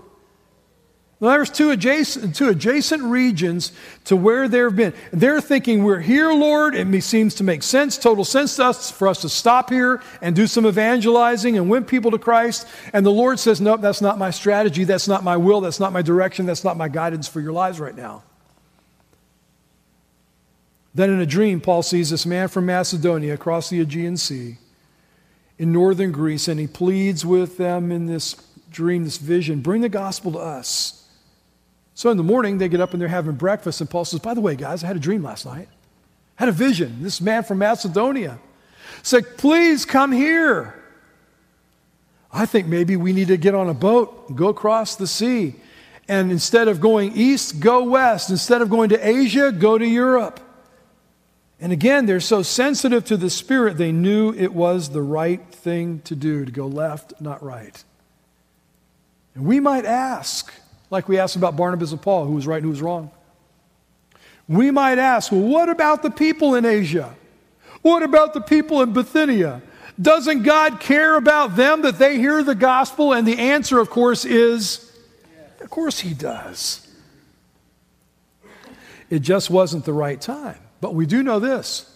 There's 1.22 1.50
two 1.50 1.70
adjacent, 1.70 2.34
two 2.34 2.48
adjacent 2.48 3.00
regions 3.04 3.70
to 4.06 4.16
where 4.16 4.48
they've 4.48 4.74
been. 4.74 4.92
They're 5.12 5.40
thinking, 5.40 5.84
We're 5.84 6.00
here, 6.00 6.32
Lord. 6.32 6.74
It 6.74 7.04
seems 7.04 7.36
to 7.36 7.44
make 7.44 7.62
sense, 7.62 7.96
total 7.96 8.24
sense 8.24 8.56
to 8.56 8.64
us, 8.64 8.90
for 8.90 9.06
us 9.06 9.20
to 9.20 9.28
stop 9.28 9.70
here 9.70 10.02
and 10.20 10.34
do 10.34 10.48
some 10.48 10.66
evangelizing 10.66 11.56
and 11.56 11.70
win 11.70 11.84
people 11.84 12.10
to 12.10 12.18
Christ. 12.18 12.66
And 12.92 13.06
the 13.06 13.12
Lord 13.12 13.38
says, 13.38 13.60
Nope, 13.60 13.80
that's 13.80 14.00
not 14.00 14.18
my 14.18 14.30
strategy. 14.32 14.82
That's 14.82 15.06
not 15.06 15.22
my 15.22 15.36
will. 15.36 15.60
That's 15.60 15.78
not 15.78 15.92
my 15.92 16.02
direction. 16.02 16.44
That's 16.44 16.64
not 16.64 16.76
my 16.76 16.88
guidance 16.88 17.28
for 17.28 17.40
your 17.40 17.52
lives 17.52 17.78
right 17.78 17.96
now. 17.96 18.24
Then 20.92 21.08
in 21.08 21.20
a 21.20 21.26
dream, 21.26 21.60
Paul 21.60 21.84
sees 21.84 22.10
this 22.10 22.26
man 22.26 22.48
from 22.48 22.66
Macedonia 22.66 23.34
across 23.34 23.70
the 23.70 23.80
Aegean 23.80 24.16
Sea 24.16 24.56
in 25.56 25.70
northern 25.70 26.10
Greece, 26.10 26.48
and 26.48 26.58
he 26.58 26.66
pleads 26.66 27.24
with 27.24 27.58
them 27.58 27.92
in 27.92 28.06
this 28.06 28.34
dream, 28.72 29.04
this 29.04 29.18
vision 29.18 29.60
bring 29.60 29.82
the 29.82 29.88
gospel 29.88 30.32
to 30.32 30.38
us. 30.40 31.01
So 31.94 32.10
in 32.10 32.16
the 32.16 32.22
morning, 32.22 32.58
they 32.58 32.68
get 32.68 32.80
up 32.80 32.92
and 32.92 33.00
they're 33.00 33.08
having 33.08 33.34
breakfast, 33.34 33.80
and 33.80 33.90
Paul 33.90 34.04
says, 34.04 34.20
By 34.20 34.34
the 34.34 34.40
way, 34.40 34.56
guys, 34.56 34.82
I 34.82 34.86
had 34.86 34.96
a 34.96 35.00
dream 35.00 35.22
last 35.22 35.44
night. 35.44 35.68
I 36.38 36.42
had 36.42 36.48
a 36.48 36.52
vision. 36.52 37.02
This 37.02 37.20
man 37.20 37.44
from 37.44 37.58
Macedonia 37.58 38.38
said, 39.02 39.36
Please 39.36 39.84
come 39.84 40.12
here. 40.12 40.74
I 42.32 42.46
think 42.46 42.66
maybe 42.66 42.96
we 42.96 43.12
need 43.12 43.28
to 43.28 43.36
get 43.36 43.54
on 43.54 43.68
a 43.68 43.74
boat 43.74 44.24
and 44.28 44.38
go 44.38 44.48
across 44.48 44.96
the 44.96 45.06
sea. 45.06 45.54
And 46.08 46.32
instead 46.32 46.66
of 46.66 46.80
going 46.80 47.12
east, 47.14 47.60
go 47.60 47.84
west. 47.84 48.30
Instead 48.30 48.62
of 48.62 48.70
going 48.70 48.88
to 48.88 49.06
Asia, 49.06 49.52
go 49.52 49.76
to 49.76 49.86
Europe. 49.86 50.40
And 51.60 51.72
again, 51.72 52.06
they're 52.06 52.20
so 52.20 52.42
sensitive 52.42 53.04
to 53.04 53.16
the 53.16 53.30
Spirit, 53.30 53.76
they 53.76 53.92
knew 53.92 54.32
it 54.32 54.52
was 54.52 54.90
the 54.90 55.00
right 55.00 55.40
thing 55.52 56.00
to 56.00 56.16
do 56.16 56.44
to 56.44 56.50
go 56.50 56.66
left, 56.66 57.12
not 57.20 57.40
right. 57.40 57.84
And 59.36 59.44
we 59.44 59.60
might 59.60 59.84
ask, 59.84 60.52
like 60.92 61.08
we 61.08 61.18
asked 61.18 61.36
about 61.36 61.56
Barnabas 61.56 61.90
and 61.90 62.02
Paul, 62.02 62.26
who 62.26 62.34
was 62.34 62.46
right 62.46 62.58
and 62.58 62.64
who 62.64 62.70
was 62.70 62.82
wrong. 62.82 63.10
We 64.46 64.70
might 64.70 64.98
ask, 64.98 65.32
well, 65.32 65.40
what 65.40 65.70
about 65.70 66.02
the 66.02 66.10
people 66.10 66.54
in 66.54 66.66
Asia? 66.66 67.14
What 67.80 68.02
about 68.02 68.34
the 68.34 68.42
people 68.42 68.82
in 68.82 68.92
Bithynia? 68.92 69.62
Doesn't 70.00 70.42
God 70.42 70.80
care 70.80 71.16
about 71.16 71.56
them 71.56 71.82
that 71.82 71.98
they 71.98 72.18
hear 72.18 72.42
the 72.42 72.54
gospel? 72.54 73.14
And 73.14 73.26
the 73.26 73.38
answer, 73.38 73.78
of 73.78 73.88
course, 73.88 74.26
is 74.26 74.92
of 75.62 75.70
course 75.70 75.98
He 75.98 76.12
does. 76.12 76.86
It 79.08 79.20
just 79.20 79.48
wasn't 79.48 79.86
the 79.86 79.92
right 79.94 80.20
time. 80.20 80.58
But 80.82 80.94
we 80.94 81.06
do 81.06 81.22
know 81.22 81.38
this. 81.38 81.88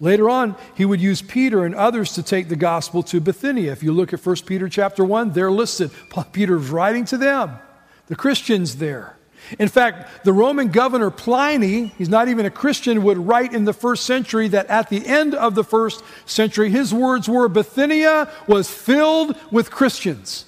Later 0.00 0.28
on, 0.28 0.56
he 0.74 0.84
would 0.84 1.00
use 1.00 1.22
Peter 1.22 1.64
and 1.64 1.74
others 1.74 2.12
to 2.14 2.22
take 2.22 2.48
the 2.48 2.56
gospel 2.56 3.02
to 3.04 3.20
Bithynia. 3.20 3.72
If 3.72 3.82
you 3.82 3.92
look 3.92 4.12
at 4.12 4.24
1 4.24 4.36
Peter 4.46 4.68
chapter 4.68 5.04
1, 5.04 5.32
they're 5.32 5.50
listed. 5.50 5.90
Peter's 6.32 6.68
writing 6.70 7.04
to 7.06 7.16
them, 7.16 7.58
the 8.06 8.16
Christians 8.16 8.76
there. 8.76 9.16
In 9.58 9.68
fact, 9.68 10.24
the 10.24 10.32
Roman 10.32 10.68
governor 10.68 11.10
Pliny, 11.10 11.86
he's 11.98 12.08
not 12.08 12.28
even 12.28 12.46
a 12.46 12.50
Christian, 12.50 13.04
would 13.04 13.18
write 13.18 13.52
in 13.52 13.64
the 13.64 13.72
first 13.72 14.04
century 14.04 14.48
that 14.48 14.66
at 14.66 14.88
the 14.88 15.06
end 15.06 15.34
of 15.34 15.54
the 15.54 15.62
first 15.62 16.02
century, 16.24 16.68
his 16.70 16.92
words 16.92 17.28
were 17.28 17.48
Bithynia 17.48 18.30
was 18.48 18.68
filled 18.68 19.36
with 19.52 19.70
Christians. 19.70 20.46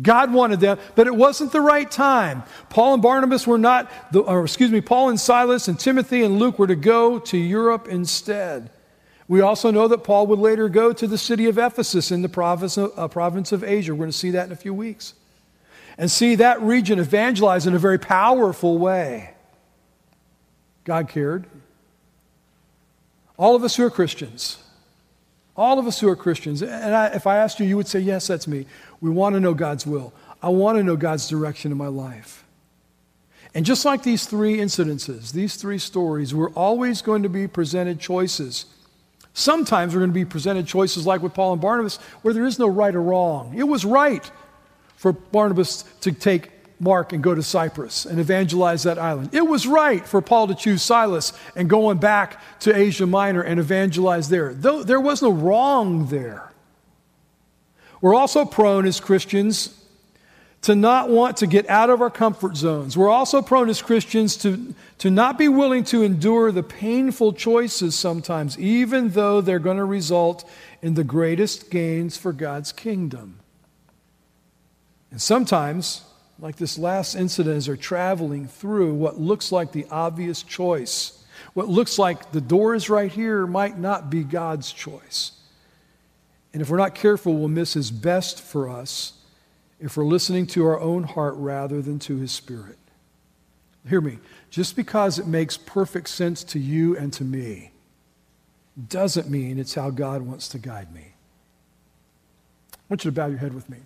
God 0.00 0.32
wanted 0.32 0.60
them, 0.60 0.78
but 0.94 1.06
it 1.06 1.16
wasn't 1.16 1.50
the 1.50 1.60
right 1.60 1.90
time. 1.90 2.44
Paul 2.68 2.94
and 2.94 3.02
Barnabas 3.02 3.46
were 3.46 3.58
not, 3.58 3.90
the, 4.12 4.20
or 4.20 4.44
excuse 4.44 4.70
me, 4.70 4.80
Paul 4.80 5.08
and 5.08 5.18
Silas 5.18 5.66
and 5.66 5.78
Timothy 5.78 6.22
and 6.22 6.38
Luke 6.38 6.58
were 6.58 6.68
to 6.68 6.76
go 6.76 7.18
to 7.18 7.36
Europe 7.36 7.88
instead. 7.88 8.70
We 9.26 9.40
also 9.40 9.70
know 9.70 9.88
that 9.88 10.04
Paul 10.04 10.28
would 10.28 10.38
later 10.38 10.68
go 10.68 10.92
to 10.92 11.06
the 11.06 11.18
city 11.18 11.46
of 11.46 11.58
Ephesus 11.58 12.12
in 12.12 12.22
the 12.22 12.28
province 12.28 12.76
of, 12.76 12.92
uh, 12.96 13.08
province 13.08 13.50
of 13.50 13.64
Asia. 13.64 13.92
We're 13.92 13.98
going 13.98 14.10
to 14.10 14.16
see 14.16 14.30
that 14.30 14.46
in 14.46 14.52
a 14.52 14.56
few 14.56 14.72
weeks. 14.72 15.14
And 15.98 16.08
see 16.10 16.36
that 16.36 16.62
region 16.62 17.00
evangelized 17.00 17.66
in 17.66 17.74
a 17.74 17.78
very 17.78 17.98
powerful 17.98 18.78
way. 18.78 19.34
God 20.84 21.08
cared. 21.08 21.46
All 23.36 23.56
of 23.56 23.64
us 23.64 23.76
who 23.76 23.84
are 23.84 23.90
Christians, 23.90 24.58
all 25.56 25.78
of 25.78 25.86
us 25.86 25.98
who 25.98 26.08
are 26.08 26.16
Christians, 26.16 26.62
and 26.62 26.94
I, 26.94 27.08
if 27.08 27.26
I 27.26 27.36
asked 27.36 27.58
you, 27.58 27.66
you 27.66 27.76
would 27.76 27.88
say, 27.88 27.98
Yes, 27.98 28.28
that's 28.28 28.46
me. 28.46 28.66
We 29.00 29.10
want 29.10 29.34
to 29.34 29.40
know 29.40 29.54
God's 29.54 29.86
will. 29.86 30.12
I 30.40 30.48
want 30.48 30.78
to 30.78 30.84
know 30.84 30.96
God's 30.96 31.28
direction 31.28 31.72
in 31.72 31.78
my 31.78 31.88
life. 31.88 32.44
And 33.54 33.66
just 33.66 33.84
like 33.84 34.02
these 34.02 34.26
three 34.26 34.58
incidences, 34.58 35.32
these 35.32 35.56
three 35.56 35.78
stories, 35.78 36.34
we're 36.34 36.50
always 36.50 37.02
going 37.02 37.24
to 37.24 37.28
be 37.28 37.48
presented 37.48 37.98
choices. 37.98 38.66
Sometimes 39.32 39.94
we're 39.94 40.00
going 40.00 40.10
to 40.10 40.14
be 40.14 40.24
presented 40.24 40.66
choices 40.66 41.06
like 41.06 41.22
with 41.22 41.34
Paul 41.34 41.54
and 41.54 41.62
Barnabas, 41.62 41.96
where 42.22 42.34
there 42.34 42.46
is 42.46 42.58
no 42.58 42.68
right 42.68 42.94
or 42.94 43.02
wrong. 43.02 43.54
It 43.56 43.64
was 43.64 43.84
right 43.84 44.30
for 44.98 45.12
Barnabas 45.12 45.84
to 46.00 46.12
take 46.12 46.50
Mark 46.80 47.12
and 47.12 47.22
go 47.22 47.34
to 47.34 47.42
Cyprus 47.42 48.04
and 48.04 48.20
evangelize 48.20 48.82
that 48.82 48.98
island. 48.98 49.30
It 49.32 49.46
was 49.46 49.66
right 49.66 50.06
for 50.06 50.20
Paul 50.20 50.48
to 50.48 50.54
choose 50.54 50.82
Silas 50.82 51.32
and 51.56 51.70
going 51.70 51.98
back 51.98 52.40
to 52.60 52.76
Asia 52.76 53.06
Minor 53.06 53.42
and 53.42 53.58
evangelize 53.58 54.28
there. 54.28 54.52
Though 54.52 54.82
there 54.82 55.00
was 55.00 55.22
no 55.22 55.30
wrong 55.30 56.06
there. 56.06 56.52
We're 58.00 58.14
also 58.14 58.44
prone 58.44 58.86
as 58.86 59.00
Christians 59.00 59.74
to 60.62 60.74
not 60.74 61.08
want 61.08 61.36
to 61.38 61.46
get 61.46 61.68
out 61.70 61.90
of 61.90 62.02
our 62.02 62.10
comfort 62.10 62.56
zones. 62.56 62.96
We're 62.96 63.10
also 63.10 63.40
prone 63.40 63.68
as 63.68 63.80
Christians 63.80 64.36
to, 64.38 64.74
to 64.98 65.10
not 65.10 65.38
be 65.38 65.48
willing 65.48 65.84
to 65.84 66.02
endure 66.02 66.50
the 66.50 66.64
painful 66.64 67.32
choices 67.32 67.96
sometimes, 67.96 68.58
even 68.58 69.10
though 69.10 69.40
they're 69.40 69.60
going 69.60 69.76
to 69.76 69.84
result 69.84 70.48
in 70.82 70.94
the 70.94 71.04
greatest 71.04 71.70
gains 71.70 72.16
for 72.16 72.32
God's 72.32 72.72
kingdom. 72.72 73.37
And 75.10 75.20
sometimes, 75.20 76.02
like 76.38 76.56
this 76.56 76.78
last 76.78 77.14
incident, 77.14 77.56
as 77.56 77.66
they're 77.66 77.76
traveling 77.76 78.46
through 78.46 78.94
what 78.94 79.18
looks 79.18 79.50
like 79.50 79.72
the 79.72 79.86
obvious 79.90 80.42
choice, 80.42 81.24
what 81.54 81.68
looks 81.68 81.98
like 81.98 82.32
the 82.32 82.40
door 82.40 82.74
is 82.74 82.90
right 82.90 83.10
here 83.10 83.46
might 83.46 83.78
not 83.78 84.10
be 84.10 84.22
God's 84.22 84.72
choice. 84.72 85.32
And 86.52 86.62
if 86.62 86.70
we're 86.70 86.78
not 86.78 86.94
careful, 86.94 87.36
we'll 87.36 87.48
miss 87.48 87.74
His 87.74 87.90
best 87.90 88.40
for 88.40 88.68
us 88.68 89.14
if 89.80 89.96
we're 89.96 90.04
listening 90.04 90.46
to 90.48 90.66
our 90.66 90.80
own 90.80 91.04
heart 91.04 91.34
rather 91.36 91.80
than 91.80 91.98
to 92.00 92.16
His 92.16 92.32
Spirit. 92.32 92.78
Hear 93.88 94.00
me. 94.00 94.18
Just 94.50 94.76
because 94.76 95.18
it 95.18 95.26
makes 95.26 95.56
perfect 95.56 96.08
sense 96.08 96.44
to 96.44 96.58
you 96.58 96.96
and 96.96 97.12
to 97.14 97.24
me 97.24 97.72
doesn't 98.88 99.28
mean 99.28 99.58
it's 99.58 99.74
how 99.74 99.90
God 99.90 100.22
wants 100.22 100.48
to 100.48 100.58
guide 100.58 100.92
me. 100.94 101.14
I 102.72 102.78
want 102.88 103.04
you 103.04 103.10
to 103.10 103.14
bow 103.14 103.26
your 103.26 103.38
head 103.38 103.54
with 103.54 103.68
me. 103.68 103.78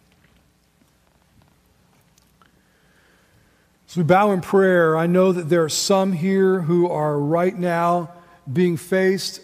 As 3.93 3.97
we 3.99 4.05
bow 4.05 4.30
in 4.30 4.40
prayer, 4.40 4.97
I 4.97 5.07
know 5.07 5.32
that 5.32 5.51
there 5.51 5.62
are 5.64 5.68
some 5.68 6.14
here 6.14 6.62
who 6.62 6.88
are 6.88 7.18
right 7.18 7.55
now 7.55 8.11
being 8.51 8.78
faced 8.78 9.43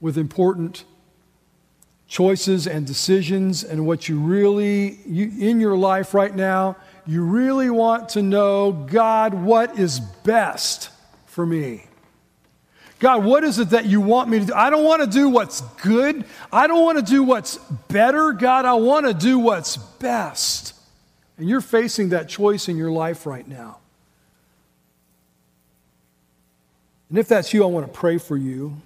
with 0.00 0.16
important 0.16 0.84
choices 2.08 2.66
and 2.66 2.86
decisions 2.86 3.62
and 3.62 3.86
what 3.86 4.08
you 4.08 4.18
really, 4.18 4.98
you, 5.06 5.30
in 5.38 5.60
your 5.60 5.76
life 5.76 6.14
right 6.14 6.34
now, 6.34 6.76
you 7.06 7.22
really 7.22 7.68
want 7.68 8.08
to 8.08 8.22
know 8.22 8.72
God, 8.72 9.34
what 9.34 9.78
is 9.78 10.00
best 10.00 10.88
for 11.26 11.44
me? 11.44 11.84
God, 12.98 13.26
what 13.26 13.44
is 13.44 13.58
it 13.58 13.68
that 13.70 13.84
you 13.84 14.00
want 14.00 14.30
me 14.30 14.38
to 14.38 14.46
do? 14.46 14.54
I 14.54 14.70
don't 14.70 14.84
want 14.84 15.02
to 15.02 15.06
do 15.06 15.28
what's 15.28 15.60
good. 15.82 16.24
I 16.50 16.66
don't 16.66 16.82
want 16.82 16.96
to 16.96 17.04
do 17.04 17.22
what's 17.22 17.58
better. 17.88 18.32
God, 18.32 18.64
I 18.64 18.72
want 18.72 19.04
to 19.04 19.12
do 19.12 19.38
what's 19.38 19.76
best. 19.76 20.72
And 21.38 21.48
you're 21.48 21.60
facing 21.60 22.10
that 22.10 22.28
choice 22.28 22.68
in 22.68 22.76
your 22.76 22.90
life 22.90 23.26
right 23.26 23.46
now. 23.46 23.78
And 27.08 27.18
if 27.18 27.28
that's 27.28 27.52
you, 27.54 27.62
I 27.62 27.66
want 27.66 27.86
to 27.86 27.92
pray 27.92 28.18
for 28.18 28.36
you. 28.36 28.76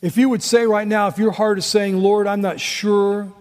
If 0.00 0.16
you 0.16 0.28
would 0.28 0.42
say 0.42 0.66
right 0.66 0.88
now, 0.88 1.06
if 1.06 1.18
your 1.18 1.30
heart 1.30 1.58
is 1.58 1.66
saying, 1.66 1.96
Lord, 1.96 2.26
I'm 2.26 2.40
not 2.40 2.58
sure 2.58 3.32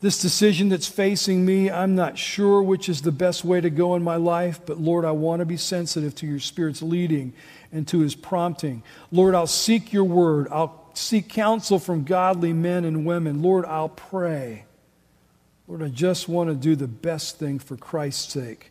this 0.00 0.20
decision 0.20 0.68
that's 0.68 0.86
facing 0.86 1.44
me, 1.44 1.70
I'm 1.70 1.96
not 1.96 2.18
sure 2.18 2.62
which 2.62 2.88
is 2.88 3.02
the 3.02 3.10
best 3.10 3.44
way 3.44 3.60
to 3.60 3.70
go 3.70 3.96
in 3.96 4.04
my 4.04 4.16
life, 4.16 4.60
but 4.64 4.78
Lord, 4.78 5.04
I 5.04 5.10
want 5.12 5.40
to 5.40 5.46
be 5.46 5.56
sensitive 5.56 6.14
to 6.16 6.26
your 6.26 6.38
Spirit's 6.38 6.82
leading 6.82 7.32
and 7.72 7.88
to 7.88 8.00
his 8.00 8.14
prompting. 8.14 8.82
Lord, 9.10 9.34
I'll 9.34 9.46
seek 9.46 9.92
your 9.92 10.04
word. 10.04 10.46
I'll 10.52 10.88
seek 10.94 11.30
counsel 11.30 11.78
from 11.80 12.04
godly 12.04 12.52
men 12.52 12.84
and 12.84 13.04
women. 13.04 13.42
Lord, 13.42 13.64
I'll 13.64 13.88
pray. 13.88 14.66
Lord, 15.66 15.82
I 15.82 15.88
just 15.88 16.28
want 16.28 16.50
to 16.50 16.54
do 16.54 16.76
the 16.76 16.88
best 16.88 17.38
thing 17.38 17.58
for 17.58 17.76
Christ's 17.76 18.32
sake 18.32 18.70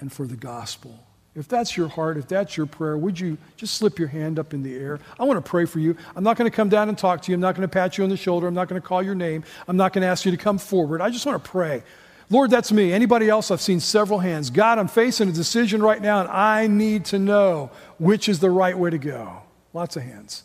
and 0.00 0.12
for 0.12 0.26
the 0.26 0.36
gospel. 0.36 0.98
If 1.34 1.46
that's 1.46 1.76
your 1.76 1.88
heart, 1.88 2.16
if 2.16 2.26
that's 2.26 2.56
your 2.56 2.66
prayer, 2.66 2.98
would 2.98 3.18
you 3.18 3.38
just 3.56 3.74
slip 3.74 3.98
your 3.98 4.08
hand 4.08 4.38
up 4.38 4.54
in 4.54 4.62
the 4.62 4.74
air? 4.74 4.98
I 5.20 5.24
want 5.24 5.42
to 5.44 5.48
pray 5.48 5.66
for 5.66 5.78
you. 5.78 5.96
I'm 6.16 6.24
not 6.24 6.36
going 6.36 6.50
to 6.50 6.56
come 6.56 6.68
down 6.68 6.88
and 6.88 6.98
talk 6.98 7.22
to 7.22 7.30
you. 7.30 7.36
I'm 7.36 7.40
not 7.40 7.54
going 7.54 7.68
to 7.68 7.72
pat 7.72 7.96
you 7.96 8.04
on 8.04 8.10
the 8.10 8.16
shoulder. 8.16 8.48
I'm 8.48 8.54
not 8.54 8.68
going 8.68 8.80
to 8.80 8.86
call 8.86 9.02
your 9.02 9.14
name. 9.14 9.44
I'm 9.68 9.76
not 9.76 9.92
going 9.92 10.02
to 10.02 10.08
ask 10.08 10.24
you 10.24 10.32
to 10.32 10.36
come 10.36 10.58
forward. 10.58 11.00
I 11.00 11.10
just 11.10 11.26
want 11.26 11.42
to 11.42 11.50
pray. 11.50 11.82
Lord, 12.30 12.50
that's 12.50 12.72
me. 12.72 12.92
Anybody 12.92 13.28
else? 13.28 13.50
I've 13.50 13.60
seen 13.60 13.80
several 13.80 14.18
hands. 14.18 14.50
God, 14.50 14.78
I'm 14.78 14.88
facing 14.88 15.28
a 15.28 15.32
decision 15.32 15.80
right 15.80 16.02
now, 16.02 16.20
and 16.20 16.28
I 16.28 16.66
need 16.66 17.04
to 17.06 17.18
know 17.18 17.70
which 17.98 18.28
is 18.28 18.40
the 18.40 18.50
right 18.50 18.76
way 18.76 18.90
to 18.90 18.98
go. 18.98 19.42
Lots 19.72 19.96
of 19.96 20.02
hands. 20.02 20.42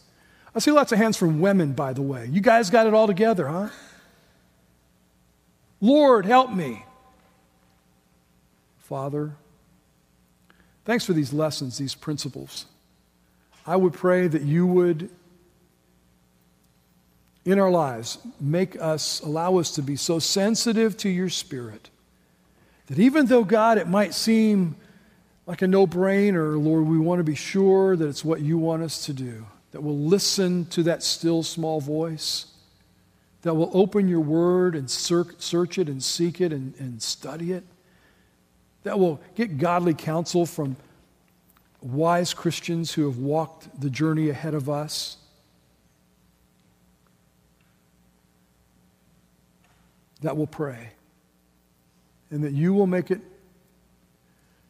I 0.56 0.60
see 0.60 0.72
lots 0.72 0.92
of 0.92 1.00
hands 1.00 1.18
from 1.18 1.40
women, 1.40 1.74
by 1.74 1.94
the 1.94 2.04
way. 2.04 2.28
You 2.32 2.40
guys 2.40 2.70
got 2.70 2.88
it 2.88 2.94
all 2.94 3.08
together, 3.08 3.48
huh? 3.48 3.70
Lord, 5.84 6.26
help 6.26 6.52
me. 6.52 6.86
Father, 8.80 9.34
Thanks 10.86 11.06
for 11.06 11.14
these 11.14 11.32
lessons, 11.32 11.78
these 11.78 11.96
principles. 11.96 12.66
I 13.66 13.78
would 13.78 13.94
pray 13.94 14.28
that 14.28 14.42
you 14.42 14.68
would, 14.68 15.10
in 17.46 17.58
our 17.58 17.72
lives, 17.72 18.18
make 18.40 18.80
us, 18.82 19.22
allow 19.22 19.58
us 19.58 19.72
to 19.76 19.82
be 19.82 19.96
so 19.96 20.20
sensitive 20.20 20.98
to 20.98 21.10
your 21.10 21.30
spirit 21.30 21.90
that 22.88 23.00
even 23.00 23.28
though, 23.28 23.46
God, 23.46 23.78
it 23.78 23.88
might 23.88 24.14
seem 24.14 24.76
like 25.46 25.62
a 25.62 25.68
no 25.68 25.88
brainer, 25.88 26.62
Lord, 26.62 26.86
we 26.86 26.98
want 26.98 27.20
to 27.20 27.24
be 27.24 27.36
sure 27.36 27.96
that 27.96 28.08
it's 28.08 28.26
what 28.26 28.42
you 28.42 28.58
want 28.58 28.84
us 28.84 29.06
to 29.06 29.14
do, 29.14 29.46
that 29.72 29.82
we'll 29.82 29.98
listen 29.98 30.66
to 30.68 30.84
that 30.84 31.02
still 31.02 31.44
small 31.44 31.80
voice, 31.80 32.48
that 33.44 33.54
we'll 33.54 33.72
open 33.74 34.08
your 34.08 34.20
word 34.20 34.76
and 34.76 34.90
search 34.90 35.78
it 35.78 35.88
and 35.88 36.04
seek 36.04 36.42
it 36.42 36.52
and, 36.52 36.74
and 36.80 37.02
study 37.02 37.52
it 37.54 37.64
that 38.84 39.00
will 39.00 39.22
get 39.36 39.58
godly 39.58 39.94
counsel 39.94 40.46
from 40.46 40.76
wise 41.82 42.34
Christians 42.34 42.94
who 42.94 43.06
have 43.06 43.18
walked 43.18 43.80
the 43.80 43.90
journey 43.90 44.30
ahead 44.30 44.54
of 44.54 44.70
us. 44.70 45.18
That 50.22 50.38
will 50.38 50.48
pray. 50.48 50.92
and 52.34 52.44
that 52.44 52.54
you 52.54 52.74
will 52.74 52.88
make 52.88 53.12
it 53.12 53.22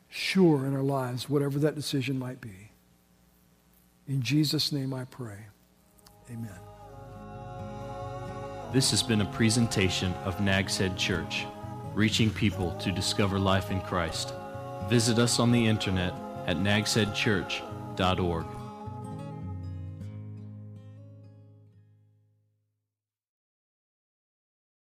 sure 0.09 0.65
in 0.65 0.75
our 0.75 0.83
lives, 0.83 1.29
whatever 1.29 1.59
that 1.59 1.75
decision 1.75 2.19
might 2.19 2.41
be. 2.41 2.71
In 4.05 4.21
Jesus' 4.21 4.73
name 4.73 4.93
I 4.93 5.05
pray. 5.05 5.45
Amen. 6.29 6.62
This 8.73 8.89
has 8.89 9.03
been 9.03 9.21
a 9.21 9.25
presentation 9.25 10.11
of 10.25 10.41
Nags 10.41 10.79
Head 10.79 10.97
Church, 10.97 11.45
reaching 11.93 12.31
people 12.31 12.71
to 12.79 12.91
discover 12.91 13.37
life 13.37 13.69
in 13.69 13.79
Christ. 13.81 14.33
Visit 14.89 15.19
us 15.19 15.39
on 15.39 15.51
the 15.51 15.67
internet 15.67 16.15
at 16.47 16.57
nagsheadchurch.org. 16.57 18.45